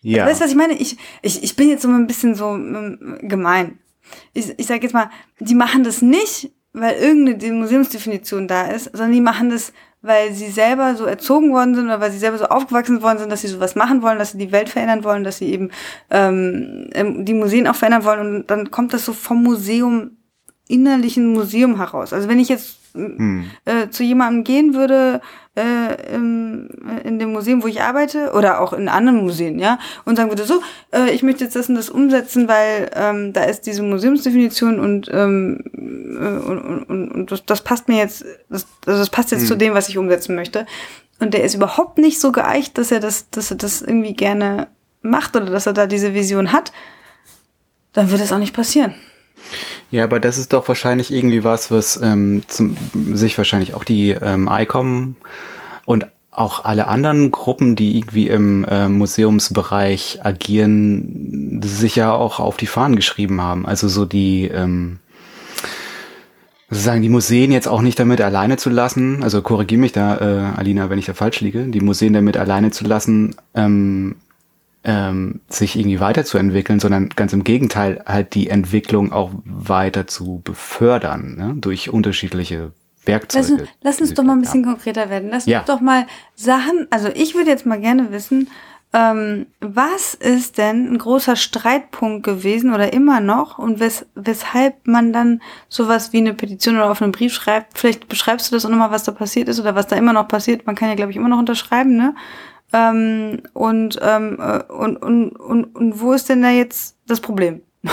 Ja. 0.00 0.26
Weißt 0.26 0.40
du, 0.40 0.44
was 0.44 0.50
ich 0.50 0.56
meine? 0.56 0.74
Ich, 0.74 0.96
ich, 1.22 1.42
ich 1.42 1.54
bin 1.56 1.68
jetzt 1.68 1.82
so 1.82 1.88
ein 1.88 2.06
bisschen 2.06 2.34
so 2.34 2.54
ähm, 2.54 3.18
gemein. 3.22 3.78
Ich, 4.32 4.52
ich 4.58 4.66
sage 4.66 4.82
jetzt 4.82 4.94
mal, 4.94 5.10
die 5.38 5.54
machen 5.54 5.84
das 5.84 6.02
nicht, 6.02 6.50
weil 6.72 6.94
irgendeine 6.96 7.52
Museumsdefinition 7.52 8.48
da 8.48 8.68
ist, 8.68 8.84
sondern 8.92 9.12
die 9.12 9.20
machen 9.20 9.50
das, 9.50 9.72
weil 10.02 10.32
sie 10.32 10.50
selber 10.50 10.94
so 10.94 11.04
erzogen 11.04 11.52
worden 11.52 11.74
sind 11.74 11.86
oder 11.86 12.00
weil 12.00 12.10
sie 12.10 12.18
selber 12.18 12.38
so 12.38 12.46
aufgewachsen 12.46 13.02
worden 13.02 13.18
sind, 13.18 13.30
dass 13.30 13.42
sie 13.42 13.48
sowas 13.48 13.74
machen 13.74 14.02
wollen, 14.02 14.18
dass 14.18 14.32
sie 14.32 14.38
die 14.38 14.52
Welt 14.52 14.68
verändern 14.68 15.04
wollen, 15.04 15.24
dass 15.24 15.38
sie 15.38 15.52
eben 15.52 15.70
ähm, 16.10 16.88
ähm, 16.92 17.24
die 17.24 17.34
Museen 17.34 17.66
auch 17.66 17.74
verändern 17.74 18.04
wollen. 18.04 18.36
Und 18.36 18.50
dann 18.50 18.70
kommt 18.70 18.92
das 18.94 19.04
so 19.04 19.12
vom 19.12 19.42
Museum, 19.42 20.12
innerlichen 20.68 21.32
Museum 21.32 21.76
heraus. 21.76 22.12
Also 22.12 22.28
wenn 22.28 22.40
ich 22.40 22.48
jetzt 22.48 22.78
Hm. 22.94 23.50
äh, 23.64 23.88
zu 23.90 24.02
jemandem 24.02 24.44
gehen 24.44 24.74
würde 24.74 25.20
äh, 25.58 26.14
im, 26.14 26.68
in 27.04 27.18
dem 27.18 27.32
Museum, 27.32 27.62
wo 27.62 27.66
ich 27.66 27.82
arbeite, 27.82 28.32
oder 28.32 28.60
auch 28.60 28.72
in 28.72 28.88
anderen 28.88 29.20
Museen, 29.22 29.58
ja, 29.58 29.78
und 30.04 30.16
sagen 30.16 30.30
würde, 30.30 30.44
so, 30.44 30.62
äh, 30.92 31.10
ich 31.10 31.22
möchte 31.22 31.44
jetzt 31.44 31.56
das 31.56 31.68
und 31.68 31.74
das 31.74 31.90
umsetzen, 31.90 32.48
weil 32.48 32.90
ähm, 32.94 33.32
da 33.32 33.44
ist 33.44 33.62
diese 33.62 33.82
Museumsdefinition 33.82 34.78
und, 34.78 35.08
ähm, 35.12 35.64
äh, 35.74 36.48
und, 36.48 36.84
und, 36.84 37.10
und 37.10 37.32
das, 37.32 37.44
das 37.44 37.62
passt 37.62 37.88
mir 37.88 37.98
jetzt, 37.98 38.24
das, 38.48 38.66
also 38.86 39.00
das 39.00 39.10
passt 39.10 39.32
jetzt 39.32 39.46
zu 39.46 39.56
dem, 39.56 39.74
was 39.74 39.88
ich 39.88 39.98
umsetzen 39.98 40.34
möchte. 40.34 40.66
Und 41.20 41.34
der 41.34 41.42
ist 41.42 41.54
überhaupt 41.54 41.98
nicht 41.98 42.20
so 42.20 42.30
geeicht, 42.30 42.78
dass 42.78 42.92
er 42.92 43.00
das, 43.00 43.28
dass 43.30 43.50
er 43.50 43.56
das 43.56 43.82
irgendwie 43.82 44.14
gerne 44.14 44.68
macht 45.02 45.34
oder 45.36 45.46
dass 45.46 45.66
er 45.66 45.72
da 45.72 45.86
diese 45.86 46.14
Vision 46.14 46.52
hat, 46.52 46.72
dann 47.92 48.10
wird 48.10 48.20
es 48.20 48.32
auch 48.32 48.38
nicht 48.38 48.54
passieren. 48.54 48.94
Ja, 49.90 50.04
aber 50.04 50.20
das 50.20 50.36
ist 50.36 50.52
doch 50.52 50.68
wahrscheinlich 50.68 51.12
irgendwie 51.12 51.44
was, 51.44 51.70
was 51.70 52.00
ähm, 52.02 52.42
zum, 52.46 52.76
sich 53.14 53.38
wahrscheinlich 53.38 53.74
auch 53.74 53.84
die 53.84 54.10
ähm, 54.10 54.48
ICOM 54.50 55.16
und 55.86 56.06
auch 56.30 56.64
alle 56.64 56.86
anderen 56.86 57.32
Gruppen, 57.32 57.74
die 57.74 57.96
irgendwie 57.96 58.28
im 58.28 58.64
äh, 58.64 58.88
Museumsbereich 58.88 60.20
agieren, 60.22 61.60
sicher 61.64 62.14
auch 62.14 62.38
auf 62.38 62.56
die 62.56 62.66
Fahnen 62.66 62.96
geschrieben 62.96 63.40
haben. 63.40 63.66
Also 63.66 63.88
so 63.88 64.04
die 64.04 64.46
ähm, 64.46 64.98
sozusagen 66.70 67.02
die 67.02 67.08
Museen 67.08 67.50
jetzt 67.50 67.66
auch 67.66 67.80
nicht 67.80 67.98
damit 67.98 68.20
alleine 68.20 68.56
zu 68.58 68.70
lassen, 68.70 69.22
also 69.22 69.40
korrigiere 69.42 69.80
mich 69.80 69.92
da, 69.92 70.18
äh, 70.18 70.58
Alina, 70.58 70.90
wenn 70.90 70.98
ich 70.98 71.06
da 71.06 71.14
falsch 71.14 71.40
liege, 71.40 71.64
die 71.64 71.80
Museen 71.80 72.12
damit 72.12 72.36
alleine 72.36 72.70
zu 72.70 72.84
lassen, 72.84 73.34
ähm, 73.54 74.16
ähm, 74.90 75.40
sich 75.48 75.76
irgendwie 75.78 76.00
weiterzuentwickeln, 76.00 76.80
sondern 76.80 77.10
ganz 77.10 77.34
im 77.34 77.44
Gegenteil, 77.44 78.02
halt 78.06 78.34
die 78.34 78.48
Entwicklung 78.48 79.12
auch 79.12 79.30
weiter 79.44 80.06
zu 80.06 80.40
befördern, 80.44 81.36
ne? 81.36 81.54
durch 81.56 81.90
unterschiedliche 81.90 82.72
Werkzeuge. 83.04 83.42
Lass, 83.42 83.50
uns- 83.60 83.68
lass 83.82 84.00
uns 84.00 84.14
doch 84.14 84.24
mal 84.24 84.32
ein 84.32 84.40
bisschen 84.40 84.64
haben. 84.64 84.72
konkreter 84.72 85.10
werden. 85.10 85.28
Lass 85.30 85.44
Ja. 85.44 85.58
uns 85.60 85.66
doch 85.66 85.80
mal 85.82 86.06
Sachen, 86.34 86.86
also 86.90 87.08
ich 87.14 87.34
würde 87.34 87.50
jetzt 87.50 87.66
mal 87.66 87.78
gerne 87.80 88.10
wissen, 88.12 88.48
ähm, 88.94 89.44
was 89.60 90.14
ist 90.14 90.56
denn 90.56 90.90
ein 90.90 90.96
großer 90.96 91.36
Streitpunkt 91.36 92.24
gewesen 92.24 92.72
oder 92.72 92.90
immer 92.94 93.20
noch 93.20 93.58
und 93.58 93.80
wes 93.80 94.06
weshalb 94.14 94.86
man 94.86 95.12
dann 95.12 95.42
sowas 95.68 96.14
wie 96.14 96.18
eine 96.18 96.32
Petition 96.32 96.76
oder 96.76 96.90
auf 96.90 97.02
einen 97.02 97.12
Brief 97.12 97.34
schreibt? 97.34 97.76
Vielleicht 97.78 98.08
beschreibst 98.08 98.50
du 98.50 98.56
das 98.56 98.64
auch 98.64 98.70
nochmal, 98.70 98.90
was 98.90 99.04
da 99.04 99.12
passiert 99.12 99.48
ist 99.48 99.60
oder 99.60 99.74
was 99.74 99.88
da 99.88 99.96
immer 99.96 100.14
noch 100.14 100.26
passiert. 100.26 100.64
Man 100.66 100.74
kann 100.74 100.88
ja, 100.88 100.94
glaube 100.94 101.10
ich, 101.10 101.18
immer 101.18 101.28
noch 101.28 101.38
unterschreiben, 101.38 101.96
ne? 101.98 102.14
Ähm, 102.72 103.42
und, 103.54 103.98
ähm, 104.02 104.38
äh, 104.40 104.62
und, 104.72 104.96
und, 104.98 105.30
und, 105.30 105.64
und 105.76 106.00
wo 106.00 106.12
ist 106.12 106.28
denn 106.28 106.42
da 106.42 106.50
jetzt 106.50 106.96
das 107.06 107.20
Problem? 107.20 107.62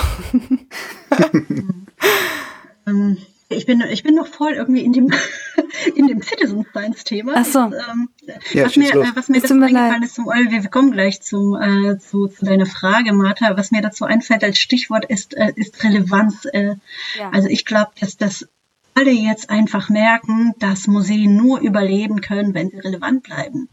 Ähm, 2.87 3.17
ich 3.49 3.65
bin, 3.65 3.81
ich 3.89 4.03
bin 4.03 4.15
noch 4.15 4.27
voll 4.27 4.53
irgendwie 4.53 4.83
in 4.83 4.91
dem, 4.93 5.11
in 5.95 6.07
dem 6.07 6.21
Citizen 6.21 6.65
Science 6.71 7.03
Thema. 7.03 7.33
Ach 7.35 7.45
so. 7.45 7.59
Ähm, 7.59 8.09
Ja, 8.51 8.65
was, 8.65 8.75
mir, 8.75 8.93
äh, 8.93 9.11
was 9.15 9.29
mir 9.29 9.41
dazu 9.41 9.53
eingefallen 9.53 10.03
ist, 10.03 10.15
zum, 10.15 10.29
äh, 10.29 10.51
wir 10.51 10.67
kommen 10.69 10.91
gleich 10.91 11.21
zum, 11.21 11.55
äh, 11.59 11.97
zu, 11.99 12.27
zu 12.27 12.45
deiner 12.45 12.65
Frage, 12.65 13.13
Martha. 13.13 13.55
Was 13.57 13.71
mir 13.71 13.81
dazu 13.81 14.05
einfällt 14.05 14.43
als 14.43 14.57
Stichwort 14.57 15.05
ist, 15.05 15.35
äh, 15.35 15.53
ist 15.55 15.83
Relevanz. 15.83 16.45
Äh, 16.45 16.75
Ja. 17.19 17.29
Also 17.31 17.47
ich 17.47 17.65
glaube, 17.65 17.91
dass 17.99 18.17
das 18.17 18.47
alle 18.95 19.11
jetzt 19.11 19.49
einfach 19.49 19.89
merken, 19.89 20.53
dass 20.59 20.87
Museen 20.87 21.35
nur 21.35 21.59
überleben 21.59 22.21
können, 22.21 22.53
wenn 22.53 22.69
sie 22.69 22.79
relevant 22.79 23.23
bleiben. 23.23 23.67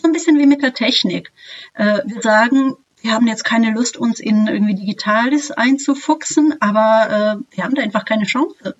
So 0.00 0.08
ein 0.08 0.12
bisschen 0.12 0.38
wie 0.38 0.46
mit 0.46 0.62
der 0.62 0.74
Technik. 0.74 1.32
Äh, 1.74 2.00
wir 2.04 2.22
sagen, 2.22 2.76
wir 3.00 3.12
haben 3.12 3.28
jetzt 3.28 3.44
keine 3.44 3.72
Lust, 3.72 3.96
uns 3.96 4.18
in 4.18 4.48
irgendwie 4.48 4.74
Digitales 4.74 5.52
einzufuchsen, 5.52 6.54
aber 6.60 7.38
äh, 7.40 7.56
wir 7.56 7.64
haben 7.64 7.74
da 7.74 7.82
einfach 7.82 8.04
keine 8.04 8.24
Chance. 8.24 8.74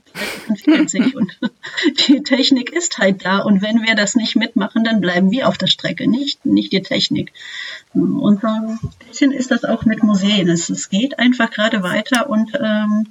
Entwickelt 0.48 0.90
sich 0.90 1.14
und 1.14 1.38
die 2.08 2.22
Technik 2.22 2.72
ist 2.72 2.98
halt 2.98 3.24
da 3.24 3.38
und 3.38 3.62
wenn 3.62 3.82
wir 3.82 3.94
das 3.94 4.16
nicht 4.16 4.34
mitmachen, 4.34 4.82
dann 4.82 5.00
bleiben 5.00 5.30
wir 5.30 5.48
auf 5.48 5.58
der 5.58 5.68
Strecke, 5.68 6.08
nicht, 6.08 6.44
nicht 6.44 6.72
die 6.72 6.82
Technik. 6.82 7.32
Und 7.94 8.40
so 8.40 8.48
ein 8.48 8.78
bisschen 9.08 9.32
ist 9.32 9.50
das 9.50 9.64
auch 9.64 9.84
mit 9.84 10.02
Museen. 10.02 10.48
Es, 10.48 10.68
es 10.68 10.88
geht 10.88 11.18
einfach 11.18 11.50
gerade 11.50 11.82
weiter 11.82 12.28
und 12.28 12.52
ähm, 12.60 13.06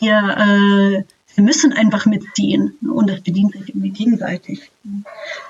wir, 0.00 0.36
äh, 0.38 1.04
wir 1.36 1.44
müssen 1.44 1.72
einfach 1.72 2.06
mitziehen 2.06 2.76
und 2.92 3.08
das 3.08 3.20
bedient 3.22 3.52
sich 3.52 3.68
irgendwie 3.70 3.90
gegenseitig. 3.90 4.70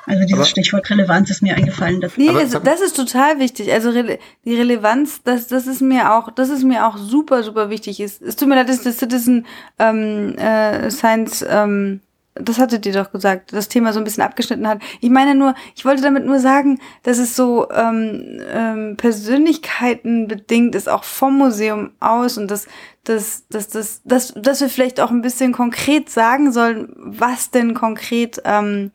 Also 0.07 0.22
dieses 0.24 0.39
Aber- 0.41 0.45
Stichwort 0.47 0.89
Relevanz 0.91 1.31
ist 1.31 1.43
mir 1.43 1.57
eingefallen. 1.57 2.01
Das 2.01 2.16
Nee, 2.16 2.28
Aber 2.28 2.39
also 2.41 2.59
das 2.59 2.81
ist 2.81 2.95
total 2.97 3.39
wichtig. 3.41 3.72
Also 3.72 3.91
Rele 3.91 4.18
die 4.45 4.55
Relevanz, 4.55 5.22
das, 5.24 5.47
das 5.49 5.66
ist 5.66 5.81
mir 5.83 6.12
auch, 6.14 6.31
das 6.31 6.49
ist 6.51 6.62
mir 6.64 6.87
auch 6.87 6.97
super, 6.97 7.43
super 7.43 7.70
wichtig. 7.70 7.99
Es, 8.01 8.20
es 8.20 8.37
tut 8.37 8.49
mir 8.49 8.55
leid, 8.57 8.68
dass 8.68 8.83
das 8.83 8.99
Citizen 8.99 9.47
ähm, 9.78 10.37
äh, 10.39 10.91
Science, 10.91 11.45
ähm, 11.49 12.01
das 12.35 12.59
hattet 12.61 12.87
ihr 12.87 12.93
doch 12.93 13.11
gesagt, 13.11 13.53
das 13.53 13.68
Thema 13.68 13.93
so 13.93 13.99
ein 13.99 14.05
bisschen 14.05 14.22
abgeschnitten 14.22 14.66
hat. 14.68 14.81
Ich 15.01 15.11
meine 15.11 15.35
nur, 15.35 15.55
ich 15.74 15.85
wollte 15.85 16.01
damit 16.03 16.24
nur 16.24 16.39
sagen, 16.39 16.78
dass 17.03 17.18
es 17.18 17.35
so 17.35 17.68
ähm, 17.70 18.41
ähm, 18.55 18.97
Persönlichkeiten 18.97 20.28
bedingt 20.28 20.74
ist, 20.74 20.89
auch 20.89 21.05
vom 21.05 21.37
Museum 21.39 21.91
aus 22.01 22.39
und 22.39 22.49
dass, 22.51 22.66
dass, 23.05 23.46
dass, 23.48 23.68
dass, 23.68 24.03
dass, 24.05 24.34
dass 24.34 24.61
wir 24.61 24.68
vielleicht 24.68 25.01
auch 25.01 25.11
ein 25.11 25.22
bisschen 25.22 25.53
konkret 25.53 26.11
sagen 26.11 26.53
sollen, 26.53 26.92
was 26.96 27.51
denn 27.51 27.74
konkret 27.74 28.40
ähm, 28.44 28.90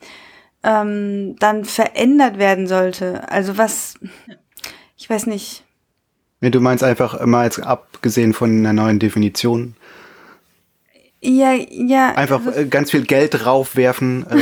ähm, 0.64 1.36
dann 1.40 1.66
verändert 1.66 2.38
werden 2.38 2.68
sollte. 2.68 3.30
Also 3.32 3.58
was, 3.58 3.96
ich 4.98 5.10
weiß 5.10 5.26
nicht. 5.28 5.64
Ja, 6.42 6.50
du 6.50 6.60
meinst 6.60 6.84
einfach 6.84 7.26
mal 7.26 7.46
jetzt 7.46 7.60
abgesehen 7.60 8.34
von 8.34 8.52
einer 8.60 8.74
neuen 8.74 9.00
Definition, 9.00 9.76
Ja, 11.22 11.54
ja. 11.54 12.12
einfach 12.12 12.46
also- 12.46 12.60
äh, 12.60 12.66
ganz 12.66 12.92
viel 12.92 13.04
Geld 13.04 13.34
draufwerfen, 13.34 14.26
äh, 14.30 14.38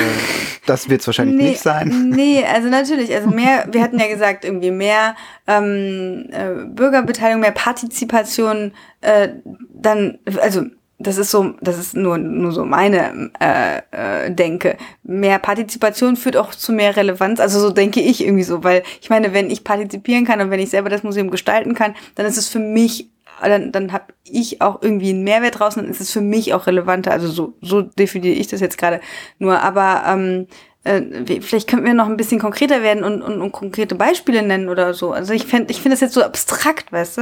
das 0.66 0.90
wird 0.90 1.02
es 1.02 1.08
wahrscheinlich 1.08 1.36
nicht 1.36 1.60
sein. 1.60 2.10
Nee, 2.14 2.46
also 2.46 2.70
natürlich, 2.70 3.14
also 3.14 3.30
mehr, 3.30 3.68
wir 3.72 3.82
hatten 3.82 4.00
ja 4.00 4.08
gesagt, 4.08 4.46
irgendwie 4.46 4.72
mehr 4.72 5.16
ähm, 5.48 6.28
äh, 6.32 6.66
Bürgerbeteiligung, 6.66 7.42
mehr 7.42 7.52
Partizipation, 7.52 8.72
äh, 9.02 9.30
dann, 9.74 10.20
also 10.40 10.64
das 11.00 11.18
ist 11.18 11.32
so, 11.32 11.54
das 11.62 11.78
ist 11.78 11.96
nur, 11.96 12.18
nur 12.18 12.52
so 12.52 12.66
meine 12.66 13.32
äh, 13.40 13.82
äh, 13.92 14.32
Denke. 14.32 14.78
Mehr 15.04 15.40
Partizipation 15.40 16.16
führt 16.16 16.38
auch 16.38 16.52
zu 16.52 16.72
mehr 16.72 16.96
Relevanz. 16.96 17.40
Also 17.40 17.60
so 17.60 17.72
denke 17.72 18.00
ich 18.00 18.24
irgendwie 18.24 18.44
so, 18.44 18.64
weil 18.64 18.84
ich 19.02 19.10
meine, 19.10 19.34
wenn 19.34 19.50
ich 19.50 19.64
partizipieren 19.64 20.26
kann 20.26 20.40
und 20.40 20.50
wenn 20.50 20.60
ich 20.60 20.70
selber 20.70 20.90
das 20.90 21.04
Museum 21.04 21.30
gestalten 21.30 21.74
kann, 21.74 21.96
dann 22.16 22.26
ist 22.26 22.38
es 22.38 22.48
für 22.48 22.60
mich, 22.60 23.10
dann, 23.50 23.72
dann 23.72 23.92
habe 23.92 24.14
ich 24.24 24.62
auch 24.62 24.82
irgendwie 24.82 25.10
einen 25.10 25.24
Mehrwert 25.24 25.60
draußen, 25.60 25.82
dann 25.82 25.92
ist 25.92 26.02
es 26.02 26.12
für 26.12 26.22
mich 26.22 26.54
auch 26.54 26.68
relevanter. 26.68 27.12
Also 27.12 27.28
so, 27.28 27.54
so 27.62 27.82
definiere 27.82 28.36
ich 28.36 28.48
das 28.48 28.62
jetzt 28.62 28.78
gerade 28.78 29.02
nur. 29.40 29.62
Aber 29.62 30.04
ähm, 30.08 30.48
äh, 30.84 31.42
vielleicht 31.42 31.70
könnten 31.70 31.86
wir 31.86 31.94
noch 31.94 32.08
ein 32.08 32.18
bisschen 32.18 32.40
konkreter 32.40 32.84
werden 32.84 33.04
und, 33.04 33.22
und, 33.22 33.42
und 33.42 33.52
konkrete 33.52 33.96
Beispiele 33.96 34.42
nennen 34.44 34.70
oder 34.70 34.94
so. 34.94 35.12
Also 35.12 35.34
ich 35.34 35.46
finde 35.46 35.72
ich 35.72 35.78
finde 35.78 35.92
das 35.92 36.02
jetzt 36.02 36.14
so 36.14 36.24
abstrakt, 36.24 36.92
weißt 36.92 37.18
du? 37.18 37.22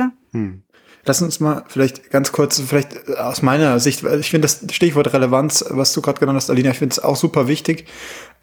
Lass 1.05 1.21
uns 1.21 1.39
mal 1.39 1.63
vielleicht 1.67 2.11
ganz 2.11 2.31
kurz, 2.31 2.59
vielleicht 2.59 3.09
äh, 3.09 3.15
aus 3.15 3.41
meiner 3.41 3.79
Sicht, 3.79 4.03
weil 4.03 4.19
ich 4.19 4.29
finde 4.29 4.47
das 4.47 4.61
Stichwort 4.71 5.13
Relevanz, 5.13 5.65
was 5.69 5.93
du 5.93 6.01
gerade 6.01 6.19
genannt 6.19 6.37
hast, 6.37 6.49
Alina, 6.49 6.71
ich 6.71 6.77
finde 6.77 6.93
es 6.93 6.99
auch 6.99 7.15
super 7.15 7.47
wichtig. 7.47 7.85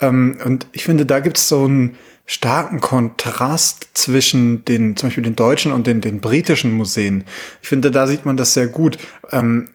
Ähm, 0.00 0.38
und 0.44 0.66
ich 0.72 0.84
finde, 0.84 1.06
da 1.06 1.20
gibt 1.20 1.38
es 1.38 1.48
so 1.48 1.64
einen 1.64 1.96
starken 2.26 2.80
Kontrast 2.80 3.88
zwischen 3.94 4.64
den, 4.64 4.96
zum 4.96 5.09
Beispiel 5.09 5.24
den 5.24 5.36
deutschen 5.36 5.72
und 5.72 5.86
den, 5.86 6.00
den 6.00 6.20
britischen 6.20 6.72
Museen. 6.72 7.24
Ich 7.62 7.68
finde, 7.68 7.90
da 7.90 8.06
sieht 8.06 8.26
man 8.26 8.36
das 8.36 8.54
sehr 8.54 8.66
gut. 8.66 8.98
Ähm, 9.30 9.70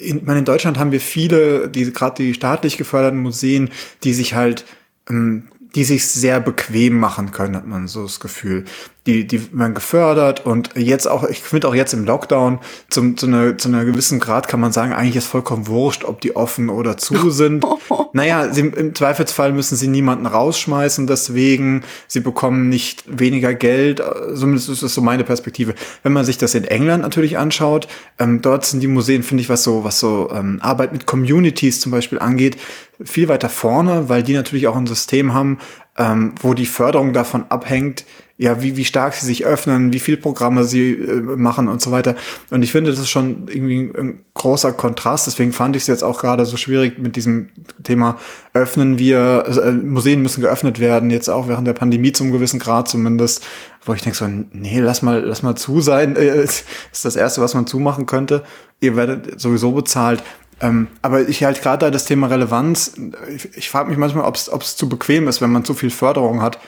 in, 0.00 0.24
meine, 0.24 0.40
in 0.40 0.44
Deutschland 0.44 0.78
haben 0.78 0.92
wir 0.92 1.00
viele, 1.00 1.68
die 1.68 1.92
gerade 1.92 2.22
die 2.22 2.34
staatlich 2.34 2.76
geförderten 2.76 3.20
Museen, 3.20 3.70
die 4.04 4.12
sich 4.12 4.34
halt 4.34 4.64
ähm, 5.08 5.48
die 5.76 5.84
sich 5.84 6.08
sehr 6.08 6.40
bequem 6.40 6.98
machen 6.98 7.32
können, 7.32 7.54
hat 7.54 7.66
man 7.66 7.86
so 7.86 8.02
das 8.02 8.18
Gefühl. 8.18 8.64
Die, 9.06 9.26
die 9.26 9.56
werden 9.56 9.74
gefördert 9.74 10.44
und 10.44 10.70
jetzt 10.74 11.06
auch, 11.06 11.24
ich 11.24 11.40
finde 11.40 11.68
auch 11.68 11.74
jetzt 11.74 11.94
im 11.94 12.04
Lockdown, 12.04 12.58
zum, 12.90 13.16
zu, 13.16 13.26
einer, 13.26 13.56
zu 13.56 13.68
einer 13.68 13.84
gewissen 13.84 14.18
Grad 14.18 14.48
kann 14.48 14.60
man 14.60 14.72
sagen, 14.72 14.92
eigentlich 14.92 15.16
ist 15.16 15.26
vollkommen 15.26 15.68
wurscht, 15.68 16.04
ob 16.04 16.20
die 16.20 16.34
offen 16.34 16.68
oder 16.68 16.96
zu 16.96 17.30
sind. 17.30 17.64
naja, 18.12 18.52
sie, 18.52 18.62
im 18.62 18.94
Zweifelsfall 18.94 19.52
müssen 19.52 19.76
sie 19.76 19.88
niemanden 19.88 20.26
rausschmeißen, 20.26 21.06
deswegen, 21.06 21.84
sie 22.08 22.20
bekommen 22.20 22.68
nicht 22.68 23.04
weniger 23.06 23.54
Geld, 23.54 24.02
zumindest 24.34 24.68
ist 24.68 24.82
das 24.82 24.94
so 24.94 25.00
meine 25.00 25.24
Perspektive. 25.24 25.74
Wenn 26.02 26.12
man 26.12 26.24
sich 26.24 26.38
das 26.38 26.54
in 26.54 26.64
England 26.64 27.02
natürlich 27.02 27.38
anschaut, 27.38 27.88
ähm, 28.18 28.42
dort 28.42 28.64
sind 28.64 28.80
die 28.80 28.88
Museen, 28.88 29.22
finde 29.22 29.42
ich, 29.42 29.48
was 29.48 29.62
so, 29.62 29.84
was 29.84 30.00
so 30.00 30.30
ähm, 30.34 30.58
Arbeit 30.62 30.92
mit 30.92 31.06
Communities 31.06 31.80
zum 31.80 31.92
Beispiel 31.92 32.18
angeht, 32.18 32.56
viel 33.04 33.28
weiter 33.28 33.48
vorne, 33.48 34.08
weil 34.08 34.22
die 34.22 34.34
natürlich 34.34 34.66
auch 34.66 34.76
ein 34.76 34.86
System 34.86 35.34
haben, 35.34 35.58
ähm, 35.98 36.34
wo 36.40 36.54
die 36.54 36.66
Förderung 36.66 37.12
davon 37.12 37.44
abhängt, 37.48 38.04
ja, 38.38 38.62
wie, 38.62 38.76
wie 38.76 38.84
stark 38.84 39.14
sie 39.14 39.24
sich 39.24 39.46
öffnen, 39.46 39.94
wie 39.94 39.98
viel 39.98 40.18
Programme 40.18 40.64
sie 40.64 40.92
äh, 40.92 41.20
machen 41.20 41.68
und 41.68 41.80
so 41.80 41.90
weiter. 41.90 42.16
Und 42.50 42.62
ich 42.62 42.70
finde, 42.70 42.90
das 42.90 43.00
ist 43.00 43.08
schon 43.08 43.48
irgendwie 43.48 43.90
ein 43.96 44.20
großer 44.34 44.72
Kontrast. 44.72 45.26
Deswegen 45.26 45.52
fand 45.52 45.74
ich 45.74 45.84
es 45.84 45.86
jetzt 45.86 46.04
auch 46.04 46.20
gerade 46.20 46.44
so 46.44 46.58
schwierig 46.58 46.98
mit 46.98 47.16
diesem 47.16 47.48
Thema, 47.82 48.18
öffnen 48.52 48.98
wir, 48.98 49.44
äh, 49.46 49.72
Museen 49.72 50.20
müssen 50.20 50.42
geöffnet 50.42 50.80
werden, 50.80 51.10
jetzt 51.10 51.30
auch 51.30 51.48
während 51.48 51.66
der 51.66 51.72
Pandemie 51.72 52.12
zum 52.12 52.30
gewissen 52.30 52.58
Grad 52.58 52.88
zumindest, 52.88 53.42
wo 53.84 53.94
ich 53.94 54.02
denke 54.02 54.18
so, 54.18 54.26
nee, 54.26 54.80
lass 54.80 55.00
mal, 55.00 55.20
lass 55.24 55.42
mal 55.42 55.54
zu 55.54 55.80
sein, 55.80 56.14
äh, 56.16 56.44
ist 56.44 56.64
das 57.02 57.16
Erste, 57.16 57.40
was 57.40 57.54
man 57.54 57.66
zumachen 57.66 58.04
könnte. 58.04 58.44
Ihr 58.80 58.96
werdet 58.96 59.40
sowieso 59.40 59.72
bezahlt. 59.72 60.22
Ähm, 60.60 60.88
aber 61.00 61.26
ich 61.28 61.42
halt 61.42 61.62
gerade 61.62 61.86
da 61.86 61.90
das 61.90 62.04
Thema 62.04 62.28
Relevanz, 62.28 62.94
ich, 63.34 63.56
ich 63.56 63.70
frage 63.70 63.88
mich 63.88 63.98
manchmal, 63.98 64.24
ob 64.24 64.36
es 64.36 64.76
zu 64.76 64.88
bequem 64.88 65.28
ist, 65.28 65.40
wenn 65.40 65.52
man 65.52 65.64
zu 65.64 65.72
viel 65.72 65.90
Förderung 65.90 66.42
hat. 66.42 66.58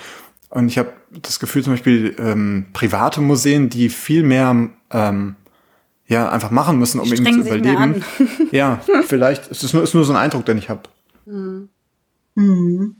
Und 0.51 0.68
ich 0.68 0.78
habe 0.78 0.92
das 1.11 1.40
Gefühl, 1.40 1.62
zum 1.62 1.74
Beispiel 1.74 2.16
ähm, 2.18 2.66
private 2.72 3.20
Museen, 3.20 3.68
die 3.68 3.88
viel 3.88 4.22
mehr 4.22 4.70
ähm, 4.90 5.36
ja 6.07 6.28
einfach 6.30 6.51
machen 6.51 6.78
müssen, 6.78 7.01
um 7.01 7.12
eben 7.12 7.24
zu 7.24 7.40
überleben. 7.40 8.03
ja, 8.51 8.80
vielleicht 9.07 9.49
ist 9.49 9.62
es 9.62 9.72
nur, 9.72 9.82
ist 9.82 9.94
nur 9.94 10.05
so 10.05 10.12
ein 10.12 10.18
Eindruck, 10.18 10.46
den 10.46 10.59
ich 10.59 10.68
habe. 10.68 10.82
Mhm. 11.26 11.68
Mhm. 12.34 12.96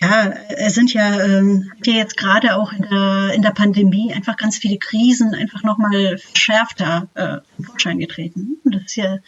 Ja, 0.00 0.32
es 0.48 0.74
sind 0.74 0.92
ja 0.92 1.20
ähm, 1.20 1.70
hier 1.84 1.94
jetzt 1.94 2.16
gerade 2.16 2.56
auch 2.56 2.72
in 2.72 2.82
der, 2.90 3.34
in 3.34 3.42
der 3.42 3.50
Pandemie 3.50 4.12
einfach 4.12 4.36
ganz 4.36 4.56
viele 4.56 4.78
Krisen 4.78 5.32
einfach 5.34 5.62
nochmal 5.62 6.18
verschärfter 6.18 7.08
äh, 7.14 7.38
zum 7.56 7.64
Vorschein 7.66 7.98
getreten. 8.00 8.56
Und 8.64 8.74
das 8.74 8.82
ist 8.82 8.96
ja 8.96 9.18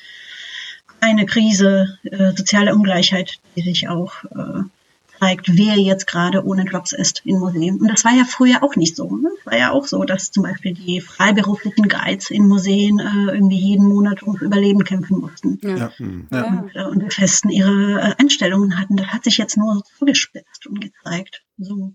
eine 1.01 1.27
Krise, 1.27 1.99
äh, 2.05 2.33
soziale 2.33 2.75
Ungleichheit, 2.75 3.39
die 3.55 3.63
sich 3.63 3.89
auch 3.89 4.25
äh, 4.25 4.63
zeigt, 5.25 5.57
wer 5.57 5.77
jetzt 5.77 6.07
gerade 6.07 6.45
ohne 6.45 6.65
Jobs 6.65 6.93
ist 6.93 7.23
in 7.25 7.39
Museen. 7.39 7.81
Und 7.81 7.89
das 7.89 8.05
war 8.05 8.13
ja 8.13 8.25
früher 8.25 8.63
auch 8.63 8.77
nicht 8.77 8.97
so. 8.97 9.17
Ne? 9.17 9.31
Es 9.39 9.47
war 9.47 9.57
ja 9.57 9.71
auch 9.71 9.87
so, 9.87 10.05
dass 10.05 10.31
zum 10.31 10.43
Beispiel 10.43 10.75
die 10.75 11.01
freiberuflichen 11.01 11.89
Guides 11.89 12.31
in 12.31 12.47
Museen 12.47 12.99
äh, 12.99 13.33
irgendwie 13.33 13.59
jeden 13.59 13.87
Monat 13.87 14.23
ums 14.23 14.43
Überleben 14.43 14.85
kämpfen 14.85 15.21
mussten. 15.21 15.59
Ja. 15.63 15.91
ja. 15.99 16.45
Und, 16.45 16.71
äh, 16.75 16.85
und 16.85 17.13
festen 17.13 17.49
ihre 17.49 18.01
äh, 18.01 18.15
Einstellungen 18.19 18.79
hatten. 18.79 18.97
Das 18.97 19.09
hat 19.09 19.25
sich 19.25 19.39
jetzt 19.39 19.57
nur 19.57 19.75
so 19.75 19.81
zugespitzt 19.99 20.67
und 20.67 20.81
gezeigt. 20.81 21.43
So. 21.59 21.95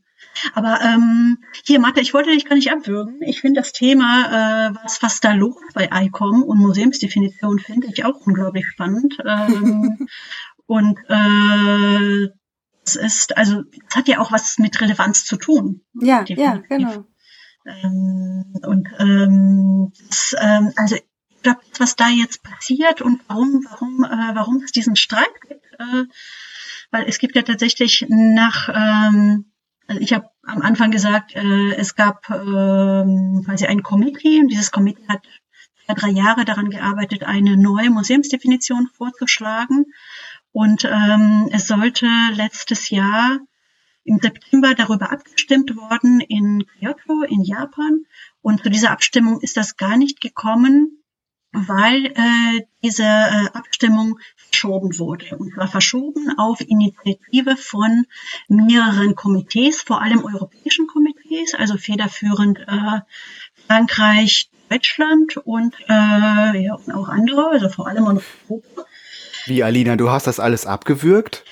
Aber 0.54 0.80
ähm, 0.82 1.38
hier, 1.66 1.80
Mathe, 1.80 2.02
ich 2.02 2.14
wollte 2.14 2.32
dich 2.32 2.46
gar 2.46 2.56
nicht 2.56 2.72
abwürgen. 2.72 3.22
Ich 3.22 3.42
finde 3.42 3.62
das 3.62 3.74
Thema, 3.74 4.72
äh, 4.72 4.76
was, 4.84 5.02
was 5.04 5.20
da 5.20 5.34
los 5.34 5.56
bei 5.74 5.90
ICOM 5.92 6.44
und 6.44 6.60
Museumsdefinition, 6.60 7.60
finde 7.60 7.88
ich 7.88 8.06
auch 8.06 8.26
unglaublich 8.26 8.66
spannend. 8.68 9.18
Ähm, 9.30 10.08
und 10.66 10.98
äh, 11.08 12.30
es 12.96 12.96
ist, 12.96 13.38
also 13.38 13.64
es 13.90 13.96
hat 13.96 14.08
ja 14.08 14.20
auch 14.20 14.32
was 14.32 14.58
mit 14.58 14.80
Relevanz 14.82 15.26
zu 15.26 15.38
tun. 15.38 15.82
Ja, 15.94 16.24
ja, 16.28 16.58
genau. 16.70 17.06
Ähm, 17.66 18.56
und 18.66 18.90
ähm, 19.00 19.94
das, 20.08 20.36
ähm, 20.40 20.74
also 20.76 20.96
ich 20.96 21.04
glaube, 21.44 21.60
was 21.78 21.96
da 21.96 22.10
jetzt 22.10 22.42
passiert 22.44 23.02
und 23.02 23.22
warum, 23.28 23.66
warum, 23.70 24.04
äh, 24.04 24.36
warum 24.36 24.62
es 24.64 24.72
diesen 24.72 24.96
Streit 24.96 25.42
gibt, 25.48 25.66
äh, 25.78 26.06
weil 26.92 27.06
es 27.08 27.20
gibt 27.20 27.36
ja 27.36 27.44
tatsächlich 27.44 28.06
nach 28.10 28.70
ähm, 28.70 29.46
also 29.88 30.02
ich 30.02 30.14
habe 30.14 30.30
am 30.44 30.62
Anfang 30.62 30.92
gesagt, 30.92 31.36
äh, 31.36 31.74
es 31.76 31.96
gab 31.96 32.30
ähm, 32.30 33.42
quasi 33.44 33.66
ein 33.66 33.82
Committee 33.82 34.40
und 34.40 34.50
dieses 34.50 34.72
Committee 34.72 35.08
hat 35.08 35.24
drei 35.88 36.10
Jahre 36.10 36.46
daran 36.46 36.70
gearbeitet, 36.70 37.24
eine 37.24 37.58
neue 37.58 37.90
Museumsdefinition 37.90 38.88
vorzuschlagen. 38.96 39.86
Und 40.52 40.86
ähm, 40.86 41.50
es 41.52 41.68
sollte 41.68 42.08
letztes 42.34 42.90
Jahr 42.90 43.40
im 44.04 44.20
September 44.20 44.74
darüber 44.74 45.12
abgestimmt 45.12 45.76
worden 45.76 46.20
in 46.20 46.66
Kyoto 46.80 47.24
in 47.24 47.44
Japan. 47.44 48.06
Und 48.42 48.64
zu 48.64 48.70
dieser 48.70 48.92
Abstimmung 48.92 49.42
ist 49.42 49.58
das 49.58 49.78
gar 49.78 49.98
nicht 49.98 50.22
gekommen, 50.22 51.04
weil 51.52 52.06
äh, 52.08 52.66
diese 52.84 53.04
äh, 53.04 53.48
Abstimmung 53.54 54.20
verschoben 54.36 54.98
wurde. 54.98 55.38
Und 55.38 55.54
zwar 55.54 55.68
verschoben 55.68 56.38
auf 56.38 56.62
Initiative 56.62 57.58
von 57.58 58.06
mehreren 58.48 59.16
Komitees, 59.16 59.82
vor 59.82 60.02
allem 60.02 60.24
europäischen 60.24 60.88
Komitees, 60.88 61.56
also 61.56 61.78
federführend 61.78 62.60
äh, 62.60 63.02
Frankreich, 63.68 64.50
Deutschland 64.70 65.38
und, 65.38 65.76
äh, 65.88 66.64
ja, 66.64 66.76
und 66.76 66.94
auch 66.94 67.10
andere, 67.10 67.50
also 67.50 67.70
vor 67.70 67.88
allem 67.88 68.06
Europa. 68.06 68.86
Wie, 69.46 69.64
Alina, 69.64 69.96
du 69.96 70.10
hast 70.10 70.28
das 70.28 70.40
alles 70.40 70.66
abgewürgt? 70.66 71.44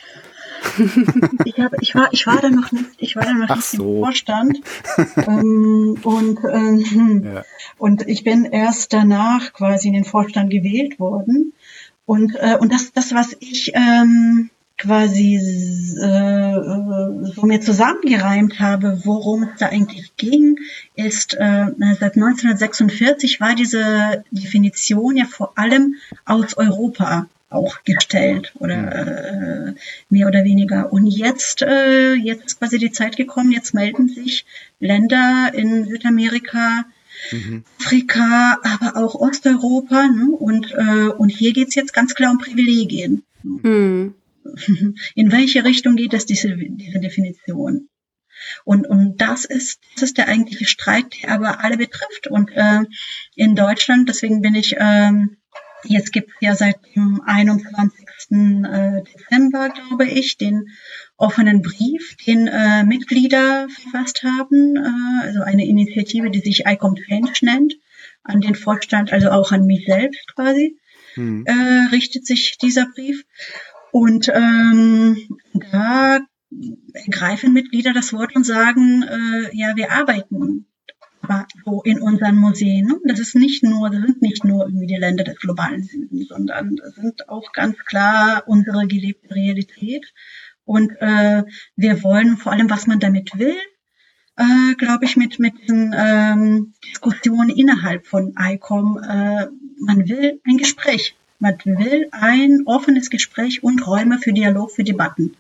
ich, 1.46 1.60
hab, 1.60 1.82
ich, 1.82 1.96
war, 1.96 2.10
ich 2.12 2.28
war 2.28 2.42
da 2.42 2.50
noch 2.50 2.72
nicht, 2.72 2.90
ich 2.98 3.16
war 3.16 3.24
da 3.24 3.34
noch 3.34 3.56
nicht 3.56 3.64
so. 3.64 3.98
im 3.98 4.04
Vorstand. 4.04 4.60
ähm, 5.18 5.98
und, 6.04 6.40
ähm, 6.52 7.24
ja. 7.24 7.44
und 7.78 8.08
ich 8.08 8.24
bin 8.24 8.46
erst 8.46 8.94
danach 8.94 9.54
quasi 9.54 9.88
in 9.88 9.94
den 9.94 10.06
Vorstand 10.06 10.50
gewählt 10.50 11.00
worden. 11.00 11.54
Und, 12.06 12.36
äh, 12.36 12.58
und 12.60 12.72
das, 12.72 12.94
das, 12.94 13.14
was 13.14 13.36
ich 13.40 13.72
ähm, 13.74 14.50
quasi 14.78 15.36
äh, 15.36 17.34
so 17.34 17.46
mir 17.46 17.62
zusammengereimt 17.62 18.60
habe, 18.60 19.02
worum 19.04 19.44
es 19.44 19.60
da 19.60 19.68
eigentlich 19.68 20.16
ging, 20.18 20.58
ist, 20.96 21.34
äh, 21.34 21.68
seit 22.00 22.16
1946 22.16 23.42
war 23.42 23.56
diese 23.56 24.24
Definition 24.32 25.18
ja 25.18 25.26
vor 25.26 25.54
allem 25.58 25.96
aus 26.26 26.56
Europa 26.56 27.28
auch 27.50 27.84
gestellt 27.84 28.54
oder 28.60 28.76
äh, 28.76 29.74
mehr 30.10 30.28
oder 30.28 30.44
weniger. 30.44 30.92
Und 30.92 31.08
jetzt, 31.08 31.62
äh, 31.62 32.14
jetzt 32.14 32.46
ist 32.46 32.60
quasi 32.60 32.78
die 32.78 32.92
Zeit 32.92 33.16
gekommen, 33.16 33.52
jetzt 33.52 33.74
melden 33.74 34.10
sich 34.10 34.46
Länder 34.80 35.52
in 35.54 35.86
Südamerika, 35.86 36.86
mhm. 37.32 37.64
Afrika, 37.80 38.60
aber 38.64 38.98
auch 38.98 39.16
Osteuropa. 39.16 40.08
Ne? 40.08 40.30
Und, 40.32 40.74
äh, 40.74 41.10
und 41.10 41.30
hier 41.30 41.54
geht's 41.54 41.76
jetzt 41.76 41.94
ganz 41.94 42.16
klar 42.16 42.32
um 42.32 42.38
Privilegien. 42.38 43.24
Mhm. 43.44 44.14
In 45.16 45.32
welche 45.32 45.66
Richtung 45.66 45.98
geht 45.98 46.14
das, 46.14 46.26
diese, 46.26 46.56
diese 46.56 47.00
Definition? 47.00 47.90
Und, 48.64 48.88
und 48.88 49.18
das 49.18 49.46
ist, 49.46 49.80
das 49.96 50.04
ist 50.04 50.18
der 50.18 50.28
eigentliche 50.28 50.66
Streit, 50.66 51.06
der 51.22 51.32
aber 51.32 51.64
alle 51.64 51.78
betrifft. 51.78 52.28
Und 52.28 52.52
äh, 52.54 52.82
in 53.36 53.56
Deutschland, 53.56 54.08
deswegen 54.10 54.42
bin 54.42 54.56
ich 54.56 54.76
ähm, 54.80 55.37
Jetzt 55.90 56.12
gibt 56.12 56.30
es 56.30 56.36
ja 56.42 56.56
seit 56.56 56.78
dem 56.96 57.22
21. 57.26 57.94
Äh, 58.30 59.04
Dezember, 59.04 59.70
glaube 59.70 60.06
ich, 60.06 60.38
den 60.38 60.68
offenen 61.18 61.62
Brief, 61.62 62.16
den 62.26 62.48
äh, 62.48 62.84
Mitglieder 62.84 63.68
verfasst 63.70 64.24
haben, 64.24 64.76
äh, 64.76 65.26
also 65.26 65.42
eine 65.42 65.66
Initiative, 65.66 66.30
die 66.30 66.40
sich 66.40 66.66
ICOM 66.66 66.96
Change 66.96 67.34
nennt, 67.42 67.74
an 68.24 68.42
den 68.42 68.56
Vorstand, 68.56 69.14
also 69.14 69.30
auch 69.30 69.52
an 69.52 69.66
mich 69.66 69.86
selbst 69.86 70.36
quasi, 70.36 70.78
hm. 71.14 71.46
äh, 71.46 71.88
richtet 71.92 72.26
sich 72.26 72.58
dieser 72.62 72.88
Brief. 72.94 73.24
Und 73.92 74.30
ähm, 74.34 75.18
da 75.72 76.20
ergreifen 76.94 77.54
Mitglieder 77.54 77.94
das 77.94 78.14
Wort 78.14 78.36
und 78.36 78.46
sagen, 78.46 79.04
äh, 79.04 79.50
ja, 79.54 79.76
wir 79.76 79.92
arbeiten 79.92 80.66
so 81.66 81.82
in 81.84 82.00
unseren 82.00 82.36
Museen. 82.36 82.88
Ne? 82.88 83.00
Das 83.06 83.20
ist 83.20 83.36
nicht 83.36 83.64
nur, 83.64 83.90
das 83.90 84.02
sind 84.02 84.22
nicht 84.22 84.44
nur 84.44 84.66
irgendwie 84.66 84.88
die 84.88 84.96
Länder 84.96 85.24
des 85.24 85.38
globalen 85.40 85.84
Süden, 85.84 86.26
sondern 86.26 86.76
das 86.76 86.96
sind 86.96 87.30
auch 87.30 87.52
ganz 87.54 87.78
klar 87.80 88.44
unsere 88.48 88.88
gelebte 88.88 89.34
Realität. 89.34 90.14
Und 90.66 90.92
äh, 91.00 91.44
wir 91.76 92.04
wollen 92.04 92.38
vor 92.38 92.52
allem, 92.52 92.70
was 92.70 92.88
man 92.88 93.00
damit 93.00 93.38
will, 93.38 93.56
äh, 94.38 94.76
glaube 94.76 95.06
ich, 95.06 95.18
mit, 95.18 95.40
mit 95.40 95.54
diesen 95.62 95.96
ähm, 95.98 96.74
Diskussionen 96.86 97.50
innerhalb 97.50 98.06
von 98.06 98.36
ICOM, 98.38 98.98
äh, 98.98 99.48
man 99.80 100.08
will 100.08 100.40
ein 100.46 100.58
Gespräch. 100.58 101.16
Man 101.40 101.58
will 101.66 102.08
ein 102.12 102.64
offenes 102.66 103.10
Gespräch 103.10 103.64
und 103.64 103.86
Räume 103.86 104.20
für 104.20 104.34
Dialog, 104.34 104.72
für 104.72 104.84
Debatten. 104.84 105.36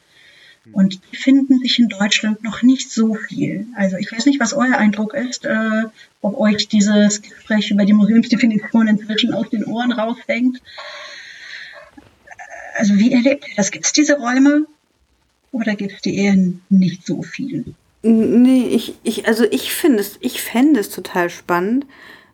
Und 0.73 0.99
die 1.11 1.17
finden 1.17 1.59
sich 1.59 1.79
in 1.79 1.89
Deutschland 1.89 2.43
noch 2.43 2.61
nicht 2.61 2.91
so 2.91 3.15
viel. 3.15 3.67
Also 3.75 3.97
ich 3.97 4.11
weiß 4.11 4.25
nicht, 4.25 4.39
was 4.39 4.53
euer 4.53 4.77
Eindruck 4.77 5.13
ist, 5.13 5.45
äh, 5.45 5.83
ob 6.21 6.37
euch 6.39 6.67
dieses 6.67 7.21
Gespräch 7.21 7.71
über 7.71 7.85
die 7.85 7.93
Museumsdefinition 7.93 8.87
inzwischen 8.87 9.33
aus 9.33 9.49
den 9.49 9.65
Ohren 9.65 9.91
raushängt. 9.91 10.61
Also 12.75 12.95
wie 12.95 13.11
erlebt 13.11 13.47
ihr 13.47 13.55
das? 13.55 13.71
Gibt 13.71 13.85
es 13.85 13.93
diese 13.93 14.17
Räume? 14.17 14.65
Oder 15.51 15.75
gibt 15.75 15.93
es 15.93 16.01
die 16.01 16.17
eher 16.17 16.37
nicht 16.69 17.05
so 17.05 17.23
viel? 17.23 17.65
Nee, 18.03 18.67
ich, 18.67 18.95
ich, 19.03 19.27
also 19.27 19.45
ich 19.49 19.73
finde 19.73 19.99
es, 19.99 20.17
ich 20.21 20.41
fände 20.41 20.79
es 20.79 20.89
total 20.89 21.29
spannend, 21.29 21.85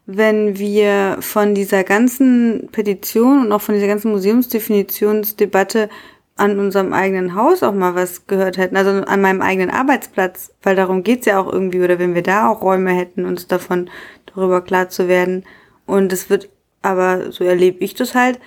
wenn 0.05 0.59
wir 0.59 1.17
von 1.21 1.55
dieser 1.55 1.83
ganzen 1.83 2.67
Petition 2.71 3.45
und 3.45 3.51
auch 3.51 3.61
von 3.61 3.75
dieser 3.75 3.87
ganzen 3.87 4.11
Museumsdefinitionsdebatte 4.11 5.89
an 6.35 6.59
unserem 6.59 6.93
eigenen 6.93 7.35
Haus 7.35 7.61
auch 7.61 7.73
mal 7.73 7.95
was 7.95 8.25
gehört 8.25 8.57
hätten, 8.57 8.75
also 8.75 8.89
an 8.89 9.21
meinem 9.21 9.41
eigenen 9.41 9.69
Arbeitsplatz, 9.69 10.51
weil 10.63 10.75
darum 10.75 11.03
geht's 11.03 11.25
ja 11.25 11.39
auch 11.39 11.51
irgendwie, 11.51 11.81
oder 11.81 11.99
wenn 11.99 12.15
wir 12.15 12.23
da 12.23 12.49
auch 12.49 12.61
Räume 12.61 12.91
hätten, 12.91 13.25
uns 13.25 13.47
davon 13.47 13.89
darüber 14.25 14.61
klar 14.61 14.89
zu 14.89 15.07
werden. 15.07 15.45
Und 15.85 16.11
es 16.11 16.29
wird, 16.29 16.49
aber 16.81 17.31
so 17.31 17.43
erlebe 17.43 17.83
ich 17.83 17.93
das 17.93 18.15
halt, 18.15 18.39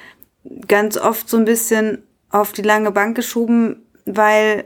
ganz 0.66 0.96
oft 0.96 1.28
so 1.28 1.36
ein 1.36 1.44
bisschen 1.44 2.02
auf 2.30 2.52
die 2.52 2.62
lange 2.62 2.90
Bank 2.90 3.14
geschoben, 3.14 3.86
weil 4.04 4.64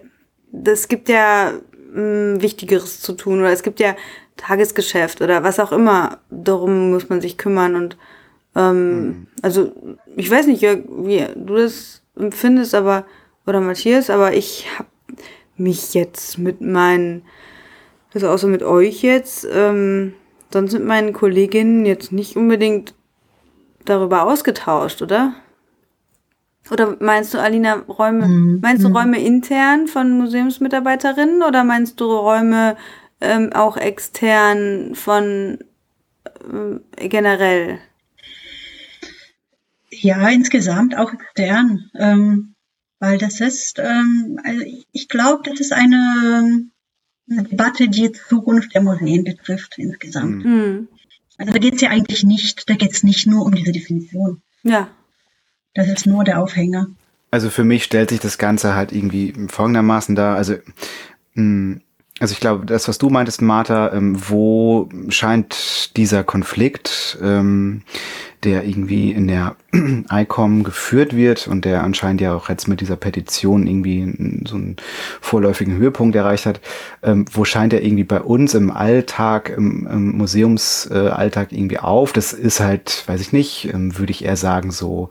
es 0.65 0.89
gibt 0.89 1.09
ja 1.09 1.53
mh, 1.93 1.95
hm, 1.95 2.43
Wichtigeres 2.43 3.01
zu 3.01 3.13
tun 3.13 3.41
oder 3.41 3.53
es 3.53 3.63
gibt 3.63 3.81
ja 3.81 3.97
Tagesgeschäft 4.37 5.21
oder 5.21 5.43
was 5.43 5.61
auch 5.61 5.73
immer. 5.73 6.19
Darum 6.31 6.91
muss 6.91 7.09
man 7.09 7.21
sich 7.21 7.37
kümmern 7.37 7.77
und 7.77 7.97
ähm, 8.57 9.03
mhm. 9.03 9.27
also 9.43 9.73
ich 10.17 10.31
weiß 10.31 10.47
nicht, 10.47 10.63
Jörg, 10.63 10.81
wie 10.89 11.25
du 11.37 11.57
das 11.57 12.03
empfindest, 12.21 12.75
aber 12.75 13.05
oder 13.47 13.61
Matthias, 13.61 14.11
aber 14.11 14.35
ich 14.35 14.67
habe 14.79 14.89
mich 15.57 15.95
jetzt 15.95 16.39
mit 16.39 16.61
meinen, 16.61 17.23
also 18.15 18.29
außer 18.29 18.47
mit 18.47 18.63
euch 18.63 19.03
jetzt, 19.03 19.47
ähm, 19.53 20.15
sonst 20.53 20.73
mit 20.73 20.85
meinen 20.85 21.13
Kolleginnen 21.13 21.85
jetzt 21.87 22.13
nicht 22.13 22.37
unbedingt 22.37 22.95
darüber 23.85 24.23
ausgetauscht, 24.23 25.03
oder? 25.03 25.35
Oder 26.71 26.97
meinst 27.01 27.35
du, 27.35 27.39
Alina, 27.39 27.83
Räume, 27.89 28.29
mhm. 28.29 28.61
meinst 28.63 28.85
du 28.85 28.89
mhm. 28.89 28.97
Räume 28.97 29.21
intern 29.21 29.89
von 29.89 30.19
Museumsmitarbeiterinnen 30.19 31.43
oder 31.43 31.65
meinst 31.65 32.01
du 32.01 32.05
Räume 32.05 32.77
ähm, 33.21 33.53
auch 33.53 33.77
extern 33.77 34.95
von 34.95 35.59
äh, 36.99 37.09
generell? 37.09 37.79
Ja, 39.91 40.29
insgesamt 40.29 40.97
auch 40.97 41.13
extern. 41.13 41.91
Ähm, 41.99 42.55
weil 43.01 43.19
das 43.19 43.41
ist, 43.41 43.79
ähm, 43.79 44.39
also 44.45 44.63
ich 44.93 45.09
glaube, 45.09 45.43
das 45.45 45.59
ist 45.59 45.73
eine, 45.73 46.65
eine, 47.31 47.43
Debatte, 47.45 47.89
die 47.89 48.13
Zukunft 48.13 48.75
der 48.75 48.83
Museen 48.83 49.25
betrifft 49.25 49.79
insgesamt. 49.79 50.45
Mhm. 50.45 50.89
Also 51.39 51.53
da 51.53 51.59
geht 51.59 51.77
es 51.77 51.81
ja 51.81 51.89
eigentlich 51.89 52.25
nicht, 52.25 52.69
da 52.69 52.75
geht 52.75 52.93
es 52.93 53.03
nicht 53.03 53.27
nur 53.27 53.47
um 53.47 53.55
diese 53.55 53.73
Definition. 53.73 54.43
Ja. 54.63 54.89
Das 55.75 55.89
ist 55.89 56.07
nur 56.07 56.25
der 56.25 56.43
Aufhänger. 56.43 56.89
Also 57.31 57.49
für 57.49 57.65
mich 57.65 57.85
stellt 57.85 58.11
sich 58.11 58.21
das 58.21 58.37
Ganze 58.37 58.75
halt 58.75 58.93
irgendwie 58.93 59.33
folgendermaßen 59.49 60.15
dar. 60.15 60.37
Also 60.37 60.57
mh, 61.35 61.43
mm, 61.43 61.81
also 62.21 62.33
ich 62.33 62.41
glaube, 62.41 62.67
das, 62.67 62.87
was 62.87 62.99
du 62.99 63.09
meintest, 63.09 63.41
Martha, 63.41 63.95
ähm, 63.95 64.15
wo 64.29 64.91
scheint 65.09 65.97
dieser 65.97 66.23
Konflikt, 66.23 67.19
ähm, 67.23 67.83
der 68.45 68.65
irgendwie 68.65 69.13
in 69.13 69.29
der 69.29 69.57
ICOM 70.11 70.63
geführt 70.63 71.15
wird 71.15 71.47
und 71.47 71.65
der 71.65 71.83
anscheinend 71.85 72.21
ja 72.21 72.35
auch 72.35 72.49
jetzt 72.49 72.69
mit 72.69 72.81
dieser 72.81 72.97
Petition 72.97 73.67
irgendwie 73.67 74.45
so 74.49 74.57
einen 74.57 74.77
vorläufigen 75.21 75.77
Höhepunkt 75.77 76.17
erreicht 76.17 76.47
hat, 76.47 76.61
ähm, 77.03 77.27
wo 77.31 77.45
scheint 77.45 77.73
er 77.73 77.83
irgendwie 77.83 78.05
bei 78.05 78.21
uns 78.21 78.55
im 78.55 78.71
Alltag, 78.71 79.51
im, 79.51 79.87
im 79.87 80.17
Museumsalltag 80.17 81.53
äh, 81.53 81.57
irgendwie 81.57 81.79
auf? 81.79 82.13
Das 82.13 82.33
ist 82.33 82.61
halt, 82.61 83.05
weiß 83.07 83.21
ich 83.21 83.33
nicht, 83.33 83.73
ähm, 83.73 83.99
würde 83.99 84.13
ich 84.13 84.25
eher 84.25 84.37
sagen, 84.37 84.71
so 84.71 85.11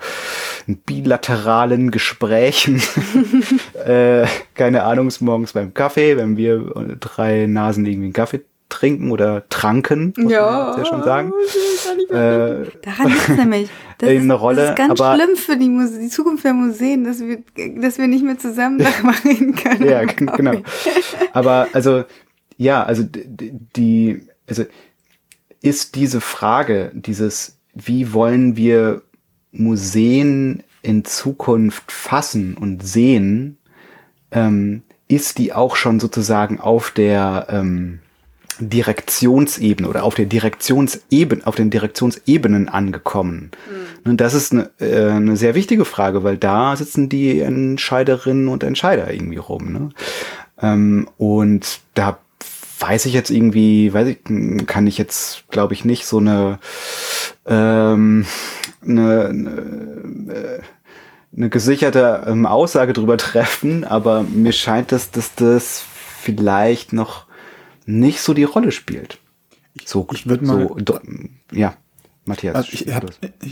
ein 0.67 0.77
bilateralen 0.77 1.91
Gesprächen. 1.91 2.82
äh, 3.86 4.25
keine 4.55 4.84
Ahnung, 4.84 5.09
morgens 5.19 5.53
beim 5.53 5.73
Kaffee, 5.73 6.17
wenn 6.17 6.36
wir 6.36 6.97
drei 6.99 7.45
Nasen 7.47 7.86
irgendwie 7.86 8.07
einen 8.07 8.13
Kaffee 8.13 8.41
trinken 8.70 9.11
oder 9.11 9.47
tranken, 9.49 10.13
muss 10.15 10.32
ja, 10.32 10.70
man 10.70 10.78
ja 10.78 10.86
schon 10.86 11.03
sagen. 11.03 11.34
Äh, 12.09 12.70
Daran 12.82 13.07
liegt 13.07 13.30
nämlich. 13.38 13.70
Das 13.97 14.11
ist, 14.11 14.22
eine 14.22 14.34
Rolle, 14.34 14.61
das 14.61 14.70
ist 14.70 14.76
ganz 14.78 15.01
aber, 15.01 15.15
schlimm 15.15 15.36
für 15.36 15.57
die, 15.57 15.67
Muse 15.67 15.99
die 15.99 16.07
Zukunft 16.07 16.45
der 16.45 16.53
Museen, 16.53 17.03
dass 17.03 17.20
wir, 17.20 17.43
dass 17.82 17.97
wir 17.97 18.07
nicht 18.07 18.24
mehr 18.24 18.38
zusammen 18.38 18.78
darüber 18.78 19.13
reden 19.26 19.55
können. 19.55 19.86
ja, 19.86 20.05
genau. 20.05 20.61
Aber 21.34 21.67
also, 21.74 22.05
ja, 22.55 22.84
also 22.84 23.03
die, 23.05 24.22
also 24.47 24.63
ist 25.61 25.95
diese 25.95 26.22
Frage, 26.22 26.91
dieses, 26.93 27.57
wie 27.74 28.13
wollen 28.13 28.55
wir 28.55 29.01
Museen 29.51 30.63
in 30.82 31.03
Zukunft 31.03 31.91
fassen 31.91 32.55
und 32.55 32.86
sehen, 32.86 33.57
ähm, 34.32 34.84
ist 35.09 35.39
die 35.39 35.53
auch 35.53 35.76
schon 35.76 35.99
sozusagen 35.99 36.59
auf 36.59 36.91
der 36.91 37.47
ähm, 37.49 37.99
Direktionsebene 38.60 39.88
oder 39.88 40.03
auf 40.03 40.16
der 40.16 40.26
Direktionsebene, 40.26 41.45
auf 41.45 41.55
den 41.55 41.70
Direktionsebenen 41.70 42.70
angekommen? 42.70 43.51
Mhm. 44.03 44.12
Und 44.12 44.22
das 44.22 44.34
ist 44.34 44.51
eine, 44.51 44.70
äh, 44.80 45.10
eine 45.10 45.38
sehr 45.38 45.55
wichtige 45.55 45.86
Frage, 45.86 46.24
weil 46.24 46.38
da 46.38 46.76
sitzen 46.76 47.10
die 47.10 47.39
Entscheiderinnen 47.39 48.47
und 48.47 48.64
Entscheider 48.64 49.12
irgendwie 49.14 49.38
rum. 49.38 49.72
Ne? 49.72 49.89
Ähm, 50.62 51.07
und 51.18 51.80
da 51.93 52.20
weiß 52.80 53.05
ich 53.05 53.14
jetzt 53.14 53.30
irgendwie, 53.30 53.93
weiß 53.93 54.07
ich, 54.07 54.20
kann 54.66 54.88
ich 54.88 54.97
jetzt, 54.97 55.47
glaube 55.49 55.74
ich, 55.74 55.86
nicht 55.86 56.05
so 56.05 56.18
eine, 56.20 56.60
ähm, 57.45 58.26
eine, 58.82 59.26
eine, 59.26 60.34
äh, 60.34 60.60
eine 61.36 61.49
gesicherte 61.49 62.24
ähm, 62.28 62.45
Aussage 62.45 62.93
drüber 62.93 63.18
treffen, 63.18 63.84
aber 63.84 64.24
mir 64.24 64.53
scheint, 64.53 64.91
dass, 64.91 65.12
dass 65.12 65.36
das 65.36 65.84
vielleicht 66.22 66.93
noch 66.93 67.26
nicht 67.89 68.21
so 68.21 68.33
die 68.33 68.43
Rolle 68.43 68.71
spielt. 68.71 69.19
So, 69.85 70.07
ich 70.13 70.27
würde 70.27 70.45
mal, 70.45 70.69
so, 70.85 70.99
ja, 71.51 71.75
Matthias. 72.25 72.55
Also 72.55 72.69
ich 72.71 72.93
habe 72.93 73.07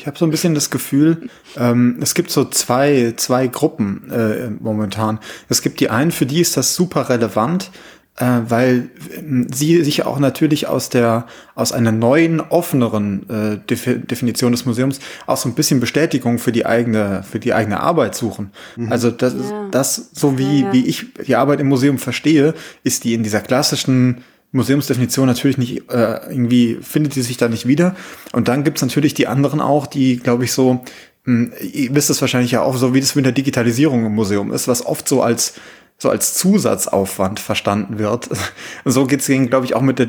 hab 0.05 0.17
so 0.17 0.25
ein 0.25 0.31
bisschen 0.31 0.53
das 0.53 0.69
Gefühl, 0.69 1.29
ähm, 1.55 1.97
es 2.01 2.13
gibt 2.13 2.29
so 2.29 2.45
zwei, 2.45 3.13
zwei 3.17 3.47
Gruppen 3.47 4.09
äh, 4.11 4.49
momentan. 4.49 5.19
Es 5.49 5.61
gibt 5.61 5.79
die 5.79 5.89
einen, 5.89 6.11
für 6.11 6.25
die 6.25 6.41
ist 6.41 6.55
das 6.57 6.75
super 6.75 7.09
relevant, 7.09 7.71
äh, 8.17 8.41
weil 8.47 8.89
ähm, 9.15 9.47
sie 9.53 9.83
sich 9.83 10.05
auch 10.05 10.19
natürlich 10.19 10.67
aus 10.67 10.89
der 10.89 11.27
aus 11.55 11.71
einer 11.71 11.91
neuen 11.91 12.41
offeneren 12.41 13.29
äh, 13.29 13.57
Defi 13.69 13.99
Definition 13.99 14.51
des 14.51 14.65
Museums 14.65 14.99
auch 15.27 15.37
so 15.37 15.47
ein 15.47 15.55
bisschen 15.55 15.79
Bestätigung 15.79 16.39
für 16.39 16.51
die 16.51 16.65
eigene 16.65 17.23
für 17.29 17.39
die 17.39 17.53
eigene 17.53 17.79
Arbeit 17.79 18.15
suchen. 18.15 18.51
Mhm. 18.75 18.91
Also 18.91 19.11
das 19.11 19.33
ja. 19.33 19.67
das 19.69 20.09
so 20.13 20.37
wie 20.37 20.61
ja, 20.61 20.67
ja. 20.67 20.73
wie 20.73 20.87
ich 20.87 21.05
die 21.27 21.35
Arbeit 21.35 21.59
im 21.59 21.67
Museum 21.67 21.99
verstehe, 21.99 22.53
ist 22.83 23.03
die 23.03 23.13
in 23.13 23.23
dieser 23.23 23.41
klassischen 23.41 24.23
Museumsdefinition 24.51 25.27
natürlich 25.27 25.57
nicht 25.57 25.91
äh, 25.91 26.19
irgendwie 26.29 26.79
findet 26.81 27.15
die 27.15 27.21
sich 27.21 27.37
da 27.37 27.47
nicht 27.47 27.67
wieder. 27.67 27.95
Und 28.31 28.47
dann 28.47 28.63
gibt's 28.63 28.81
natürlich 28.81 29.13
die 29.13 29.27
anderen 29.27 29.61
auch, 29.61 29.85
die 29.85 30.17
glaube 30.17 30.45
ich 30.45 30.53
so 30.53 30.83
hm, 31.27 31.51
Ihr 31.61 31.93
wisst 31.93 32.09
es 32.09 32.21
wahrscheinlich 32.21 32.51
ja 32.51 32.61
auch 32.61 32.77
so, 32.77 32.93
wie 32.93 33.01
das 33.01 33.13
mit 33.13 33.25
der 33.25 33.33
Digitalisierung 33.33 34.05
im 34.05 34.15
Museum 34.15 34.53
ist, 34.53 34.69
was 34.69 34.85
oft 34.85 35.07
so 35.07 35.21
als 35.21 35.55
so 35.99 36.11
als 36.11 36.35
Zusatzaufwand 36.35 37.39
verstanden 37.39 37.97
wird. 37.99 38.29
So 38.85 39.05
geht 39.05 39.19
es, 39.19 39.49
glaube 39.49 39.65
ich, 39.65 39.75
auch 39.75 39.81
mit 39.81 39.99
der, 39.99 40.07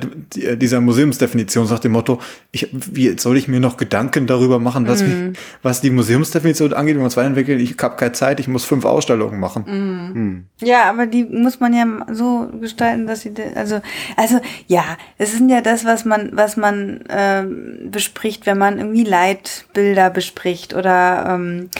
dieser 0.57 0.80
Museumsdefinition, 0.80 1.68
nach 1.68 1.80
dem 1.80 1.93
Motto, 1.93 2.20
ich, 2.53 2.68
wie 2.72 3.18
soll 3.18 3.36
ich 3.36 3.49
mir 3.49 3.61
noch 3.61 3.76
Gedanken 3.76 4.26
darüber 4.26 4.59
machen, 4.61 4.86
was, 4.86 5.03
mm. 5.03 5.32
was 5.62 5.80
die 5.80 5.91
Museumsdefinition 5.91 6.72
angeht, 6.72 6.95
wenn 6.95 7.01
wir 7.01 7.07
uns 7.07 7.16
weiterentwickeln, 7.16 7.59
ich 7.59 7.76
habe 7.82 7.97
keine 7.97 8.12
Zeit, 8.12 8.39
ich 8.39 8.47
muss 8.47 8.64
fünf 8.64 8.84
Ausstellungen 8.84 9.41
machen. 9.41 9.64
Mm. 9.66 10.18
Mm. 10.18 10.45
Ja, 10.61 10.89
aber 10.89 11.07
die 11.07 11.24
muss 11.24 11.59
man 11.59 11.74
ja 11.74 11.86
so 12.12 12.49
gestalten, 12.61 13.07
dass 13.07 13.22
sie, 13.22 13.32
also, 13.55 13.80
also, 14.16 14.41
ja, 14.68 14.84
es 15.16 15.32
sind 15.32 15.49
ja 15.49 15.61
das, 15.61 15.84
was 15.84 16.05
man, 16.05 16.30
was 16.32 16.57
man 16.57 17.01
äh, 17.07 17.45
bespricht, 17.91 18.47
wenn 18.47 18.59
man 18.59 18.78
irgendwie 18.78 19.05
Leitbilder 19.05 20.11
bespricht 20.11 20.74
oder 20.74 21.26
ähm, 21.28 21.70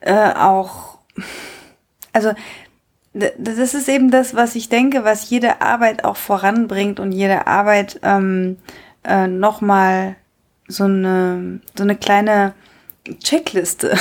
äh, 0.00 0.32
auch, 0.34 0.98
also 2.12 2.32
das 3.38 3.74
ist 3.74 3.88
eben 3.88 4.10
das, 4.10 4.34
was 4.34 4.54
ich 4.54 4.68
denke, 4.68 5.04
was 5.04 5.30
jede 5.30 5.60
Arbeit 5.60 6.04
auch 6.04 6.16
voranbringt 6.16 7.00
und 7.00 7.12
jede 7.12 7.46
Arbeit 7.46 8.00
ähm, 8.02 8.56
äh, 9.04 9.26
nochmal 9.26 10.16
so 10.68 10.84
eine, 10.84 11.60
so 11.76 11.84
eine 11.84 11.96
kleine 11.96 12.54
Checkliste 13.22 13.96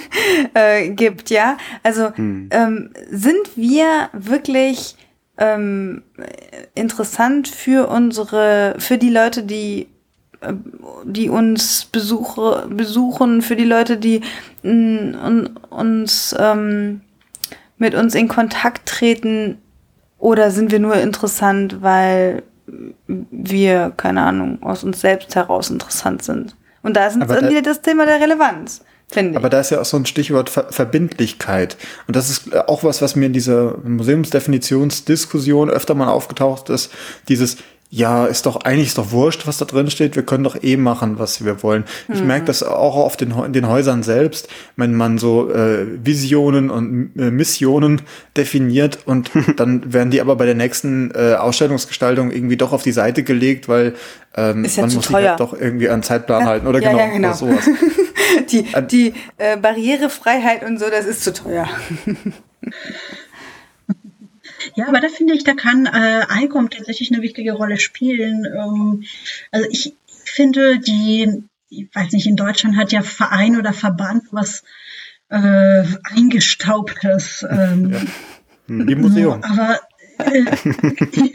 äh, 0.54 0.90
gibt, 0.90 1.30
ja. 1.30 1.58
Also 1.82 2.14
hm. 2.16 2.48
ähm, 2.50 2.90
sind 3.10 3.56
wir 3.56 4.08
wirklich 4.12 4.96
ähm, 5.38 6.02
interessant 6.74 7.48
für 7.48 7.88
unsere, 7.88 8.76
für 8.78 8.96
die 8.98 9.10
Leute, 9.10 9.42
die 9.42 9.88
äh, 10.40 10.54
die 11.04 11.28
uns 11.28 11.84
besuche, 11.84 12.66
besuchen, 12.70 13.42
für 13.42 13.56
die 13.56 13.64
Leute, 13.64 13.96
die 13.98 14.22
mm, 14.62 15.46
uns 15.70 16.34
ähm, 16.38 17.02
mit 17.78 17.94
uns 17.94 18.14
in 18.14 18.28
Kontakt 18.28 18.88
treten 18.88 19.58
oder 20.18 20.50
sind 20.50 20.70
wir 20.70 20.78
nur 20.78 20.96
interessant, 20.96 21.82
weil 21.82 22.42
wir, 23.06 23.92
keine 23.96 24.22
Ahnung, 24.22 24.62
aus 24.62 24.82
uns 24.82 25.00
selbst 25.00 25.34
heraus 25.34 25.70
interessant 25.70 26.22
sind? 26.22 26.56
Und 26.82 26.96
da 26.96 27.06
ist 27.06 27.18
dann 27.18 27.50
wieder 27.50 27.62
das 27.62 27.82
Thema 27.82 28.06
der 28.06 28.20
Relevanz. 28.20 28.82
Aber 29.34 29.48
da 29.50 29.60
ist 29.60 29.70
ja 29.70 29.80
auch 29.80 29.84
so 29.84 29.96
ein 29.96 30.06
Stichwort 30.06 30.50
Ver 30.50 30.66
Verbindlichkeit. 30.70 31.76
Und 32.08 32.16
das 32.16 32.28
ist 32.28 32.56
auch 32.68 32.82
was, 32.82 33.02
was 33.02 33.14
mir 33.14 33.26
in 33.26 33.32
dieser 33.32 33.78
Museumsdefinitionsdiskussion 33.84 35.70
öfter 35.70 35.94
mal 35.94 36.08
aufgetaucht 36.08 36.70
ist. 36.70 36.90
Dieses, 37.28 37.58
ja, 37.88 38.26
ist 38.26 38.46
doch 38.46 38.56
eigentlich 38.62 38.88
ist 38.88 38.98
doch 38.98 39.12
wurscht, 39.12 39.46
was 39.46 39.58
da 39.58 39.64
drin 39.64 39.90
steht. 39.90 40.16
Wir 40.16 40.24
können 40.24 40.42
doch 40.44 40.60
eh 40.62 40.76
machen, 40.76 41.18
was 41.20 41.44
wir 41.44 41.62
wollen. 41.62 41.84
Ich 42.12 42.20
Mhm. 42.20 42.26
merke 42.26 42.46
das 42.46 42.62
auch 42.64 42.96
oft 42.96 43.22
in, 43.22 43.30
in 43.30 43.52
den 43.52 43.68
Häusern 43.68 44.02
selbst, 44.02 44.48
wenn 44.74 44.94
man 44.94 45.18
so 45.18 45.50
äh, 45.52 45.86
Visionen 46.04 46.68
und 46.70 47.12
äh, 47.16 47.30
Missionen 47.30 48.02
definiert 48.36 48.98
und 49.06 49.30
dann 49.56 49.92
werden 49.92 50.10
die 50.10 50.20
aber 50.20 50.34
bei 50.36 50.46
der 50.46 50.56
nächsten 50.56 51.12
äh, 51.14 51.34
Ausstellungsgestaltung 51.34 52.32
irgendwie 52.32 52.56
doch 52.56 52.72
auf 52.72 52.82
die 52.82 52.92
Seite 52.92 53.22
gelegt, 53.22 53.68
weil 53.68 53.94
ähm, 54.36 54.64
ja 54.64 54.70
man 54.82 54.84
muss 54.86 54.92
sich 54.94 55.06
teuer. 55.06 55.30
halt 55.30 55.40
doch 55.40 55.52
irgendwie 55.52 55.88
an 55.88 56.02
Zeitplan 56.02 56.44
halten 56.44 56.66
oder 56.66 56.80
Ja, 56.82 56.90
genau, 56.90 57.00
ja, 57.00 57.06
genau. 57.10 57.28
oder 57.28 57.36
sowas. 57.36 57.68
Die, 58.50 58.64
die 58.90 59.14
äh, 59.38 59.56
Barrierefreiheit 59.56 60.64
und 60.64 60.78
so, 60.78 60.86
das 60.90 61.06
ist 61.06 61.22
zu 61.22 61.32
teuer. 61.32 61.68
Ja, 64.74 64.88
aber 64.88 65.00
da 65.00 65.08
finde 65.08 65.34
ich, 65.34 65.44
da 65.44 65.54
kann 65.54 65.86
äh, 65.86 66.24
ICOM 66.44 66.70
tatsächlich 66.70 67.12
eine 67.12 67.22
wichtige 67.22 67.52
Rolle 67.52 67.78
spielen. 67.78 68.44
Ähm, 68.44 69.04
also 69.50 69.68
ich 69.70 69.94
finde, 70.24 70.78
die, 70.78 71.42
ich 71.68 71.88
weiß 71.94 72.12
nicht, 72.12 72.26
in 72.26 72.36
Deutschland 72.36 72.76
hat 72.76 72.92
ja 72.92 73.02
Verein 73.02 73.56
oder 73.56 73.72
Verband 73.72 74.24
was 74.32 74.62
äh, 75.28 75.84
eingestaubtes. 76.04 77.44
Ähm, 77.48 77.92
Ja. 77.92 78.00
Hm, 78.68 78.88
Wie 78.88 78.94
Museum. 78.96 79.42
Aber 79.44 79.80
äh, 80.18 80.44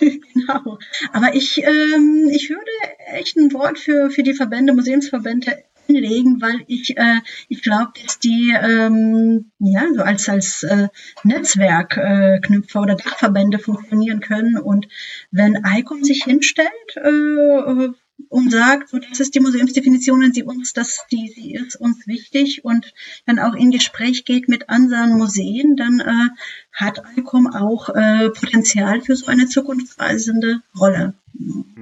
genau. 0.00 0.78
Aber 1.12 1.34
ich, 1.34 1.62
ähm, 1.62 2.28
ich 2.32 2.50
würde 2.50 2.70
echt 3.14 3.36
ein 3.36 3.52
Wort 3.52 3.78
für, 3.78 4.10
für 4.10 4.22
die 4.22 4.34
Verbände, 4.34 4.72
Museumsverbände 4.74 5.62
hinlegen, 5.92 6.40
weil 6.40 6.62
ich, 6.66 6.96
äh, 6.96 7.20
ich 7.48 7.62
glaube, 7.62 7.92
dass 8.02 8.18
die 8.18 8.54
ähm, 8.60 9.50
ja 9.58 9.84
so 9.94 10.02
als 10.02 10.28
als 10.28 10.62
äh, 10.62 10.88
Netzwerkknüpfer 11.24 12.78
äh, 12.78 12.82
oder 12.82 12.94
Dachverbände 12.96 13.58
funktionieren 13.58 14.20
können. 14.20 14.58
Und 14.58 14.88
wenn 15.30 15.62
ICOM 15.64 16.04
sich 16.04 16.24
hinstellt 16.24 16.68
äh, 16.96 17.88
und 18.28 18.50
sagt, 18.50 18.90
so 18.90 18.98
das 18.98 19.20
ist 19.20 19.34
die 19.34 19.40
Museumsdefinition, 19.40 20.32
sie 20.32 20.42
uns, 20.42 20.72
das, 20.72 21.04
die, 21.10 21.32
sie 21.34 21.54
ist 21.54 21.76
uns 21.76 22.06
wichtig. 22.06 22.64
Und 22.64 22.92
dann 23.26 23.38
auch 23.38 23.54
in 23.54 23.70
Gespräch 23.70 24.24
geht 24.24 24.48
mit 24.48 24.68
anderen 24.68 25.18
Museen, 25.18 25.76
dann 25.76 26.00
äh, 26.00 26.28
hat 26.72 27.02
ICOM 27.16 27.46
auch 27.48 27.88
äh, 27.90 28.30
Potenzial 28.30 29.00
für 29.00 29.16
so 29.16 29.26
eine 29.26 29.46
zukunftsweisende 29.46 30.62
Rolle. 30.78 31.14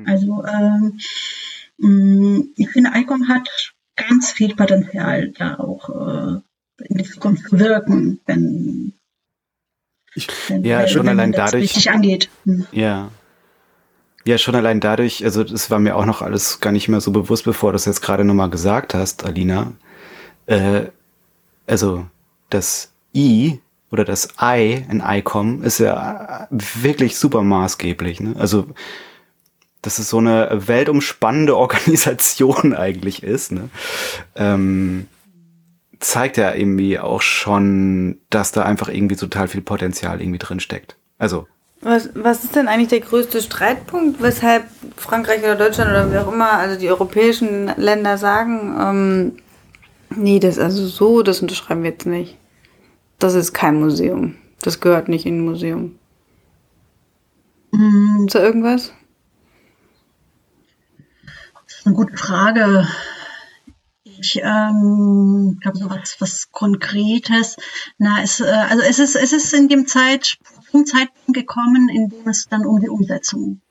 Also 0.06 0.44
ähm, 0.44 0.98
mh, 1.78 2.44
ich 2.56 2.70
finde, 2.70 2.90
ICOM 2.94 3.28
hat 3.28 3.48
ganz 4.08 4.30
viel 4.32 4.54
Potenzial, 4.54 5.30
da 5.38 5.56
auch 5.58 5.88
äh, 5.90 6.40
in 6.88 6.96
die 6.98 7.04
Zukunft 7.04 7.48
zu 7.48 7.58
wirken, 7.58 8.20
wenn, 8.26 8.92
Ich, 10.14 10.28
wenn, 10.48 10.64
Ja, 10.64 10.80
wenn 10.80 10.88
schon 10.88 11.06
man 11.06 11.18
allein 11.18 11.32
dadurch- 11.32 11.62
richtig 11.62 11.90
angeht. 11.90 12.28
Hm. 12.44 12.66
Ja. 12.72 13.10
Ja, 14.26 14.36
schon 14.36 14.54
allein 14.54 14.80
dadurch, 14.80 15.24
also 15.24 15.44
das 15.44 15.70
war 15.70 15.78
mir 15.78 15.96
auch 15.96 16.04
noch 16.04 16.20
alles 16.20 16.60
gar 16.60 16.72
nicht 16.72 16.88
mehr 16.88 17.00
so 17.00 17.10
bewusst, 17.10 17.44
bevor 17.44 17.72
du 17.72 17.76
es 17.76 17.86
jetzt 17.86 18.02
gerade 18.02 18.24
nochmal 18.24 18.50
gesagt 18.50 18.92
hast, 18.92 19.24
Alina. 19.24 19.72
Äh, 20.46 20.86
also 21.66 22.06
das 22.50 22.92
I 23.14 23.60
oder 23.90 24.04
das 24.04 24.28
I 24.40 24.84
in 24.90 25.02
ICOM 25.04 25.62
ist 25.62 25.78
ja 25.78 26.46
wirklich 26.50 27.16
super 27.16 27.42
maßgeblich. 27.42 28.20
Ne? 28.20 28.34
Also 28.38 28.66
dass 29.82 29.98
es 29.98 30.10
so 30.10 30.18
eine 30.18 30.48
weltumspannende 30.66 31.56
Organisation 31.56 32.74
eigentlich 32.76 33.22
ist, 33.22 33.52
ne? 33.52 33.70
ähm, 34.36 35.06
zeigt 36.00 36.38
ja 36.38 36.54
irgendwie 36.54 36.98
auch 36.98 37.22
schon, 37.22 38.18
dass 38.30 38.52
da 38.52 38.62
einfach 38.62 38.88
irgendwie 38.88 39.16
total 39.16 39.48
viel 39.48 39.60
Potenzial 39.60 40.20
irgendwie 40.20 40.38
drin 40.38 40.60
steckt. 40.60 40.96
Also 41.18 41.46
Was, 41.82 42.10
was 42.14 42.44
ist 42.44 42.56
denn 42.56 42.68
eigentlich 42.68 42.88
der 42.88 43.00
größte 43.00 43.42
Streitpunkt, 43.42 44.22
weshalb 44.22 44.64
Frankreich 44.96 45.40
oder 45.40 45.56
Deutschland 45.56 45.90
oder 45.90 46.10
wie 46.10 46.16
auch 46.16 46.32
immer, 46.32 46.52
also 46.52 46.78
die 46.78 46.88
europäischen 46.88 47.70
Länder 47.76 48.16
sagen, 48.16 48.76
ähm, 48.80 49.32
nee, 50.16 50.38
das 50.40 50.58
also 50.58 50.86
so, 50.86 51.22
das 51.22 51.42
unterschreiben 51.42 51.82
wir 51.82 51.90
jetzt 51.90 52.06
nicht. 52.06 52.38
Das 53.18 53.34
ist 53.34 53.52
kein 53.52 53.78
Museum. 53.78 54.36
Das 54.62 54.80
gehört 54.80 55.08
nicht 55.08 55.26
in 55.26 55.38
ein 55.38 55.44
Museum. 55.44 55.98
Hm, 57.72 58.24
Ist 58.26 58.34
da 58.34 58.42
irgendwas? 58.42 58.92
Das 61.80 61.86
ist 61.86 61.96
eine 61.96 61.96
gute 61.96 62.16
Frage. 62.18 62.86
Ich 64.04 64.36
ähm, 64.42 65.56
glaube, 65.62 65.78
so 65.78 65.88
was, 65.88 66.20
was 66.20 66.52
Konkretes. 66.52 67.56
Na, 67.96 68.22
es, 68.22 68.40
äh, 68.40 68.44
also 68.44 68.82
es 68.82 68.98
ist, 68.98 69.16
es 69.16 69.32
ist 69.32 69.54
in 69.54 69.68
dem 69.68 69.86
Zeit, 69.86 70.36
zum 70.70 70.84
Zeitpunkt 70.84 71.32
gekommen, 71.32 71.88
in 71.88 72.10
dem 72.10 72.28
es 72.28 72.48
dann 72.50 72.66
um 72.66 72.80
die 72.80 72.90
Umsetzung 72.90 73.62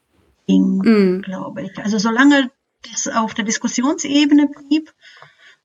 ging, 0.47 0.79
Mhm. 0.79 1.21
glaube 1.21 1.61
ich. 1.61 1.77
Also 1.77 1.99
solange 1.99 2.49
das 2.91 3.07
auf 3.07 3.35
der 3.35 3.45
Diskussionsebene 3.45 4.47
blieb, 4.47 4.91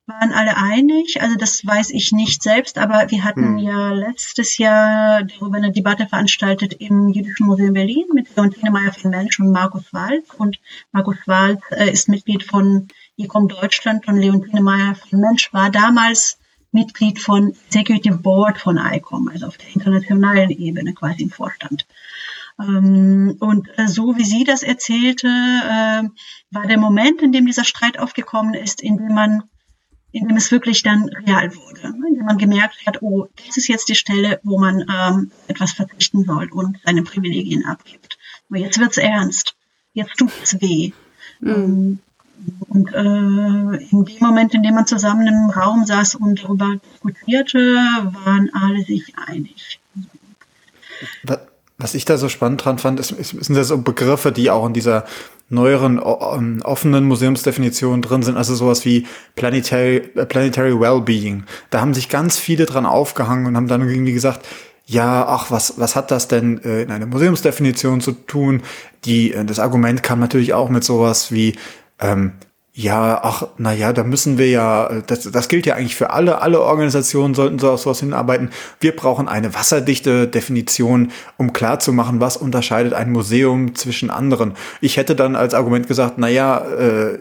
waren 0.07 0.33
alle 0.33 0.57
einig. 0.57 1.23
Also 1.23 1.37
das 1.37 1.65
weiß 1.67 1.91
ich 1.91 2.13
nicht 2.13 2.43
selbst, 2.43 2.79
aber 2.79 3.11
wir 3.11 3.25
hatten 3.25 3.57
Hm. 3.57 3.59
ja 3.59 3.93
letztes 3.93 4.59
Jahr 4.59 5.23
darüber 5.23 5.57
eine 5.57 5.73
Debatte 5.73 6.07
veranstaltet 6.07 6.75
im 6.75 7.09
Jüdischen 7.09 7.47
Museum 7.47 7.73
Berlin 7.73 8.05
mit 8.13 8.35
Leontine 8.37 8.71
Meyer 8.71 8.93
von 8.93 9.11
Mensch 9.11 9.41
und 9.41 9.51
Markus 9.51 9.93
Walz. 9.93 10.29
Und 10.37 10.59
Markus 10.93 11.17
Walz 11.27 11.63
äh, 11.71 11.91
ist 11.91 12.09
Mitglied 12.09 12.43
von 12.43 12.89
ICOM 13.17 13.49
Deutschland 13.49 14.07
und 14.07 14.17
Leontine 14.17 14.61
Meyer 14.61 14.95
von 14.95 15.21
Mensch 15.21 15.53
war 15.53 15.71
damals 15.71 16.39
Mitglied 16.73 17.21
von 17.21 17.55
Executive 17.69 18.19
Board 18.19 18.59
von 18.59 18.77
ICOM, 18.77 19.29
also 19.29 19.47
auf 19.47 19.57
der 19.57 19.75
internationalen 19.75 20.51
Ebene 20.51 20.93
quasi 20.93 21.23
im 21.23 21.31
Vorstand. 21.31 21.87
Ähm, 22.61 23.37
und 23.41 23.69
äh, 23.79 23.87
so 23.87 24.17
wie 24.17 24.25
sie 24.25 24.45
das 24.45 24.63
erzählte, 24.63 25.29
äh, 25.29 26.03
war 26.51 26.67
der 26.67 26.79
Moment, 26.79 27.23
in 27.23 27.33
dem 27.33 27.47
dieser 27.47 27.65
Streit 27.65 27.99
aufgekommen 27.99 28.55
ist, 28.55 28.83
in 28.83 28.97
dem 28.99 29.15
man 29.15 29.45
in 30.15 30.29
dem 30.29 30.37
es 30.37 30.51
wirklich 30.51 30.83
dann 30.83 31.09
real 31.27 31.55
wurde, 31.57 31.91
ne? 31.99 32.09
in 32.09 32.15
dem 32.15 32.25
man 32.25 32.39
gemerkt 32.39 32.87
hat, 32.87 33.03
oh, 33.03 33.27
das 33.47 33.57
ist 33.57 33.69
jetzt 33.69 33.89
die 33.89 33.95
Stelle, 33.95 34.41
wo 34.45 34.59
man 34.59 34.85
ähm, 34.89 35.31
etwas 35.49 35.73
verzichten 35.73 36.25
soll 36.25 36.49
und 36.53 36.79
seine 36.85 37.03
Privilegien 37.03 37.65
abgibt. 37.67 38.17
Aber 38.49 38.59
jetzt 38.59 38.79
wird's 38.79 38.97
ernst. 38.99 39.55
Jetzt 39.93 40.17
tut 40.17 40.31
es 40.43 40.61
weh. 40.61 40.93
Ähm, 41.45 41.99
Und 42.69 42.93
äh, 42.93 43.85
in 43.91 44.05
dem 44.05 44.19
Moment, 44.21 44.55
in 44.55 44.63
dem 44.63 44.75
man 44.75 44.87
zusammen 44.87 45.27
im 45.27 45.51
Raum 45.51 45.85
saß 45.85 46.15
und 46.17 46.43
darüber 46.45 46.77
diskutierte, 46.93 47.59
waren 47.59 48.51
alle 48.53 48.83
sich 48.85 49.15
einig. 49.17 49.81
Wa- 51.25 51.47
Was 51.79 51.95
ich 51.95 52.05
da 52.05 52.17
so 52.17 52.29
spannend 52.29 52.65
dran 52.65 52.79
fand, 52.79 53.01
ist, 53.01 53.11
ist, 53.11 53.31
sind 53.31 53.57
ja 53.57 53.65
so 53.65 53.79
Begriffe, 53.79 54.31
die 54.31 54.51
auch 54.51 54.67
in 54.67 54.75
dieser 54.75 55.05
neueren 55.49 55.99
ähm, 55.99 56.61
offenen 56.63 57.05
Museumsdefinition 57.05 58.01
drin 58.01 58.23
sind, 58.23 58.37
also 58.37 58.55
sowas 58.55 58.85
wie 58.85 59.07
Planetary, 59.35 60.01
Planetary 60.01 60.79
Wellbeing. 60.79 61.45
Da 61.71 61.81
haben 61.81 61.95
sich 61.95 62.09
ganz 62.09 62.39
viele 62.39 62.67
dran 62.67 62.87
aufgehangen 62.87 63.47
und 63.47 63.57
haben 63.57 63.69
dann 63.69 63.87
irgendwie 63.87 64.13
gesagt, 64.13 64.47
ja, 64.87 65.27
ach, 65.27 65.51
was, 65.51 65.79
was 65.79 65.97
hat 65.97 66.11
das 66.11 66.29
denn 66.29 66.63
äh, 66.63 66.83
in 66.83 66.91
einer 66.91 67.07
Museumsdefinition 67.07 68.01
zu 68.01 68.13
tun? 68.13 68.63
Die, 69.05 69.33
äh, 69.33 69.45
das 69.45 69.59
Argument 69.59 70.03
kam 70.03 70.21
natürlich 70.21 70.55
auch 70.55 70.69
mit 70.69 70.85
sowas 70.85 71.33
wie, 71.33 71.57
ähm, 72.01 72.33
ja, 72.77 73.21
ach, 73.23 73.47
na 73.57 73.73
ja, 73.73 73.93
da 73.93 74.03
müssen 74.03 74.37
wir 74.37 74.49
ja, 74.49 74.89
äh, 74.89 75.03
das, 75.07 75.31
das 75.31 75.49
gilt 75.49 75.65
ja 75.65 75.77
eigentlich 75.77 75.95
für 75.95 76.11
alle, 76.11 76.43
alle 76.43 76.61
Organisationen 76.61 77.33
sollten 77.35 77.61
so 77.61 77.71
auf 77.71 77.81
sowas 77.81 78.01
hinarbeiten. 78.01 78.51
Wir 78.81 78.97
brauchen 78.97 79.29
eine 79.29 79.55
wasserdichte 79.55 80.27
Definition, 80.27 81.13
um 81.37 81.53
klarzumachen, 81.53 82.19
was 82.19 82.37
unterscheidet 82.37 82.93
ein 82.93 83.13
Museum 83.13 83.77
zwischen 83.77 84.11
anderen. 84.11 84.55
Ich 84.81 84.97
hätte 84.97 85.15
dann 85.15 85.37
als 85.37 85.55
Argument 85.55 85.87
gesagt, 85.87 86.15
na 86.17 86.29
ja, 86.29 86.59
äh, 86.59 87.21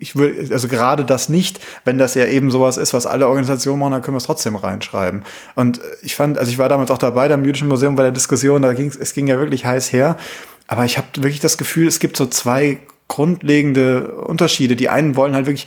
ich 0.00 0.16
will, 0.16 0.46
also 0.52 0.68
gerade 0.68 1.06
das 1.06 1.30
nicht, 1.30 1.60
wenn 1.86 1.96
das 1.96 2.14
ja 2.14 2.26
eben 2.26 2.50
sowas 2.50 2.76
ist, 2.76 2.92
was 2.92 3.06
alle 3.06 3.28
Organisationen 3.28 3.80
machen, 3.80 3.92
dann 3.92 4.02
können 4.02 4.16
wir 4.16 4.18
es 4.18 4.24
trotzdem 4.24 4.56
reinschreiben. 4.56 5.22
Und 5.54 5.80
ich 6.02 6.14
fand, 6.14 6.36
also 6.36 6.50
ich 6.50 6.58
war 6.58 6.68
damals 6.68 6.90
auch 6.90 6.98
dabei, 6.98 7.28
beim 7.28 7.44
Jüdischen 7.44 7.68
Museum 7.68 7.96
bei 7.96 8.02
der 8.02 8.12
Diskussion, 8.12 8.60
da 8.60 8.74
ging 8.74 8.88
es 8.88 9.14
ging 9.14 9.28
ja 9.28 9.38
wirklich 9.38 9.64
heiß 9.64 9.92
her. 9.94 10.18
Aber 10.66 10.84
ich 10.84 10.98
habe 10.98 11.06
wirklich 11.16 11.40
das 11.40 11.56
Gefühl, 11.56 11.86
es 11.86 12.00
gibt 12.00 12.18
so 12.18 12.26
zwei 12.26 12.80
grundlegende 13.08 14.12
Unterschiede. 14.12 14.76
Die 14.76 14.88
einen 14.88 15.16
wollen 15.16 15.34
halt 15.34 15.46
wirklich 15.46 15.66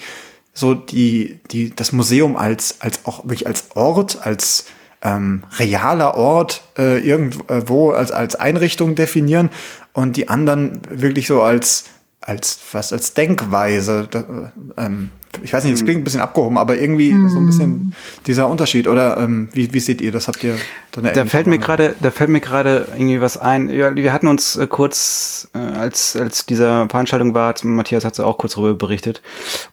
so 0.53 0.73
die, 0.73 1.39
die, 1.51 1.73
das 1.73 1.91
Museum 1.91 2.35
als, 2.35 2.81
als 2.81 3.05
auch 3.05 3.23
wirklich 3.23 3.47
als 3.47 3.71
Ort, 3.75 4.25
als 4.25 4.65
ähm, 5.01 5.43
realer 5.57 6.15
Ort 6.15 6.61
äh, 6.77 6.99
irgendwo 6.99 7.91
als, 7.91 8.11
als 8.11 8.35
Einrichtung 8.35 8.95
definieren 8.95 9.49
und 9.93 10.17
die 10.17 10.27
anderen 10.27 10.81
wirklich 10.89 11.27
so 11.27 11.41
als, 11.41 11.85
als 12.21 12.59
was 12.73 12.91
als 12.91 13.13
Denkweise. 13.13 14.07
Da, 14.09 14.51
ähm, 14.77 15.11
ich 15.43 15.53
weiß 15.53 15.63
nicht, 15.63 15.73
es 15.73 15.83
klingt 15.83 16.01
ein 16.01 16.03
bisschen 16.03 16.21
abgehoben, 16.21 16.57
aber 16.57 16.77
irgendwie 16.77 17.11
so 17.29 17.37
ein 17.37 17.45
bisschen 17.45 17.93
dieser 18.25 18.47
Unterschied. 18.47 18.87
Oder 18.87 19.17
ähm, 19.17 19.49
wie, 19.53 19.73
wie 19.73 19.79
seht 19.79 20.01
ihr 20.01 20.11
das? 20.11 20.27
Habt 20.27 20.43
ihr 20.43 20.55
da 20.91 21.01
Da 21.01 21.25
fällt 21.25 21.47
mir 21.47 21.59
gerade, 21.59 21.95
da 22.01 22.11
fällt 22.11 22.29
mir 22.29 22.39
gerade 22.39 22.87
irgendwie 22.93 23.21
was 23.21 23.37
ein. 23.37 23.69
Ja, 23.69 23.95
wir 23.95 24.11
hatten 24.11 24.27
uns 24.27 24.55
äh, 24.55 24.67
kurz, 24.67 25.49
äh, 25.53 25.59
als, 25.59 26.15
als 26.15 26.45
dieser 26.45 26.89
Veranstaltung 26.89 27.33
war, 27.33 27.53
Matthias 27.63 28.05
hat 28.05 28.13
es 28.13 28.19
auch 28.19 28.37
kurz 28.37 28.55
darüber 28.55 28.73
berichtet. 28.73 29.21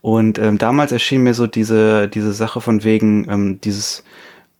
Und 0.02 0.38
ähm, 0.38 0.58
damals 0.58 0.92
erschien 0.92 1.22
mir 1.22 1.34
so 1.34 1.46
diese, 1.46 2.08
diese 2.08 2.32
Sache 2.32 2.60
von 2.60 2.84
wegen, 2.84 3.26
ähm, 3.30 3.60
dieses 3.60 4.04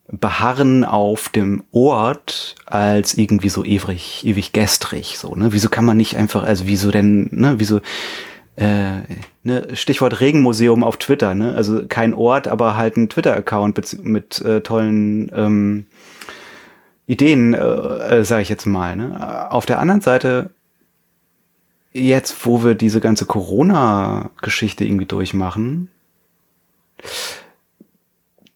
beharren 0.08 0.84
auf 0.84 1.28
dem 1.28 1.64
Ort 1.72 2.54
als 2.64 3.14
irgendwie 3.14 3.48
so 3.48 3.64
ewig, 3.64 4.24
ewig 4.24 4.52
gestrig, 4.52 5.18
so, 5.18 5.34
ne? 5.34 5.52
Wieso 5.52 5.68
kann 5.68 5.84
man 5.84 5.96
nicht 5.96 6.16
einfach, 6.16 6.44
also 6.44 6.66
wieso 6.66 6.92
denn, 6.92 7.28
ne, 7.32 7.54
wieso, 7.58 7.80
äh, 8.56 9.02
ne, 9.42 9.68
Stichwort 9.74 10.20
Regenmuseum 10.20 10.82
auf 10.82 10.96
Twitter, 10.96 11.34
ne? 11.34 11.54
Also 11.54 11.86
kein 11.86 12.14
Ort, 12.14 12.48
aber 12.48 12.76
halt 12.76 12.96
ein 12.96 13.08
Twitter-Account 13.08 14.04
mit, 14.04 14.40
äh, 14.40 14.62
tollen 14.62 15.30
ähm, 15.34 15.86
Ideen, 17.06 17.54
äh, 17.54 17.58
äh, 17.58 18.24
sage 18.24 18.42
ich 18.42 18.48
jetzt 18.48 18.66
mal. 18.66 18.96
Ne? 18.96 19.50
Auf 19.52 19.66
der 19.66 19.78
anderen 19.78 20.00
Seite, 20.00 20.50
jetzt, 21.92 22.46
wo 22.46 22.64
wir 22.64 22.74
diese 22.74 23.00
ganze 23.00 23.26
Corona-Geschichte 23.26 24.84
irgendwie 24.84 25.06
durchmachen, 25.06 25.90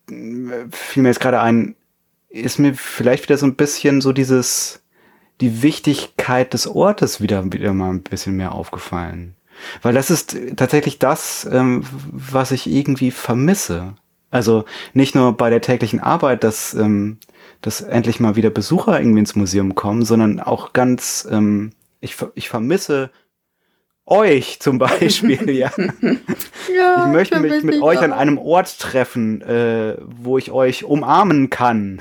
fiel 0.08 1.02
mir 1.02 1.08
jetzt 1.08 1.20
gerade 1.20 1.40
ein, 1.40 1.76
ist 2.30 2.58
mir 2.58 2.74
vielleicht 2.74 3.24
wieder 3.24 3.38
so 3.38 3.46
ein 3.46 3.54
bisschen 3.54 4.00
so 4.00 4.12
dieses, 4.12 4.82
die 5.40 5.62
Wichtigkeit 5.62 6.52
des 6.52 6.66
Ortes 6.66 7.20
wieder, 7.20 7.52
wieder 7.52 7.72
mal 7.72 7.90
ein 7.90 8.02
bisschen 8.02 8.36
mehr 8.36 8.52
aufgefallen. 8.52 9.36
Weil 9.82 9.94
das 9.94 10.10
ist 10.10 10.36
tatsächlich 10.56 10.98
das, 10.98 11.48
ähm, 11.50 11.84
was 12.10 12.50
ich 12.50 12.66
irgendwie 12.66 13.10
vermisse. 13.10 13.94
Also 14.30 14.64
nicht 14.94 15.14
nur 15.14 15.36
bei 15.36 15.50
der 15.50 15.60
täglichen 15.60 16.00
Arbeit, 16.00 16.44
dass, 16.44 16.74
ähm, 16.74 17.18
dass 17.62 17.80
endlich 17.80 18.20
mal 18.20 18.36
wieder 18.36 18.50
Besucher 18.50 19.00
irgendwie 19.00 19.20
ins 19.20 19.34
Museum 19.34 19.74
kommen, 19.74 20.04
sondern 20.04 20.40
auch 20.40 20.72
ganz, 20.72 21.26
ähm, 21.30 21.72
ich, 22.00 22.16
ich 22.34 22.48
vermisse 22.48 23.10
euch 24.06 24.60
zum 24.60 24.78
Beispiel, 24.78 25.50
ja. 25.50 25.70
ja. 26.74 27.06
Ich 27.06 27.12
möchte 27.12 27.40
mich 27.40 27.62
mit 27.62 27.80
euch 27.80 27.98
auch. 27.98 28.02
an 28.02 28.12
einem 28.12 28.38
Ort 28.38 28.78
treffen, 28.78 29.40
äh, 29.42 29.96
wo 30.00 30.38
ich 30.38 30.50
euch 30.50 30.84
umarmen 30.84 31.50
kann. 31.50 32.00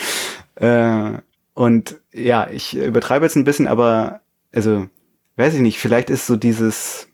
äh, 0.56 1.12
und 1.54 2.00
ja, 2.12 2.48
ich 2.50 2.76
übertreibe 2.76 3.26
jetzt 3.26 3.36
ein 3.36 3.44
bisschen, 3.44 3.68
aber 3.68 4.20
also, 4.54 4.88
weiß 5.36 5.54
ich 5.54 5.60
nicht, 5.60 5.78
vielleicht 5.78 6.10
ist 6.10 6.26
so 6.26 6.36
dieses, 6.36 7.08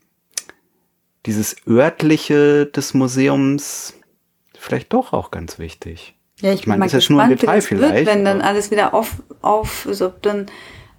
dieses 1.25 1.55
örtliche 1.67 2.65
des 2.65 2.93
Museums 2.93 3.93
vielleicht 4.57 4.93
doch 4.93 5.13
auch 5.13 5.31
ganz 5.31 5.59
wichtig. 5.59 6.15
Ja, 6.41 6.53
ich, 6.53 6.61
ich 6.61 6.67
meine, 6.67 6.85
ist 6.85 6.93
jetzt 6.93 7.09
nur 7.09 7.21
ein 7.21 7.29
Detail 7.29 7.61
vielleicht. 7.61 7.93
Wird, 7.93 8.07
wenn 8.07 8.25
dann 8.25 8.41
alles 8.41 8.71
wieder 8.71 8.93
auf, 8.93 9.21
auf, 9.41 9.87
so, 9.91 10.07
ob 10.07 10.21
dann 10.21 10.47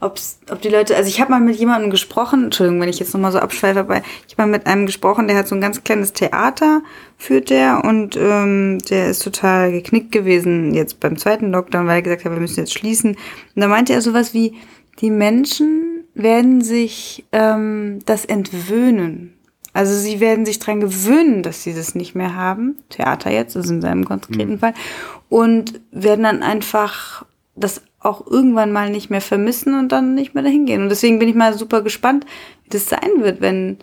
ob's, 0.01 0.41
ob 0.51 0.61
die 0.62 0.68
Leute, 0.68 0.97
also 0.97 1.09
ich 1.09 1.21
habe 1.21 1.31
mal 1.31 1.41
mit 1.41 1.57
jemandem 1.57 1.91
gesprochen, 1.91 2.45
Entschuldigung, 2.45 2.81
wenn 2.81 2.89
ich 2.89 2.99
jetzt 2.99 3.12
nochmal 3.12 3.33
so 3.33 3.39
abschweife, 3.39 3.81
aber 3.81 3.99
ich 4.27 4.35
habe 4.35 4.49
mal 4.49 4.59
mit 4.59 4.66
einem 4.66 4.87
gesprochen, 4.87 5.29
der 5.29 5.37
hat 5.37 5.49
so 5.49 5.55
ein 5.55 5.61
ganz 5.61 5.85
kleines 5.85 6.12
Theater, 6.12 6.83
führt 7.16 7.51
der 7.51 7.85
und 7.85 8.16
ähm, 8.16 8.79
der 8.91 9.11
ist 9.11 9.23
total 9.23 9.73
geknickt 9.73 10.12
gewesen 10.12 10.75
jetzt 10.75 11.01
beim 11.01 11.16
zweiten 11.16 11.53
Lockdown, 11.53 11.87
weil 11.87 11.97
er 11.97 12.03
gesagt 12.03 12.25
hat, 12.25 12.33
wir 12.33 12.41
müssen 12.41 12.61
jetzt 12.61 12.73
schließen. 12.73 13.11
Und 13.11 13.61
da 13.61 13.68
meinte 13.68 13.93
er 13.93 14.01
sowas 14.01 14.33
wie, 14.33 14.55
die 15.01 15.11
Menschen 15.11 15.99
werden 16.23 16.62
sich 16.62 17.25
ähm, 17.33 18.01
das 18.07 18.25
entwöhnen. 18.25 19.35
Also 19.73 19.95
sie 19.95 20.21
werden 20.21 20.45
sich 20.47 20.59
dran 20.59 20.81
gewöhnen, 20.81 21.43
dass 21.43 21.62
sie 21.62 21.75
das 21.75 21.95
nicht 21.95 22.14
mehr 22.14 22.35
haben. 22.35 22.77
Theater 22.89 23.31
jetzt, 23.31 23.55
das 23.55 23.66
ist 23.66 23.71
in 23.71 23.81
seinem 23.81 24.05
konkreten 24.05 24.53
mhm. 24.53 24.59
Fall. 24.59 24.75
Und 25.29 25.81
werden 25.93 26.25
dann 26.25 26.43
einfach 26.43 27.25
das 27.55 27.83
auch 28.01 28.27
irgendwann 28.27 28.73
mal 28.73 28.91
nicht 28.91 29.11
mehr 29.11 29.21
vermissen 29.21 29.79
und 29.79 29.93
dann 29.93 30.14
nicht 30.14 30.35
mehr 30.35 30.43
dahin 30.43 30.66
gehen. 30.66 30.83
Und 30.83 30.89
deswegen 30.89 31.18
bin 31.18 31.29
ich 31.29 31.35
mal 31.35 31.57
super 31.57 31.83
gespannt, 31.83 32.25
wie 32.64 32.71
das 32.71 32.89
sein 32.89 33.11
wird, 33.18 33.41
wenn, 33.41 33.79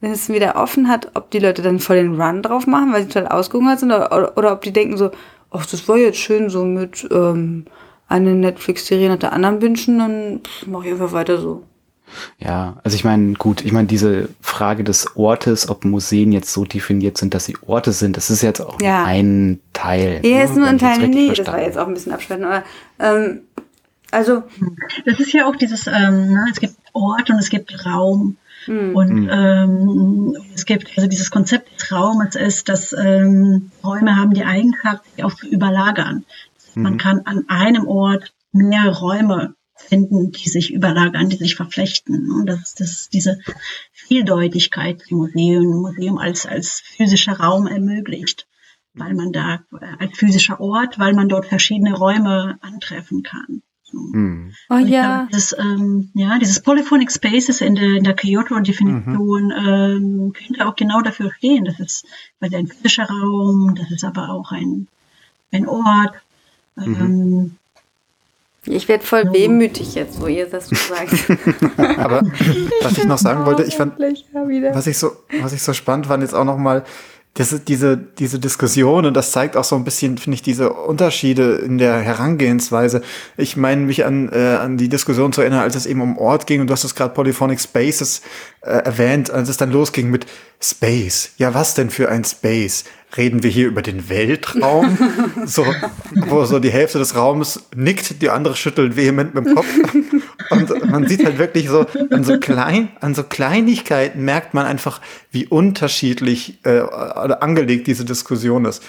wenn 0.00 0.12
es 0.12 0.28
wieder 0.28 0.56
offen 0.56 0.88
hat, 0.88 1.10
ob 1.14 1.30
die 1.30 1.38
Leute 1.38 1.62
dann 1.62 1.80
voll 1.80 1.96
den 1.96 2.20
Run 2.20 2.42
drauf 2.42 2.66
machen, 2.66 2.92
weil 2.92 3.02
sie 3.02 3.08
total 3.08 3.28
ausgehungert 3.28 3.80
sind, 3.80 3.90
oder, 3.90 4.12
oder, 4.12 4.36
oder 4.36 4.52
ob 4.52 4.60
die 4.60 4.72
denken 4.72 4.98
so, 4.98 5.10
ach, 5.50 5.66
das 5.66 5.88
war 5.88 5.96
jetzt 5.96 6.18
schön 6.18 6.50
so 6.50 6.64
mit 6.64 7.08
ähm, 7.10 7.64
eine 8.08 8.34
Netflix-Serie 8.34 9.08
nach 9.08 9.18
der 9.18 9.32
anderen 9.32 9.62
wünschen, 9.62 9.98
dann 9.98 10.40
mache 10.66 10.86
ich 10.86 10.92
einfach 10.92 11.12
weiter 11.12 11.38
so. 11.38 11.62
Ja, 12.38 12.78
also 12.84 12.94
ich 12.94 13.04
meine, 13.04 13.34
gut, 13.34 13.64
ich 13.64 13.72
meine, 13.72 13.88
diese 13.88 14.28
Frage 14.40 14.84
des 14.84 15.16
Ortes, 15.16 15.68
ob 15.68 15.84
Museen 15.84 16.32
jetzt 16.32 16.52
so 16.52 16.64
definiert 16.64 17.18
sind, 17.18 17.34
dass 17.34 17.44
sie 17.44 17.56
Orte 17.66 17.92
sind, 17.92 18.16
das 18.16 18.30
ist 18.30 18.42
jetzt 18.42 18.60
auch 18.60 18.80
ja. 18.80 19.04
ein 19.04 19.60
Teil. 19.72 20.20
Ja, 20.22 20.38
ne, 20.38 20.44
ist 20.44 20.56
nur 20.56 20.66
ein 20.66 20.78
Teil, 20.78 21.08
nee, 21.08 21.26
verstanden. 21.26 21.44
das 21.44 21.46
war 21.46 21.62
jetzt 21.62 21.78
auch 21.78 21.86
ein 21.86 21.94
bisschen 21.94 22.12
abschreckend, 22.12 22.46
aber 22.46 22.64
ähm, 22.98 23.40
also. 24.10 24.42
Das 25.06 25.18
ist 25.18 25.32
ja 25.32 25.46
auch 25.46 25.56
dieses, 25.56 25.86
ähm, 25.86 26.32
ne, 26.32 26.46
es 26.52 26.60
gibt 26.60 26.74
Ort 26.92 27.30
und 27.30 27.38
es 27.38 27.48
gibt 27.48 27.86
Raum. 27.86 28.36
Mhm. 28.66 28.94
Und 28.94 29.10
hm. 29.10 29.30
ähm, 29.32 30.36
es 30.54 30.66
gibt 30.66 30.92
also 30.96 31.08
dieses 31.08 31.30
Konzept 31.30 31.74
des 31.74 31.90
Raumes 31.90 32.36
ist, 32.36 32.68
dass 32.68 32.92
ähm, 32.92 33.70
Räume 33.82 34.16
haben 34.16 34.34
die 34.34 34.44
Eigenschaft, 34.44 35.04
sich 35.14 35.24
auch 35.24 35.34
zu 35.34 35.48
überlagern. 35.48 36.24
Mhm. 36.74 36.82
Man 36.82 36.98
kann 36.98 37.22
an 37.24 37.44
einem 37.48 37.88
Ort 37.88 38.32
mehrere 38.52 38.98
Räume 39.00 39.54
finden, 39.88 40.32
die 40.32 40.48
sich 40.48 40.72
überlagern, 40.72 41.28
die 41.28 41.36
sich 41.36 41.54
verflechten. 41.54 42.30
Und 42.30 42.46
das 42.46 42.60
ist 42.60 42.80
das, 42.80 43.08
diese 43.10 43.38
Vieldeutigkeit 43.92 45.02
im 45.08 45.18
Museum, 45.18 45.82
Museum 45.82 46.18
als, 46.18 46.46
als 46.46 46.80
physischer 46.80 47.34
Raum 47.34 47.66
ermöglicht, 47.66 48.46
weil 48.94 49.14
man 49.14 49.32
da 49.32 49.62
äh, 49.80 49.86
als 49.98 50.18
physischer 50.18 50.60
Ort, 50.60 50.98
weil 50.98 51.14
man 51.14 51.28
dort 51.28 51.46
verschiedene 51.46 51.94
Räume 51.94 52.58
antreffen 52.60 53.22
kann. 53.22 53.62
Hm. 53.92 54.54
Oh 54.70 54.76
ja. 54.76 55.16
Glaube, 55.16 55.28
dieses, 55.32 55.56
ähm, 55.58 56.10
ja, 56.14 56.38
dieses 56.38 56.60
Polyphonic 56.60 57.12
Spaces 57.12 57.60
in 57.60 57.74
der, 57.74 57.96
in 57.96 58.04
der 58.04 58.14
Kyoto-Definition 58.14 59.44
mhm. 59.44 59.52
ähm, 59.52 60.32
könnte 60.32 60.66
auch 60.66 60.76
genau 60.76 61.02
dafür 61.02 61.30
stehen. 61.34 61.66
Das 61.66 61.78
ist 61.78 62.06
quasi 62.38 62.56
ein 62.56 62.68
physischer 62.68 63.04
Raum, 63.04 63.74
das 63.74 63.90
ist 63.90 64.04
aber 64.04 64.30
auch 64.30 64.50
ein, 64.52 64.88
ein 65.52 65.68
Ort. 65.68 66.14
Mhm. 66.76 67.56
Ich 68.66 68.86
werde 68.86 69.04
voll 69.04 69.32
wehmütig 69.32 69.96
jetzt, 69.96 70.20
wo 70.20 70.26
ihr 70.28 70.46
das 70.46 70.68
so 70.68 70.76
sagt. 70.76 71.12
Aber 71.98 72.22
was 72.82 72.96
ich 72.96 73.04
noch 73.04 73.18
sagen 73.18 73.44
wollte, 73.44 73.64
ich 73.64 73.74
fand, 73.74 73.98
was 73.98 74.86
ich 74.86 74.98
so, 74.98 75.16
was 75.40 75.52
ich 75.52 75.62
so 75.62 75.72
spannend 75.72 76.06
fand, 76.06 76.22
jetzt 76.22 76.34
auch 76.34 76.44
noch 76.44 76.58
mal, 76.58 76.84
das 77.34 77.52
ist 77.52 77.66
diese, 77.68 77.96
diese 77.96 78.38
Diskussion 78.38 79.06
und 79.06 79.14
das 79.14 79.32
zeigt 79.32 79.56
auch 79.56 79.64
so 79.64 79.74
ein 79.74 79.84
bisschen, 79.84 80.18
finde 80.18 80.34
ich, 80.34 80.42
diese 80.42 80.72
Unterschiede 80.72 81.54
in 81.56 81.78
der 81.78 81.96
Herangehensweise. 82.00 83.00
Ich 83.36 83.56
meine, 83.56 83.80
mich 83.80 84.04
an, 84.04 84.28
äh, 84.30 84.56
an 84.56 84.76
die 84.76 84.90
Diskussion 84.90 85.32
zu 85.32 85.40
erinnern, 85.40 85.60
als 85.60 85.74
es 85.74 85.86
eben 85.86 86.02
um 86.02 86.18
Ort 86.18 86.46
ging 86.46 86.60
und 86.60 86.66
du 86.66 86.72
hast 86.72 86.84
es 86.84 86.94
gerade 86.94 87.14
Polyphonic 87.14 87.58
Spaces 87.58 88.20
äh, 88.60 88.70
erwähnt, 88.70 89.30
als 89.30 89.48
es 89.48 89.56
dann 89.56 89.72
losging 89.72 90.10
mit 90.10 90.26
Space. 90.60 91.32
Ja, 91.38 91.54
was 91.54 91.74
denn 91.74 91.88
für 91.88 92.10
ein 92.10 92.22
Space? 92.24 92.84
Reden 93.16 93.42
wir 93.42 93.50
hier 93.50 93.66
über 93.66 93.82
den 93.82 94.08
Weltraum? 94.08 94.96
so, 95.46 95.64
wo 96.14 96.44
so 96.44 96.58
die 96.58 96.70
Hälfte 96.70 96.98
des 96.98 97.14
Raumes 97.16 97.64
nickt, 97.74 98.22
die 98.22 98.30
andere 98.30 98.56
schüttelt 98.56 98.96
vehement 98.96 99.34
mit 99.34 99.46
dem 99.46 99.54
Kopf. 99.54 99.68
Und 100.50 100.90
man 100.90 101.06
sieht 101.06 101.24
halt 101.24 101.38
wirklich 101.38 101.68
so, 101.68 101.86
an 102.10 102.24
so 102.24 102.38
klein, 102.38 102.88
an 103.00 103.14
so 103.14 103.22
Kleinigkeiten 103.22 104.24
merkt 104.24 104.54
man 104.54 104.66
einfach, 104.66 105.00
wie 105.30 105.46
unterschiedlich 105.46 106.58
äh, 106.64 106.80
angelegt 106.80 107.86
diese 107.86 108.04
Diskussion 108.04 108.64
ist. 108.64 108.82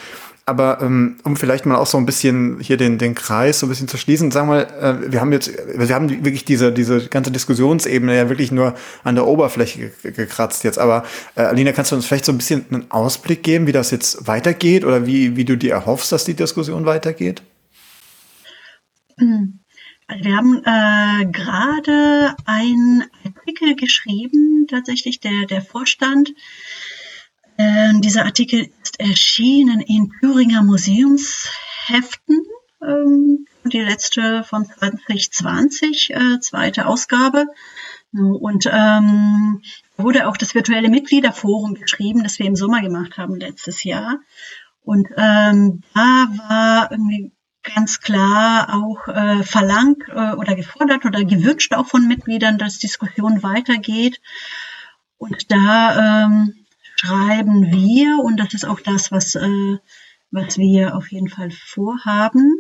Aber 0.45 0.81
ähm, 0.81 1.17
um 1.23 1.37
vielleicht 1.37 1.65
mal 1.65 1.77
auch 1.77 1.87
so 1.87 1.97
ein 1.97 2.05
bisschen 2.05 2.59
hier 2.59 2.75
den, 2.75 2.97
den 2.97 3.15
Kreis 3.15 3.59
so 3.59 3.65
ein 3.65 3.69
bisschen 3.69 3.87
zu 3.87 3.95
schließen, 3.95 4.29
sagen 4.29 4.49
wir 4.49 4.55
mal, 4.55 5.05
äh, 5.05 5.11
wir 5.11 5.21
haben 5.21 5.31
jetzt, 5.31 5.53
wir 5.73 5.95
haben 5.95 6.09
wirklich 6.09 6.43
diese, 6.43 6.73
diese 6.73 7.07
ganze 7.07 7.31
Diskussionsebene 7.31 8.15
ja 8.15 8.27
wirklich 8.27 8.51
nur 8.51 8.75
an 9.05 9.15
der 9.15 9.25
Oberfläche 9.25 9.91
gekratzt 10.03 10.65
jetzt. 10.65 10.79
Aber 10.79 11.05
äh, 11.35 11.43
Alina, 11.43 11.71
kannst 11.71 11.91
du 11.91 11.95
uns 11.95 12.05
vielleicht 12.05 12.25
so 12.25 12.33
ein 12.33 12.37
bisschen 12.37 12.65
einen 12.71 12.91
Ausblick 12.91 13.41
geben, 13.41 13.67
wie 13.67 13.71
das 13.71 13.91
jetzt 13.91 14.27
weitergeht 14.27 14.83
oder 14.83 15.05
wie, 15.05 15.37
wie 15.37 15.45
du 15.45 15.57
dir 15.57 15.71
erhoffst, 15.71 16.11
dass 16.11 16.25
die 16.25 16.33
Diskussion 16.33 16.85
weitergeht? 16.85 17.41
Also 20.07 20.25
wir 20.25 20.35
haben 20.35 20.57
äh, 20.65 21.25
gerade 21.31 22.35
einen 22.45 23.05
Artikel 23.23 23.75
geschrieben, 23.75 24.67
tatsächlich 24.69 25.21
der, 25.21 25.45
der 25.45 25.61
Vorstand 25.61 26.33
ähm, 27.63 28.01
dieser 28.01 28.25
Artikel 28.25 28.69
ist 28.81 28.99
erschienen 28.99 29.79
in 29.81 30.11
Thüringer 30.19 30.63
Museumsheften, 30.63 32.45
ähm, 32.81 33.45
die 33.63 33.79
letzte 33.79 34.43
von 34.43 34.65
2020, 34.65 36.13
äh, 36.13 36.39
zweite 36.41 36.87
Ausgabe. 36.87 37.45
Und 38.11 38.69
ähm, 38.71 39.61
wurde 39.97 40.27
auch 40.27 40.37
das 40.37 40.53
virtuelle 40.53 40.89
Mitgliederforum 40.89 41.73
geschrieben, 41.73 42.23
das 42.23 42.37
wir 42.37 42.45
im 42.45 42.55
Sommer 42.55 42.81
gemacht 42.81 43.17
haben 43.17 43.37
letztes 43.37 43.83
Jahr. 43.83 44.19
Und 44.83 45.07
ähm, 45.17 45.81
da 45.95 46.27
war 46.37 46.91
irgendwie 46.91 47.31
ganz 47.63 48.01
klar 48.01 48.75
auch 48.75 49.07
äh, 49.07 49.43
verlangt 49.43 50.03
äh, 50.09 50.33
oder 50.33 50.55
gefordert 50.55 51.05
oder 51.05 51.23
gewünscht 51.23 51.73
auch 51.73 51.87
von 51.87 52.07
Mitgliedern, 52.07 52.57
dass 52.57 52.77
Diskussion 52.77 53.41
weitergeht. 53.41 54.21
Und 55.17 55.51
da 55.51 56.25
ähm, 56.25 56.62
schreiben 56.95 57.71
wir, 57.71 58.23
und 58.23 58.37
das 58.37 58.53
ist 58.53 58.65
auch 58.65 58.79
das, 58.79 59.11
was, 59.11 59.35
äh, 59.35 59.77
was 60.31 60.57
wir 60.57 60.95
auf 60.95 61.11
jeden 61.11 61.29
Fall 61.29 61.51
vorhaben. 61.51 62.51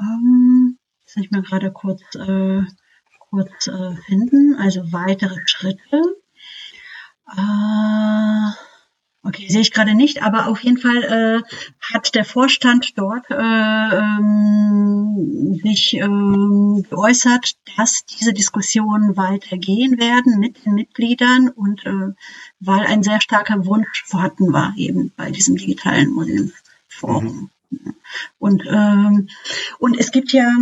Ähm, 0.00 0.78
muss 1.02 1.24
ich 1.24 1.30
mal 1.30 1.42
gerade 1.42 1.72
kurz, 1.72 2.02
äh, 2.14 2.62
kurz 3.30 3.68
äh, 3.68 3.96
finden. 4.06 4.56
Also 4.56 4.92
weitere 4.92 5.40
Schritte. 5.46 6.02
Äh, 7.36 8.50
Okay, 9.26 9.48
sehe 9.48 9.62
ich 9.62 9.72
gerade 9.72 9.94
nicht, 9.94 10.22
aber 10.22 10.48
auf 10.48 10.60
jeden 10.60 10.76
Fall 10.76 11.02
äh, 11.02 11.40
hat 11.94 12.14
der 12.14 12.26
Vorstand 12.26 12.98
dort 12.98 13.24
äh, 13.30 13.34
ähm, 13.34 15.58
sich 15.64 15.94
ähm, 15.94 16.84
geäußert, 16.90 17.54
dass 17.78 18.04
diese 18.04 18.34
Diskussionen 18.34 19.16
weitergehen 19.16 19.98
werden 19.98 20.38
mit 20.40 20.66
den 20.66 20.74
Mitgliedern 20.74 21.48
und 21.48 21.86
weil 22.66 22.86
ein 22.86 23.02
sehr 23.02 23.20
starker 23.20 23.66
Wunsch 23.66 24.04
vorhanden 24.04 24.52
war 24.52 24.74
eben 24.76 25.12
bei 25.16 25.30
diesem 25.30 25.56
digitalen 25.56 26.10
Museumsforum. 26.10 27.50
Mhm. 27.70 27.94
Und, 28.38 28.62
ähm, 28.66 29.28
und 29.78 29.98
es 29.98 30.10
gibt 30.12 30.32
ja 30.32 30.52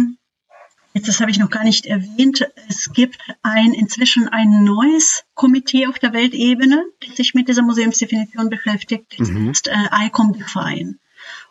Jetzt, 0.95 1.09
das 1.09 1.21
habe 1.21 1.31
ich 1.31 1.39
noch 1.39 1.49
gar 1.49 1.65
nicht 1.65 1.87
erwähnt. 1.87 2.47
Es 2.69 2.93
gibt 2.93 3.19
ein, 3.43 3.73
inzwischen 3.73 4.29
ein 4.29 4.63
neues 4.63 5.25
Komitee 5.35 5.87
auf 5.87 5.99
der 5.99 6.13
Weltebene, 6.13 6.85
das 7.01 7.17
sich 7.17 7.33
mit 7.33 7.49
dieser 7.49 7.63
Museumsdefinition 7.63 8.51
beschäftigt. 8.51 9.15
Das 9.19 9.31
mhm. 9.31 9.51
ist 9.51 9.69
äh, 9.69 10.07
ICOM 10.07 10.35
Define. 10.35 10.99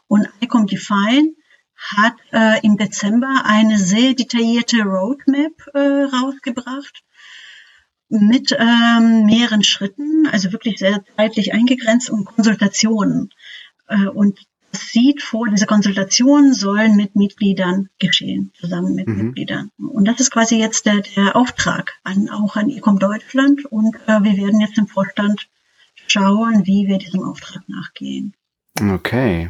Und 0.07 0.29
ICOM 0.41 0.67
Define 0.67 1.33
hat 1.75 2.13
äh, 2.31 2.63
im 2.63 2.77
Dezember 2.77 3.41
eine 3.43 3.79
sehr 3.79 4.13
detaillierte 4.13 4.83
Roadmap 4.83 5.53
äh, 5.73 5.79
rausgebracht 5.79 7.01
mit 8.11 8.55
ähm, 8.59 9.25
mehreren 9.25 9.63
Schritten, 9.63 10.27
also 10.31 10.51
wirklich 10.51 10.77
sehr 10.79 11.03
zeitlich 11.15 11.53
eingegrenzt 11.53 12.09
und 12.09 12.25
Konsultationen. 12.25 13.29
Äh, 13.87 14.07
und 14.07 14.39
sieht 14.73 15.21
vor, 15.21 15.47
diese 15.49 15.65
Konsultationen 15.65 16.53
sollen 16.53 16.95
mit 16.95 17.15
Mitgliedern 17.15 17.89
geschehen, 17.99 18.51
zusammen 18.59 18.95
mit 18.95 19.07
mhm. 19.07 19.17
Mitgliedern. 19.17 19.71
Und 19.77 20.07
das 20.07 20.19
ist 20.19 20.31
quasi 20.31 20.57
jetzt 20.57 20.85
der, 20.85 21.01
der 21.01 21.35
Auftrag 21.35 21.93
an, 22.03 22.29
auch 22.29 22.55
an 22.55 22.69
Ecom 22.69 22.99
Deutschland. 22.99 23.65
Und 23.65 23.95
äh, 24.07 24.23
wir 24.23 24.37
werden 24.37 24.61
jetzt 24.61 24.77
im 24.77 24.87
Vorstand 24.87 25.47
schauen, 26.07 26.65
wie 26.65 26.87
wir 26.87 26.97
diesem 26.97 27.23
Auftrag 27.23 27.67
nachgehen. 27.67 28.33
Okay. 28.81 29.49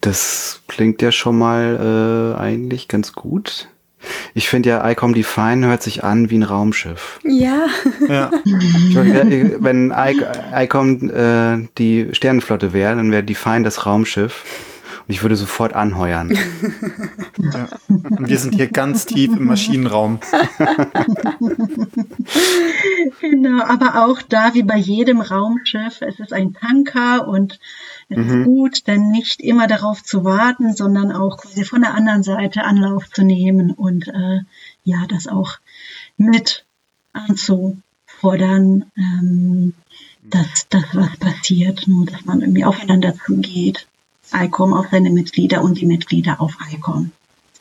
Das 0.00 0.62
klingt 0.68 1.02
ja 1.02 1.12
schon 1.12 1.38
mal 1.38 2.34
äh, 2.34 2.40
eigentlich 2.40 2.88
ganz 2.88 3.12
gut. 3.12 3.68
Ich 4.34 4.48
finde 4.48 4.70
ja, 4.70 4.90
ICOM 4.90 5.14
Define 5.14 5.66
hört 5.66 5.82
sich 5.82 6.04
an 6.04 6.30
wie 6.30 6.38
ein 6.38 6.42
Raumschiff. 6.42 7.20
Ja. 7.24 7.66
ja. 8.08 8.30
Wenn 8.94 9.92
ICOM 10.52 11.10
äh, 11.10 11.68
die 11.78 12.08
Sternenflotte 12.12 12.72
wäre, 12.72 12.96
dann 12.96 13.10
wäre 13.10 13.22
Define 13.22 13.64
das 13.64 13.86
Raumschiff. 13.86 14.44
Und 15.06 15.12
ich 15.12 15.22
würde 15.22 15.36
sofort 15.36 15.74
anheuern. 15.74 16.34
Ja. 17.38 17.68
Und 17.88 18.26
wir 18.26 18.38
sind 18.38 18.54
hier 18.54 18.68
ganz 18.68 19.04
tief 19.04 19.36
im 19.36 19.44
Maschinenraum. 19.44 20.18
genau, 23.20 23.62
aber 23.64 24.06
auch 24.06 24.22
da 24.22 24.54
wie 24.54 24.62
bei 24.62 24.78
jedem 24.78 25.20
Raumschiff, 25.20 26.00
es 26.00 26.20
ist 26.20 26.32
ein 26.32 26.54
Tanker 26.54 27.28
und 27.28 27.60
es 28.08 28.18
mhm. 28.18 28.40
ist 28.40 28.44
gut, 28.44 28.86
denn 28.86 29.10
nicht 29.10 29.40
immer 29.40 29.66
darauf 29.66 30.02
zu 30.02 30.24
warten, 30.24 30.74
sondern 30.74 31.12
auch 31.12 31.38
quasi 31.38 31.64
von 31.64 31.80
der 31.80 31.94
anderen 31.94 32.22
Seite 32.22 32.64
Anlauf 32.64 33.10
zu 33.10 33.22
nehmen 33.22 33.70
und 33.70 34.08
äh, 34.08 34.40
ja, 34.84 35.06
das 35.08 35.26
auch 35.26 35.58
mit 36.16 36.64
anzufordern, 37.12 38.90
ähm, 38.96 39.74
dass 40.22 40.68
das 40.68 40.84
was 40.92 41.16
passiert, 41.16 41.86
nur 41.86 42.06
dass 42.06 42.24
man 42.24 42.40
irgendwie 42.40 42.64
aufeinander 42.64 43.14
zugeht. 43.14 43.86
ICOM 44.32 44.72
auf 44.72 44.86
seine 44.90 45.10
Mitglieder 45.10 45.62
und 45.62 45.80
die 45.80 45.86
Mitglieder 45.86 46.40
auf 46.40 46.56
ICOM. 46.72 47.12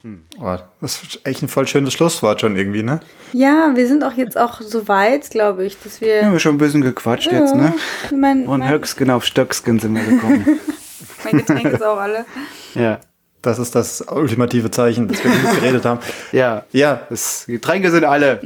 Hm. 0.04 0.26
Oh, 0.38 0.58
das 0.82 1.02
ist 1.02 1.22
echt 1.24 1.42
ein 1.44 1.48
voll 1.48 1.66
schönes 1.66 1.94
Schlusswort 1.94 2.42
schon 2.42 2.58
irgendwie, 2.58 2.84
ne? 2.84 3.00
Ja, 3.32 3.72
wir 3.74 3.88
sind 3.88 4.04
auch 4.04 4.12
jetzt 4.12 4.38
auch 4.38 4.60
so 4.60 4.90
weit, 4.90 5.30
glaube 5.30 5.66
ich, 5.66 5.78
dass 5.82 6.02
wir. 6.02 6.24
Ja, 6.24 6.32
wir 6.32 6.40
schon 6.40 6.56
ein 6.56 6.58
bisschen 6.58 6.82
gequatscht 6.82 7.32
ja, 7.32 7.40
jetzt, 7.40 7.56
ne? 7.56 7.74
Mein, 8.14 8.44
Von 8.46 8.68
Höcksken 8.68 9.10
auf 9.10 9.24
Stöcksken 9.24 9.80
sind 9.80 9.96
wir 9.96 10.04
gekommen. 10.04 10.60
mein 11.24 11.38
Getränk 11.38 11.66
ist 11.66 11.84
auch 11.84 11.98
alle. 11.98 12.26
Ja. 12.76 13.00
Das 13.42 13.60
ist 13.60 13.76
das 13.76 14.02
ultimative 14.02 14.72
Zeichen, 14.72 15.08
dass 15.08 15.24
wir 15.24 15.32
nicht 15.32 15.56
geredet 15.56 15.86
haben. 15.86 16.02
Ja. 16.34 16.66
Ja. 16.74 17.02
Das, 17.10 17.46
Getränke 17.48 17.90
sind 17.90 18.04
alle. 18.04 18.42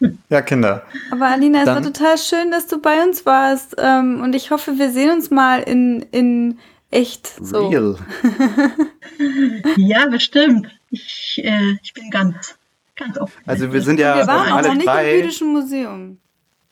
ja, 0.28 0.42
Kinder. 0.42 0.82
Aber 1.10 1.28
Alina, 1.28 1.60
es 1.60 1.64
Dann, 1.64 1.76
war 1.76 1.92
total 1.92 2.18
schön, 2.18 2.50
dass 2.50 2.66
du 2.66 2.78
bei 2.78 3.02
uns 3.02 3.24
warst. 3.24 3.76
Ähm, 3.78 4.20
und 4.22 4.34
ich 4.34 4.50
hoffe, 4.50 4.72
wir 4.76 4.90
sehen 4.90 5.10
uns 5.10 5.30
mal 5.30 5.62
in, 5.62 6.04
in 6.10 6.58
echt 6.92 7.34
so. 7.40 7.68
Real. 7.68 7.96
ja, 9.76 10.06
bestimmt. 10.06 10.68
Ich, 10.90 11.40
äh, 11.42 11.78
ich 11.82 11.94
bin 11.94 12.10
ganz, 12.10 12.56
ganz 12.96 13.18
offen. 13.18 13.40
Also 13.46 13.72
wir 13.72 13.80
sind 13.82 13.98
ja 13.98 14.16
wir 14.16 14.26
waren 14.26 14.52
alle 14.52 14.70
auch 14.70 14.74
nicht 14.74 14.86
drei, 14.86 15.10
im 15.10 15.20
Jüdischen 15.22 15.52
Museum. 15.52 16.18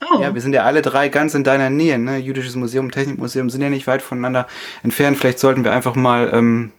Oh. 0.02 0.20
Ja, 0.20 0.34
wir 0.34 0.40
sind 0.40 0.52
ja 0.52 0.62
alle 0.62 0.82
drei 0.82 1.08
ganz 1.08 1.34
in 1.34 1.44
deiner 1.44 1.68
Nähe, 1.68 1.98
ne? 1.98 2.18
Jüdisches 2.18 2.56
Museum, 2.56 2.90
Technikmuseum 2.90 3.50
sind 3.50 3.60
ja 3.60 3.68
nicht 3.68 3.86
weit 3.86 4.02
voneinander 4.02 4.46
entfernt. 4.82 5.18
Vielleicht 5.18 5.38
sollten 5.38 5.64
wir 5.64 5.72
einfach 5.72 5.94
mal 5.94 6.30
ähm, 6.32 6.72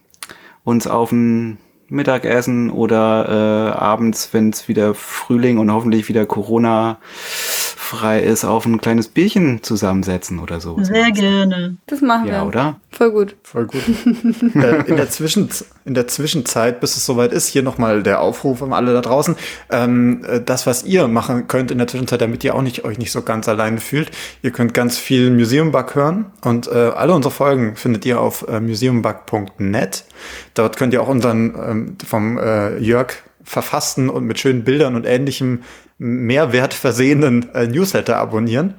uns 0.64 0.86
auf 0.86 1.12
ein 1.12 1.58
Mittagessen 1.88 2.70
oder 2.70 3.28
äh, 3.28 3.78
abends, 3.78 4.30
wenn 4.32 4.50
es 4.50 4.66
wieder 4.66 4.94
Frühling 4.94 5.58
und 5.58 5.70
hoffentlich 5.70 6.08
wieder 6.08 6.26
Corona 6.26 6.98
frei 7.92 8.20
ist, 8.20 8.44
auf 8.44 8.64
ein 8.64 8.80
kleines 8.80 9.08
Bierchen 9.08 9.62
zusammensetzen 9.62 10.38
oder 10.38 10.60
so. 10.60 10.82
Sehr 10.82 11.10
gerne. 11.10 11.76
Das 11.86 12.00
machen 12.00 12.24
wir. 12.24 12.32
Ja, 12.32 12.44
oder? 12.44 12.80
Voll 13.02 13.10
gut. 13.10 13.34
Voll 13.42 13.66
gut. 13.66 13.82
äh, 14.54 14.82
in, 14.86 14.96
der 14.96 15.10
Zwischen 15.10 15.48
in 15.84 15.94
der 15.94 16.06
Zwischenzeit, 16.06 16.78
bis 16.78 16.96
es 16.96 17.04
soweit 17.04 17.32
ist, 17.32 17.48
hier 17.48 17.64
nochmal 17.64 18.04
der 18.04 18.20
Aufruf 18.20 18.62
an 18.62 18.72
alle 18.72 18.92
da 18.92 19.00
draußen. 19.00 19.34
Ähm, 19.70 20.24
äh, 20.24 20.40
das, 20.40 20.68
was 20.68 20.84
ihr 20.84 21.08
machen 21.08 21.48
könnt 21.48 21.72
in 21.72 21.78
der 21.78 21.88
Zwischenzeit, 21.88 22.20
damit 22.20 22.44
ihr 22.44 22.54
auch 22.54 22.62
nicht 22.62 22.84
euch 22.84 22.98
nicht 22.98 23.10
so 23.10 23.22
ganz 23.22 23.48
alleine 23.48 23.80
fühlt. 23.80 24.12
Ihr 24.42 24.52
könnt 24.52 24.72
ganz 24.72 24.98
viel 24.98 25.32
Museumbug 25.32 25.96
hören 25.96 26.26
und 26.42 26.68
äh, 26.68 26.92
alle 26.94 27.12
unsere 27.12 27.34
Folgen 27.34 27.74
findet 27.74 28.06
ihr 28.06 28.20
auf 28.20 28.46
äh, 28.46 28.60
museumbug.net. 28.60 30.04
Dort 30.54 30.76
könnt 30.76 30.92
ihr 30.92 31.02
auch 31.02 31.08
unseren 31.08 31.54
ähm, 31.68 31.96
vom 32.06 32.38
äh, 32.38 32.78
Jörg 32.78 33.14
verfassten 33.42 34.10
und 34.10 34.26
mit 34.26 34.38
schönen 34.38 34.62
Bildern 34.62 34.94
und 34.94 35.06
ähnlichem 35.06 35.64
Mehrwert 35.98 36.72
versehenen 36.72 37.52
äh, 37.52 37.66
Newsletter 37.66 38.18
abonnieren. 38.18 38.74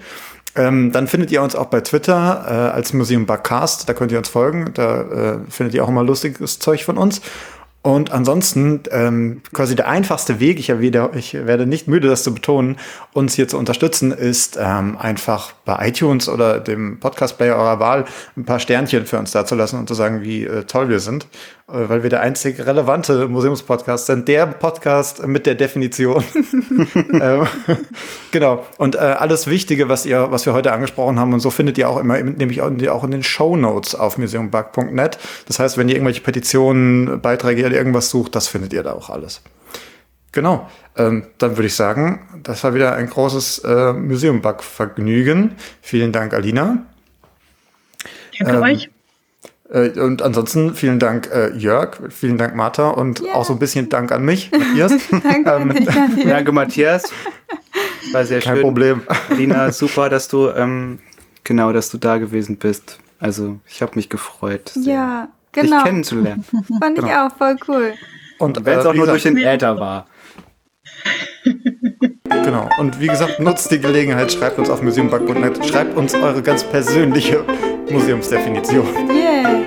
Ähm, 0.55 0.91
dann 0.91 1.07
findet 1.07 1.31
ihr 1.31 1.41
uns 1.41 1.55
auch 1.55 1.65
bei 1.65 1.81
Twitter 1.81 2.45
äh, 2.47 2.75
als 2.75 2.93
Museum 2.93 3.25
Backcast. 3.25 3.89
Da 3.89 3.93
könnt 3.93 4.11
ihr 4.11 4.17
uns 4.17 4.29
folgen. 4.29 4.71
Da 4.73 5.01
äh, 5.01 5.37
findet 5.49 5.73
ihr 5.73 5.83
auch 5.83 5.89
immer 5.89 6.03
lustiges 6.03 6.59
Zeug 6.59 6.83
von 6.83 6.97
uns. 6.97 7.21
Und 7.83 8.13
ansonsten 8.13 8.81
ähm, 8.91 9.41
quasi 9.51 9.75
der 9.75 9.89
einfachste 9.89 10.39
Weg, 10.39 10.57
ich, 10.57 10.79
wieder, 10.79 11.13
ich 11.15 11.33
werde 11.33 11.65
nicht 11.65 11.85
müde, 11.85 12.07
das 12.07 12.23
zu 12.23 12.33
betonen, 12.33 12.77
uns 13.11 13.33
hier 13.33 13.49
zu 13.49 13.57
unterstützen, 13.57 14.13
ist 14.13 14.57
ähm, 14.57 14.97
einfach 14.97 15.51
bei 15.65 15.89
iTunes 15.89 16.29
oder 16.29 16.61
dem 16.61 17.01
Podcast-Player 17.01 17.57
eurer 17.57 17.81
Wahl 17.81 18.05
ein 18.37 18.45
paar 18.45 18.59
Sternchen 18.59 19.05
für 19.05 19.19
uns 19.19 19.31
dazulassen 19.31 19.79
und 19.79 19.89
zu 19.89 19.95
sagen, 19.95 20.21
wie 20.21 20.45
äh, 20.45 20.63
toll 20.63 20.87
wir 20.87 21.01
sind. 21.01 21.27
Äh, 21.67 21.87
weil 21.87 22.03
wir 22.03 22.09
der 22.09 22.21
einzig 22.21 22.65
relevante 22.65 23.27
Museumspodcast 23.29 24.07
sind, 24.07 24.27
der 24.27 24.47
Podcast 24.47 25.25
mit 25.25 25.45
der 25.45 25.55
Definition. 25.55 26.23
ähm, 27.13 27.47
genau. 28.31 28.65
Und 28.77 28.95
äh, 28.95 28.99
alles 28.99 29.47
Wichtige, 29.47 29.87
was 29.87 30.05
ihr, 30.05 30.29
was 30.29 30.45
wir 30.45 30.53
heute 30.53 30.73
angesprochen 30.73 31.19
haben, 31.19 31.33
und 31.33 31.39
so 31.39 31.51
findet 31.51 31.77
ihr 31.77 31.89
auch 31.89 31.97
immer, 31.97 32.21
nämlich 32.21 32.61
auch 32.61 33.03
in 33.03 33.11
den 33.11 33.23
Show 33.23 33.55
Notes 33.55 33.95
auf 33.95 34.17
museumbug.net. 34.17 35.17
Das 35.47 35.59
heißt, 35.59 35.77
wenn 35.77 35.87
ihr 35.87 35.95
irgendwelche 35.95 36.21
Petitionen, 36.21 37.21
Beiträge 37.21 37.65
oder 37.65 37.75
irgendwas 37.75 38.09
sucht, 38.09 38.35
das 38.35 38.47
findet 38.47 38.73
ihr 38.73 38.83
da 38.83 38.93
auch 38.93 39.09
alles. 39.09 39.41
Genau. 40.33 40.69
Ähm, 40.97 41.27
dann 41.37 41.51
würde 41.51 41.67
ich 41.67 41.75
sagen, 41.75 42.41
das 42.43 42.63
war 42.63 42.73
wieder 42.73 42.93
ein 42.95 43.07
großes 43.07 43.59
äh, 43.59 43.93
Museumbug-Vergnügen. 43.93 45.55
Vielen 45.81 46.11
Dank, 46.11 46.33
Alina. 46.33 46.85
Danke 48.37 48.55
ähm, 48.57 48.63
euch. 48.63 48.92
Äh, 49.73 49.99
und 49.99 50.21
ansonsten 50.21 50.75
vielen 50.75 50.99
Dank, 50.99 51.29
äh, 51.33 51.51
Jörg, 51.57 51.97
vielen 52.09 52.37
Dank, 52.37 52.55
Martha 52.55 52.89
und 52.89 53.21
yeah. 53.21 53.33
auch 53.33 53.43
so 53.43 53.53
ein 53.53 53.59
bisschen 53.59 53.89
Dank 53.89 54.11
an 54.11 54.23
mich, 54.23 54.51
Matthias. 54.51 54.93
danke, 55.11 55.49
ähm, 55.49 55.87
danke, 56.25 56.51
Matthias. 56.51 57.11
War 58.11 58.23
sehr 58.25 58.39
Kein 58.39 58.55
schön. 58.55 58.61
Problem. 58.61 59.01
Lina, 59.35 59.71
super, 59.71 60.09
dass 60.09 60.27
du, 60.27 60.49
ähm, 60.49 60.99
genau, 61.43 61.73
dass 61.73 61.89
du 61.89 61.97
da 61.97 62.19
gewesen 62.19 62.57
bist. 62.57 62.99
Also, 63.19 63.59
ich 63.67 63.81
habe 63.81 63.93
mich 63.95 64.09
gefreut, 64.09 64.71
ja, 64.75 65.29
genau. 65.51 65.77
dich 65.77 65.85
kennenzulernen. 65.85 66.45
Fand 66.79 66.99
ich 66.99 67.03
genau. 67.03 67.27
auch 67.27 67.35
voll 67.35 67.55
cool. 67.67 67.93
Und 68.37 68.63
wenn 68.65 68.77
es 68.77 68.85
äh, 68.85 68.87
auch 68.89 68.93
nur 68.93 69.07
durch 69.07 69.23
den 69.23 69.37
Äther 69.37 69.79
war. 69.79 70.05
genau. 72.43 72.69
Und 72.77 72.99
wie 72.99 73.07
gesagt, 73.07 73.39
nutzt 73.39 73.71
die 73.71 73.79
Gelegenheit, 73.79 74.31
schreibt 74.31 74.57
uns 74.59 74.69
auf 74.69 74.81
museumbug.net, 74.81 75.65
schreibt 75.65 75.95
uns 75.97 76.13
eure 76.15 76.41
ganz 76.41 76.63
persönliche 76.63 77.43
Museumsdefinition. 77.89 78.87
Yeah. 79.09 79.61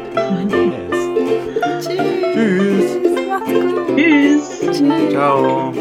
Yes. 0.48 1.86
Tschüss. 1.86 2.16
Tschüss. 2.34 2.96
Tschüss. 3.02 3.28
Macht's 3.28 3.52
gut. 3.52 3.96
Tschüss. 3.96 4.60
Tschüss. 4.60 5.10
Ciao. 5.10 5.72